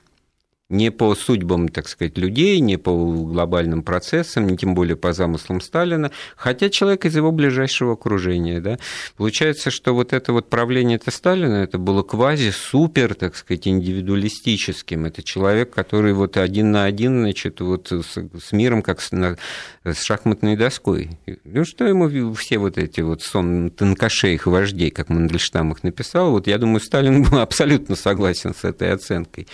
не 0.71 0.91
по 0.91 1.15
судьбам, 1.15 1.69
так 1.69 1.89
сказать, 1.89 2.17
людей, 2.17 2.59
не 2.61 2.79
по 2.79 2.91
глобальным 2.91 3.83
процессам, 3.83 4.47
не 4.47 4.57
тем 4.57 4.75
более 4.75 4.97
по 4.97 5.13
замыслам 5.13 5.61
Сталина, 5.61 6.11
хотя 6.37 6.71
человек 6.71 7.05
из 7.05 7.15
его 7.17 7.33
ближайшего 7.33 7.93
окружения. 7.93 8.61
Да? 8.61 8.79
Получается, 9.17 9.71
что 9.71 9.95
вот 9.95 10.15
это 10.15 10.33
вот 10.33 10.49
правление 10.49 10.97
это 10.97 11.11
Сталина, 11.11 11.57
это 11.57 11.77
было 11.77 12.03
квази-супер, 12.03 13.15
так 13.15 13.37
сказать, 13.37 13.69
индивидуалистическим. 13.69 15.05
Это 15.05 15.23
человек, 15.23 15.71
который 15.71 16.15
вот 16.15 16.39
один 16.39 16.73
на 16.73 16.85
один, 16.85 17.21
значит, 17.21 17.61
вот 17.61 17.93
с, 17.93 18.17
с 18.17 18.53
миром, 18.53 18.81
как 18.81 19.03
с, 19.03 19.13
на, 19.13 19.37
с 19.85 20.03
шахматной 20.03 20.57
доской. 20.57 21.11
Ну, 21.45 21.67
что 21.67 21.85
ему 21.85 22.33
все 22.35 22.57
вот 22.57 22.79
эти 22.79 23.03
вот 23.03 23.23
сон 23.23 23.71
тонкошеих 23.71 24.47
вождей, 24.47 24.91
как 24.91 25.11
Мандельштам 25.11 25.73
их 25.73 25.83
написал, 25.83 26.31
вот 26.31 26.47
я 26.47 26.57
думаю, 26.57 26.81
Сталин 26.81 27.23
был 27.23 27.39
абсолютно 27.41 27.97
согласен 27.97 28.55
с 28.55 28.65
этой 28.65 28.93
оценкой. 28.93 29.47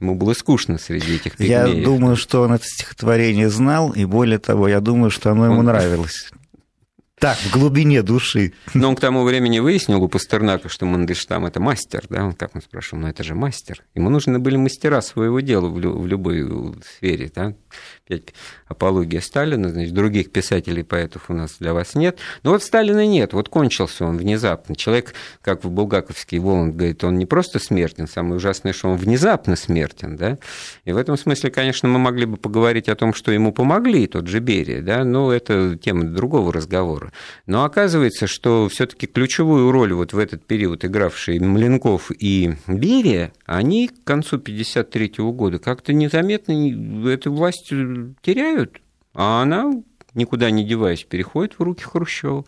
Ему 0.00 0.14
было 0.14 0.34
скучно 0.34 0.49
скучно 0.50 0.78
среди 0.78 1.16
этих 1.16 1.36
пигмеев. 1.36 1.76
Я 1.76 1.84
думаю, 1.84 2.16
что 2.16 2.42
он 2.42 2.52
это 2.52 2.64
стихотворение 2.64 3.48
знал, 3.48 3.90
и 3.90 4.04
более 4.04 4.38
того, 4.38 4.68
я 4.68 4.80
думаю, 4.80 5.10
что 5.10 5.30
оно 5.30 5.46
ему 5.46 5.60
он... 5.60 5.66
нравилось. 5.66 6.30
Так, 7.20 7.36
в 7.36 7.52
глубине 7.52 8.02
души. 8.02 8.54
Но 8.72 8.88
он 8.88 8.96
к 8.96 9.00
тому 9.00 9.24
времени 9.24 9.58
выяснил 9.58 10.02
у 10.02 10.08
Пастернака, 10.08 10.70
что 10.70 10.86
Мандельштам– 10.86 11.44
это 11.46 11.60
мастер, 11.60 12.04
да, 12.08 12.24
он 12.24 12.32
как 12.32 12.56
он 12.56 12.62
спрашивал, 12.62 13.02
ну 13.02 13.08
это 13.08 13.22
же 13.22 13.34
мастер. 13.34 13.84
Ему 13.94 14.08
нужны 14.08 14.38
были 14.38 14.56
мастера 14.56 15.02
своего 15.02 15.40
дела 15.40 15.66
в, 15.66 15.74
в 15.74 16.06
любой 16.06 16.48
сфере, 16.82 17.30
да. 17.34 17.52
Опять 18.06 18.32
апология 18.68 19.20
Сталина, 19.20 19.68
значит, 19.68 19.92
других 19.92 20.32
писателей, 20.32 20.82
поэтов 20.82 21.28
у 21.28 21.34
нас 21.34 21.56
для 21.60 21.74
вас 21.74 21.94
нет. 21.94 22.18
Но 22.42 22.52
вот 22.52 22.62
Сталина 22.62 23.06
нет, 23.06 23.34
вот 23.34 23.50
кончился 23.50 24.06
он 24.06 24.16
внезапно. 24.16 24.74
Человек, 24.74 25.12
как 25.42 25.62
в 25.62 25.68
Булгаковский 25.68 26.38
Воланд 26.38 26.74
говорит, 26.74 27.04
он 27.04 27.18
не 27.18 27.26
просто 27.26 27.58
смертен, 27.58 28.08
самое 28.08 28.36
ужасное, 28.36 28.72
что 28.72 28.88
он 28.88 28.96
внезапно 28.96 29.56
смертен, 29.56 30.16
да. 30.16 30.38
И 30.86 30.92
в 30.92 30.96
этом 30.96 31.18
смысле, 31.18 31.50
конечно, 31.50 31.86
мы 31.86 31.98
могли 31.98 32.24
бы 32.24 32.38
поговорить 32.38 32.88
о 32.88 32.96
том, 32.96 33.12
что 33.12 33.30
ему 33.30 33.52
помогли, 33.52 34.06
тот 34.06 34.26
же 34.26 34.38
Берия, 34.38 34.80
да, 34.80 35.04
но 35.04 35.30
это 35.30 35.76
тема 35.76 36.04
другого 36.04 36.50
разговора. 36.50 37.09
Но 37.46 37.64
оказывается, 37.64 38.26
что 38.26 38.68
все-таки 38.68 39.06
ключевую 39.06 39.70
роль 39.70 39.92
вот 39.92 40.12
в 40.12 40.18
этот 40.18 40.44
период 40.46 40.84
игравшие 40.84 41.40
Маленков 41.40 42.10
и 42.10 42.54
Берия, 42.66 43.32
они 43.46 43.88
к 43.88 44.04
концу 44.04 44.36
1953 44.36 45.24
года 45.32 45.58
как-то 45.58 45.92
незаметно 45.92 47.08
эту 47.08 47.32
власть 47.32 47.68
теряют, 47.68 48.80
а 49.14 49.42
она, 49.42 49.72
никуда 50.14 50.50
не 50.50 50.64
деваясь, 50.64 51.04
переходит 51.04 51.54
в 51.58 51.62
руки 51.62 51.84
Хрущева 51.84 52.44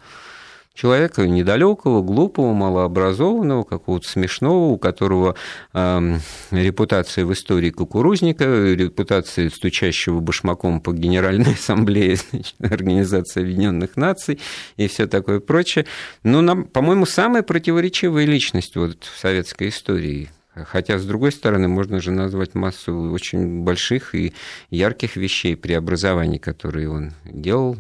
человека 0.74 1.26
недалекого, 1.26 2.02
глупого, 2.02 2.52
малообразованного, 2.52 3.64
какого-то 3.64 4.08
смешного, 4.08 4.72
у 4.72 4.78
которого 4.78 5.36
э, 5.72 6.16
репутация 6.50 7.24
в 7.24 7.32
истории 7.32 7.70
кукурузника, 7.70 8.44
репутация 8.44 9.50
стучащего 9.50 10.20
башмаком 10.20 10.80
по 10.80 10.92
Генеральной 10.92 11.52
Ассамблее 11.54 12.16
значит, 12.16 12.54
Организации 12.60 13.42
Объединенных 13.42 13.96
Наций 13.96 14.38
и 14.76 14.88
все 14.88 15.06
такое 15.06 15.40
прочее. 15.40 15.86
Но, 16.22 16.40
нам, 16.40 16.64
по-моему, 16.64 17.06
самая 17.06 17.42
противоречивая 17.42 18.24
личность 18.24 18.76
вот 18.76 19.04
в 19.04 19.18
советской 19.18 19.68
истории. 19.68 20.30
Хотя, 20.54 20.98
с 20.98 21.04
другой 21.04 21.32
стороны, 21.32 21.68
можно 21.68 21.98
же 21.98 22.10
назвать 22.10 22.54
массу 22.54 23.10
очень 23.10 23.62
больших 23.62 24.14
и 24.14 24.34
ярких 24.70 25.16
вещей, 25.16 25.56
преобразований, 25.56 26.38
которые 26.38 26.90
он 26.90 27.12
делал, 27.24 27.76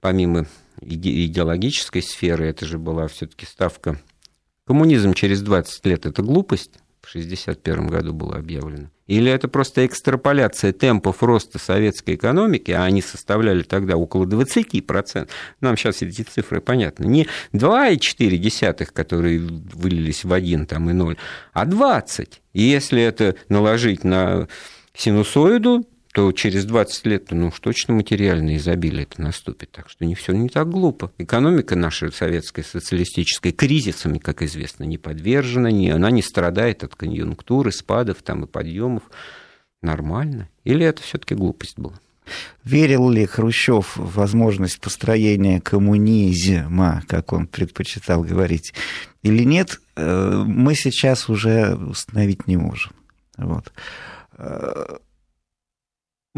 помимо 0.00 0.46
идеологической 0.80 2.02
сферы, 2.02 2.46
это 2.46 2.66
же 2.66 2.78
была 2.78 3.08
все-таки 3.08 3.46
ставка. 3.46 4.00
Коммунизм 4.66 5.14
через 5.14 5.40
20 5.42 5.86
лет– 5.86 6.06
это 6.06 6.22
глупость, 6.22 6.72
в 7.00 7.10
1961 7.10 7.86
году 7.86 8.12
было 8.12 8.36
объявлено. 8.36 8.90
Или 9.06 9.32
это 9.32 9.48
просто 9.48 9.86
экстраполяция 9.86 10.74
темпов 10.74 11.22
роста 11.22 11.58
советской 11.58 12.16
экономики, 12.16 12.70
а 12.72 12.84
они 12.84 13.00
составляли 13.00 13.62
тогда 13.62 13.96
около 13.96 14.26
20%. 14.26 15.28
Нам 15.62 15.76
сейчас 15.78 16.02
эти 16.02 16.20
цифры 16.20 16.60
понятны. 16.60 17.06
Не 17.06 17.26
2,4, 17.54 18.84
которые 18.92 19.40
вылились 19.40 20.24
в 20.24 20.32
1 20.34 20.66
там, 20.66 20.90
и 20.90 20.92
0, 20.92 21.16
а 21.54 21.64
20. 21.64 22.42
И 22.52 22.62
если 22.62 23.00
это 23.00 23.36
наложить 23.48 24.04
на 24.04 24.46
синусоиду, 24.94 25.86
то 26.12 26.32
через 26.32 26.64
20 26.64 27.06
лет, 27.06 27.30
ну 27.30 27.48
уж 27.48 27.60
точно 27.60 27.94
материальное 27.94 28.56
изобилие 28.56 29.02
это 29.02 29.20
наступит. 29.20 29.70
Так 29.70 29.90
что 29.90 30.04
не 30.04 30.14
все 30.14 30.32
не 30.32 30.48
так 30.48 30.68
глупо. 30.68 31.12
Экономика 31.18 31.76
наша 31.76 32.10
советская, 32.10 32.64
социалистическая, 32.64 33.52
кризисами, 33.52 34.18
как 34.18 34.42
известно, 34.42 34.84
не 34.84 34.98
подвержена, 34.98 35.70
не, 35.70 35.90
она 35.90 36.10
не 36.10 36.22
страдает 36.22 36.84
от 36.84 36.94
конъюнктуры, 36.94 37.72
спадов 37.72 38.22
там, 38.22 38.44
и 38.44 38.46
подъемов. 38.46 39.02
Нормально. 39.82 40.48
Или 40.64 40.84
это 40.84 41.02
все-таки 41.02 41.34
глупость 41.34 41.78
была? 41.78 42.00
Верил 42.64 43.08
ли 43.08 43.24
Хрущев 43.24 43.96
в 43.96 44.14
возможность 44.16 44.80
построения 44.80 45.60
коммунизма, 45.60 47.02
как 47.08 47.32
он 47.32 47.46
предпочитал 47.46 48.22
говорить, 48.22 48.74
или 49.22 49.44
нет, 49.44 49.80
э, 49.96 50.42
мы 50.46 50.74
сейчас 50.74 51.28
уже 51.28 51.74
установить 51.74 52.46
не 52.46 52.56
можем. 52.56 52.92
Вот. 53.38 53.72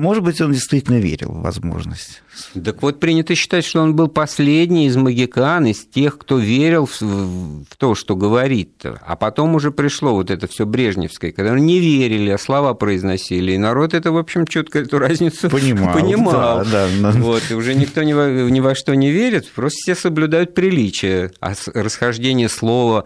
Может 0.01 0.25
быть, 0.25 0.41
он 0.41 0.53
действительно 0.53 0.97
верил 0.97 1.33
в 1.33 1.43
возможность. 1.43 2.23
Так 2.65 2.81
вот, 2.83 3.01
принято 3.01 3.35
считать, 3.35 3.65
что 3.65 3.83
он 3.83 3.95
был 3.95 4.09
последний 4.09 4.87
из 4.87 4.97
магикан, 4.97 5.67
из 5.67 5.85
тех, 5.85 6.17
кто 6.17 6.39
верил 6.39 6.87
в, 6.87 7.01
в 7.01 7.77
то, 7.77 7.95
что 7.95 8.17
говорит. 8.17 8.83
А 8.85 9.17
потом 9.17 9.55
уже 9.55 9.71
пришло 9.71 10.15
вот 10.15 10.31
это 10.31 10.47
все 10.47 10.65
брежневское, 10.65 11.33
когда 11.33 11.59
не 11.59 11.81
верили, 11.81 12.31
а 12.31 12.39
слова 12.39 12.73
произносили. 12.73 13.53
И 13.53 13.59
народ 13.59 13.93
это, 13.93 14.11
в 14.11 14.17
общем, 14.17 14.47
четко 14.47 14.79
эту 14.79 14.99
разницу 14.99 15.51
понимал. 15.51 15.95
понимал. 15.95 16.65
Да, 16.65 16.89
да. 17.01 17.11
Вот, 17.21 17.43
и 17.51 17.55
уже 17.55 17.75
никто 17.75 18.03
ни 18.03 18.15
во, 18.15 18.29
ни 18.29 18.61
во 18.61 18.75
что 18.75 18.95
не 18.95 19.11
верит, 19.11 19.51
просто 19.51 19.79
все 19.83 19.95
соблюдают 19.95 20.55
приличие. 20.55 21.33
А 21.41 21.53
расхождение 21.75 22.49
слова 22.49 23.05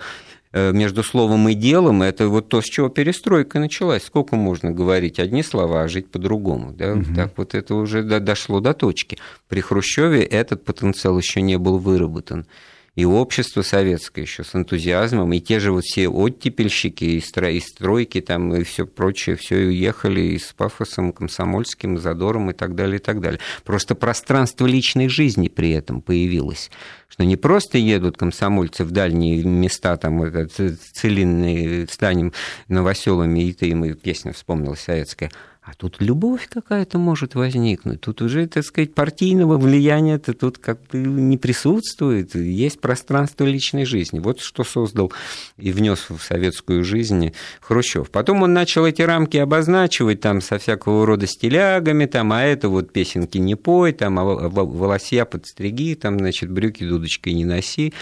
между 0.55 1.03
словом 1.03 1.49
и 1.49 1.55
делом, 1.55 2.03
это 2.03 2.29
вот 2.29 2.49
то, 2.49 2.63
с 2.63 2.65
чего 2.65 2.89
перестройка 2.89 3.59
началась. 3.59 4.05
Сколько 4.05 4.37
можно 4.37 4.71
говорить 4.71 5.19
одни 5.19 5.43
слова, 5.43 5.83
а 5.83 5.89
жить 5.89 6.11
по-другому? 6.11 6.73
Да? 6.73 6.95
Угу. 6.95 7.15
Так 7.17 7.37
вот 7.37 7.55
это 7.55 7.75
уже 7.75 8.03
дошло 8.03 8.61
до 8.61 8.73
точки. 8.73 9.19
При 9.49 9.61
Хрущеве 9.61 10.23
этот 10.23 10.65
потенциал 10.65 11.19
еще 11.19 11.43
не 11.43 11.59
был 11.59 11.79
выработан 11.79 12.47
и 12.95 13.05
общество 13.05 13.63
советское 13.63 14.23
еще 14.23 14.45
с 14.45 14.55
энтузиазмом, 14.55 15.33
и 15.33 15.41
те 15.41 15.59
же 15.59 15.73
вот 15.73 15.85
все 15.85 16.09
оттепельщики, 16.09 17.05
и, 17.05 17.21
стро, 17.21 17.49
и 17.49 17.61
стройки 17.61 18.21
там, 18.21 18.55
и 18.55 18.63
все 18.63 18.87
прочее, 18.87 19.37
все 19.37 19.57
уехали 19.57 20.21
и 20.21 20.39
с 20.39 20.53
пафосом 20.53 21.13
комсомольским, 21.13 21.99
задором 21.99 22.51
и 22.51 22.53
так 22.55 22.75
далее, 22.75 22.97
и 22.97 23.03
так 23.03 23.21
далее. 23.21 23.41
Просто 23.65 23.95
пространство 23.95 24.67
личной 24.67 25.09
жизни 25.09 25.49
при 25.49 25.71
этом 25.71 26.01
появилось 26.01 26.71
что 27.15 27.25
не 27.25 27.37
просто 27.37 27.79
едут 27.79 28.17
комсомольцы 28.17 28.83
в 28.83 28.91
дальние 28.91 29.45
места, 29.45 29.97
там, 29.97 30.21
это, 30.25 30.75
целинные, 30.95 31.87
станем 31.87 32.33
новоселами, 32.67 33.39
и 33.39 33.53
ты, 33.53 33.69
и 33.69 33.93
песня 33.95 34.33
вспомнилась 34.33 34.81
советская, 34.81 35.31
а 35.67 35.73
тут 35.73 35.97
любовь 36.01 36.47
какая-то 36.53 36.99
может 36.99 37.35
возникнуть. 37.35 38.03
Тут 38.03 38.21
уже, 38.21 38.47
так 38.47 38.65
сказать, 38.65 38.93
партийного 38.93 39.57
влияния-то 39.57 40.35
тут 40.35 40.59
как 40.59 40.79
бы 40.89 40.99
не 40.99 41.39
присутствует. 41.39 42.35
Есть 42.35 42.81
пространство 42.81 43.45
личной 43.45 43.87
жизни. 43.87 44.19
Вот 44.19 44.41
что 44.41 44.63
создал 44.63 45.11
и 45.57 45.73
внес 45.73 46.11
в 46.11 46.19
советскую 46.19 46.85
жизнь 46.85 47.33
Хрущев. 47.63 48.11
Потом 48.11 48.43
он 48.43 48.53
начал 48.53 48.85
эти 48.85 49.01
рамки 49.01 49.39
обозначивать 49.39 50.21
там 50.21 50.43
со 50.43 50.59
всякого 50.59 51.07
рода 51.07 51.27
стилягами, 51.27 52.05
там, 52.05 52.35
а 52.35 52.43
это 52.43 52.69
вот 52.69 52.93
песенки 52.93 53.39
не 53.39 53.55
пой, 53.55 53.93
там, 53.93 54.19
а 54.19 54.25
волосья 54.25 55.25
подстриги, 55.25 55.95
там, 55.95 56.19
значит, 56.19 56.51
брюки 56.51 56.87
дудочкой 56.87 57.33
не 57.33 57.47
носи. 57.47 57.95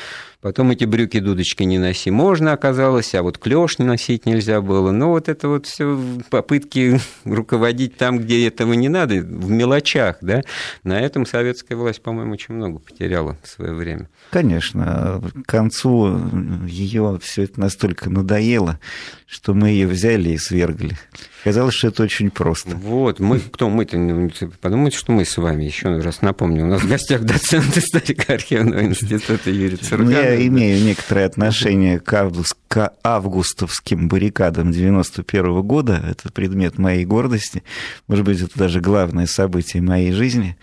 Потом 0.43 0.73
эти 0.73 0.85
брюки 0.85 1.21
дудочки 1.21 1.63
не 1.63 1.79
носи 1.79 2.11
можно 2.11 2.53
оказалось, 2.53 3.15
а 3.15 3.23
вот 3.23 3.39
клеш 3.39 3.79
носить 3.79 4.27
нельзя 4.27 4.61
было. 4.61 4.91
Но 4.91 5.11
вот 5.11 5.29
это 5.29 5.47
вот 5.47 5.67
все 5.67 5.97
попытки 6.31 6.99
руководить 7.25 7.97
там, 7.97 8.19
где 8.19 8.49
этого 8.49 8.73
не 8.73 8.89
надо, 8.89 9.15
в 9.15 9.51
мелочах, 9.51 10.17
да, 10.21 10.43
на 10.83 11.01
этом 11.01 11.27
советская 11.27 11.79
власть, 11.79 12.03
по-моему, 12.03 12.33
очень 12.33 12.55
много 12.55 12.81
потеряла 12.81 13.37
в 13.45 13.49
свое 13.49 13.73
время. 13.73 14.09
Конечно, 14.31 15.23
к 15.47 15.49
концу 15.49 16.19
ее 16.67 17.21
все 17.23 17.45
это 17.45 17.61
настолько 17.61 18.11
надоело, 18.11 18.81
что 19.27 19.55
мы 19.55 19.69
ее 19.69 19.87
взяли 19.87 20.31
и 20.31 20.39
свергли. 20.39 20.99
Казалось, 21.45 21.75
что 21.75 21.89
это 21.89 22.05
очень 22.05 22.31
просто. 22.31 22.77
Вот, 22.77 23.19
мы, 23.19 23.41
кто 23.41 23.69
мы-то, 23.69 23.99
ну, 23.99 24.31
подумайте, 24.61 24.97
что 24.97 25.11
мы 25.11 25.25
с 25.25 25.37
вами, 25.37 25.65
еще 25.65 25.99
раз 25.99 26.23
напомню, 26.23 26.65
у 26.65 26.69
нас 26.69 26.83
в 26.83 26.89
гостях 26.89 27.23
доцент 27.23 27.77
историко-архивного 27.77 28.85
института 28.85 29.51
Юрий 29.51 29.77
Цурганов. 29.77 30.13
Ну, 30.13 30.21
я 30.21 30.47
имею 30.47 30.85
некоторое 30.85 31.27
отношение 31.27 31.99
к, 31.99 32.13
август, 32.13 32.55
к 32.69 32.93
августовским 33.03 34.09
баррикадам 34.09 34.71
91 34.71 35.63
года, 35.63 36.01
это 36.09 36.33
предмет 36.33 36.79
моей 36.79 37.05
гордости, 37.05 37.65
может 38.07 38.25
быть, 38.25 38.41
это 38.41 38.57
даже 38.57 38.81
главное 38.81 39.27
событие 39.27 39.83
моей 39.83 40.13
жизни. 40.13 40.57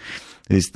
То 0.47 0.55
есть 0.55 0.73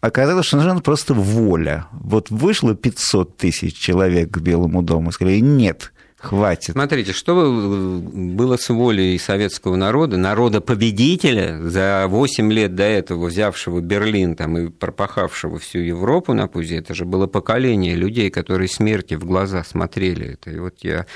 оказалось, 0.00 0.46
что 0.46 0.56
нужна 0.56 0.78
просто 0.80 1.12
воля. 1.12 1.86
Вот 1.92 2.30
вышло 2.30 2.74
500 2.74 3.36
тысяч 3.36 3.76
человек 3.76 4.30
к 4.30 4.38
Белому 4.38 4.82
дому, 4.82 5.12
сказали, 5.12 5.40
нет, 5.40 5.91
хватит. 6.22 6.72
Смотрите, 6.72 7.12
что 7.12 8.00
было 8.12 8.56
с 8.56 8.68
волей 8.68 9.18
советского 9.18 9.76
народа, 9.76 10.16
народа-победителя, 10.16 11.58
за 11.60 12.06
8 12.08 12.52
лет 12.52 12.74
до 12.74 12.84
этого 12.84 13.26
взявшего 13.26 13.80
Берлин 13.80 14.36
там, 14.36 14.56
и 14.56 14.68
пропахавшего 14.70 15.58
всю 15.58 15.80
Европу 15.80 16.32
на 16.32 16.46
пузе, 16.46 16.78
это 16.78 16.94
же 16.94 17.04
было 17.04 17.26
поколение 17.26 17.96
людей, 17.96 18.30
которые 18.30 18.68
смерти 18.68 19.14
в 19.14 19.24
глаза 19.24 19.64
смотрели. 19.64 20.34
Это, 20.34 20.50
и 20.50 20.58
вот 20.58 20.76
я 20.82 21.06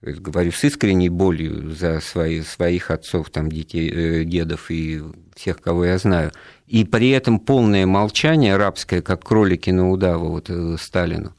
говорю 0.00 0.52
с 0.52 0.64
искренней 0.64 1.08
болью 1.08 1.74
за 1.74 2.00
свои, 2.00 2.42
своих 2.42 2.90
отцов, 2.90 3.30
там, 3.30 3.50
детей, 3.50 3.90
э, 3.90 4.24
дедов 4.24 4.70
и 4.70 5.02
всех, 5.34 5.60
кого 5.60 5.84
я 5.84 5.98
знаю. 5.98 6.32
И 6.66 6.84
при 6.84 7.10
этом 7.10 7.38
полное 7.38 7.86
молчание 7.86 8.56
рабское, 8.56 9.02
как 9.02 9.24
кролики 9.24 9.70
на 9.70 9.90
удаву 9.90 10.30
вот, 10.30 10.50
э, 10.50 10.76
Сталину 10.78 11.32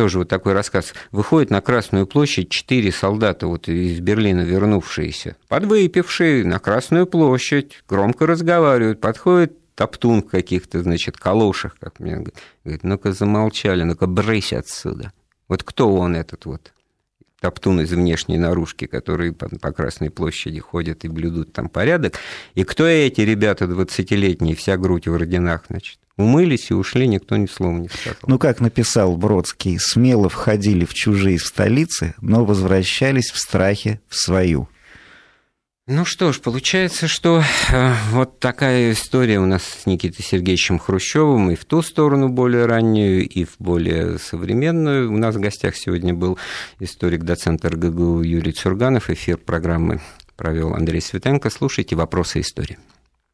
тоже 0.00 0.16
вот 0.16 0.30
такой 0.30 0.54
рассказ, 0.54 0.94
выходит 1.12 1.50
на 1.50 1.60
Красную 1.60 2.06
площадь 2.06 2.48
четыре 2.48 2.90
солдата 2.90 3.46
вот 3.46 3.68
из 3.68 4.00
Берлина 4.00 4.40
вернувшиеся, 4.40 5.36
подвыпившие 5.46 6.42
на 6.42 6.58
Красную 6.58 7.06
площадь, 7.06 7.82
громко 7.86 8.26
разговаривают, 8.26 8.98
подходит 9.02 9.58
топтун 9.74 10.22
в 10.22 10.28
каких-то, 10.28 10.82
значит, 10.82 11.18
калошах, 11.18 11.76
как 11.78 12.00
мне 12.00 12.24
говорит, 12.64 12.82
ну-ка 12.82 13.12
замолчали, 13.12 13.82
ну-ка 13.82 14.06
брысь 14.06 14.54
отсюда. 14.54 15.12
Вот 15.48 15.64
кто 15.64 15.94
он 15.94 16.16
этот 16.16 16.46
вот? 16.46 16.72
Топтун 17.40 17.80
из 17.80 17.90
внешней 17.90 18.38
наружки, 18.38 18.86
которые 18.86 19.32
по, 19.32 19.48
Красной 19.72 20.10
площади 20.10 20.60
ходят 20.60 21.04
и 21.04 21.08
блюдут 21.08 21.52
там 21.52 21.68
порядок. 21.68 22.14
И 22.54 22.64
кто 22.64 22.86
эти 22.86 23.22
ребята 23.22 23.64
20-летние, 23.64 24.54
вся 24.54 24.76
грудь 24.76 25.06
в 25.06 25.14
орденах, 25.14 25.64
значит? 25.68 25.98
Умылись 26.16 26.70
и 26.70 26.74
ушли, 26.74 27.08
никто 27.08 27.36
ни 27.36 27.46
слова 27.46 27.78
не 27.78 27.88
сказал. 27.88 28.18
Ну, 28.26 28.38
как 28.38 28.60
написал 28.60 29.16
Бродский, 29.16 29.78
смело 29.78 30.28
входили 30.28 30.84
в 30.84 30.92
чужие 30.92 31.38
столицы, 31.38 32.14
но 32.20 32.44
возвращались 32.44 33.30
в 33.30 33.38
страхе 33.38 34.00
в 34.06 34.16
свою. 34.16 34.68
Ну 35.92 36.04
что 36.04 36.32
ж, 36.32 36.40
получается, 36.40 37.08
что 37.08 37.42
э, 37.72 37.94
вот 38.12 38.38
такая 38.38 38.92
история 38.92 39.40
у 39.40 39.46
нас 39.46 39.64
с 39.64 39.86
Никитой 39.86 40.24
Сергеевичем 40.24 40.78
Хрущевым 40.78 41.50
и 41.50 41.56
в 41.56 41.64
ту 41.64 41.82
сторону 41.82 42.28
более 42.28 42.66
раннюю, 42.66 43.28
и 43.28 43.44
в 43.44 43.56
более 43.58 44.20
современную. 44.20 45.12
У 45.12 45.16
нас 45.16 45.34
в 45.34 45.40
гостях 45.40 45.74
сегодня 45.74 46.14
был 46.14 46.38
историк, 46.78 47.24
доцент 47.24 47.64
РГГУ 47.64 48.22
Юрий 48.22 48.52
Цурганов. 48.52 49.10
Эфир 49.10 49.36
программы 49.36 50.00
провел 50.36 50.74
Андрей 50.74 51.00
Светенко. 51.00 51.50
Слушайте 51.50 51.96
«Вопросы 51.96 52.38
истории». 52.38 52.78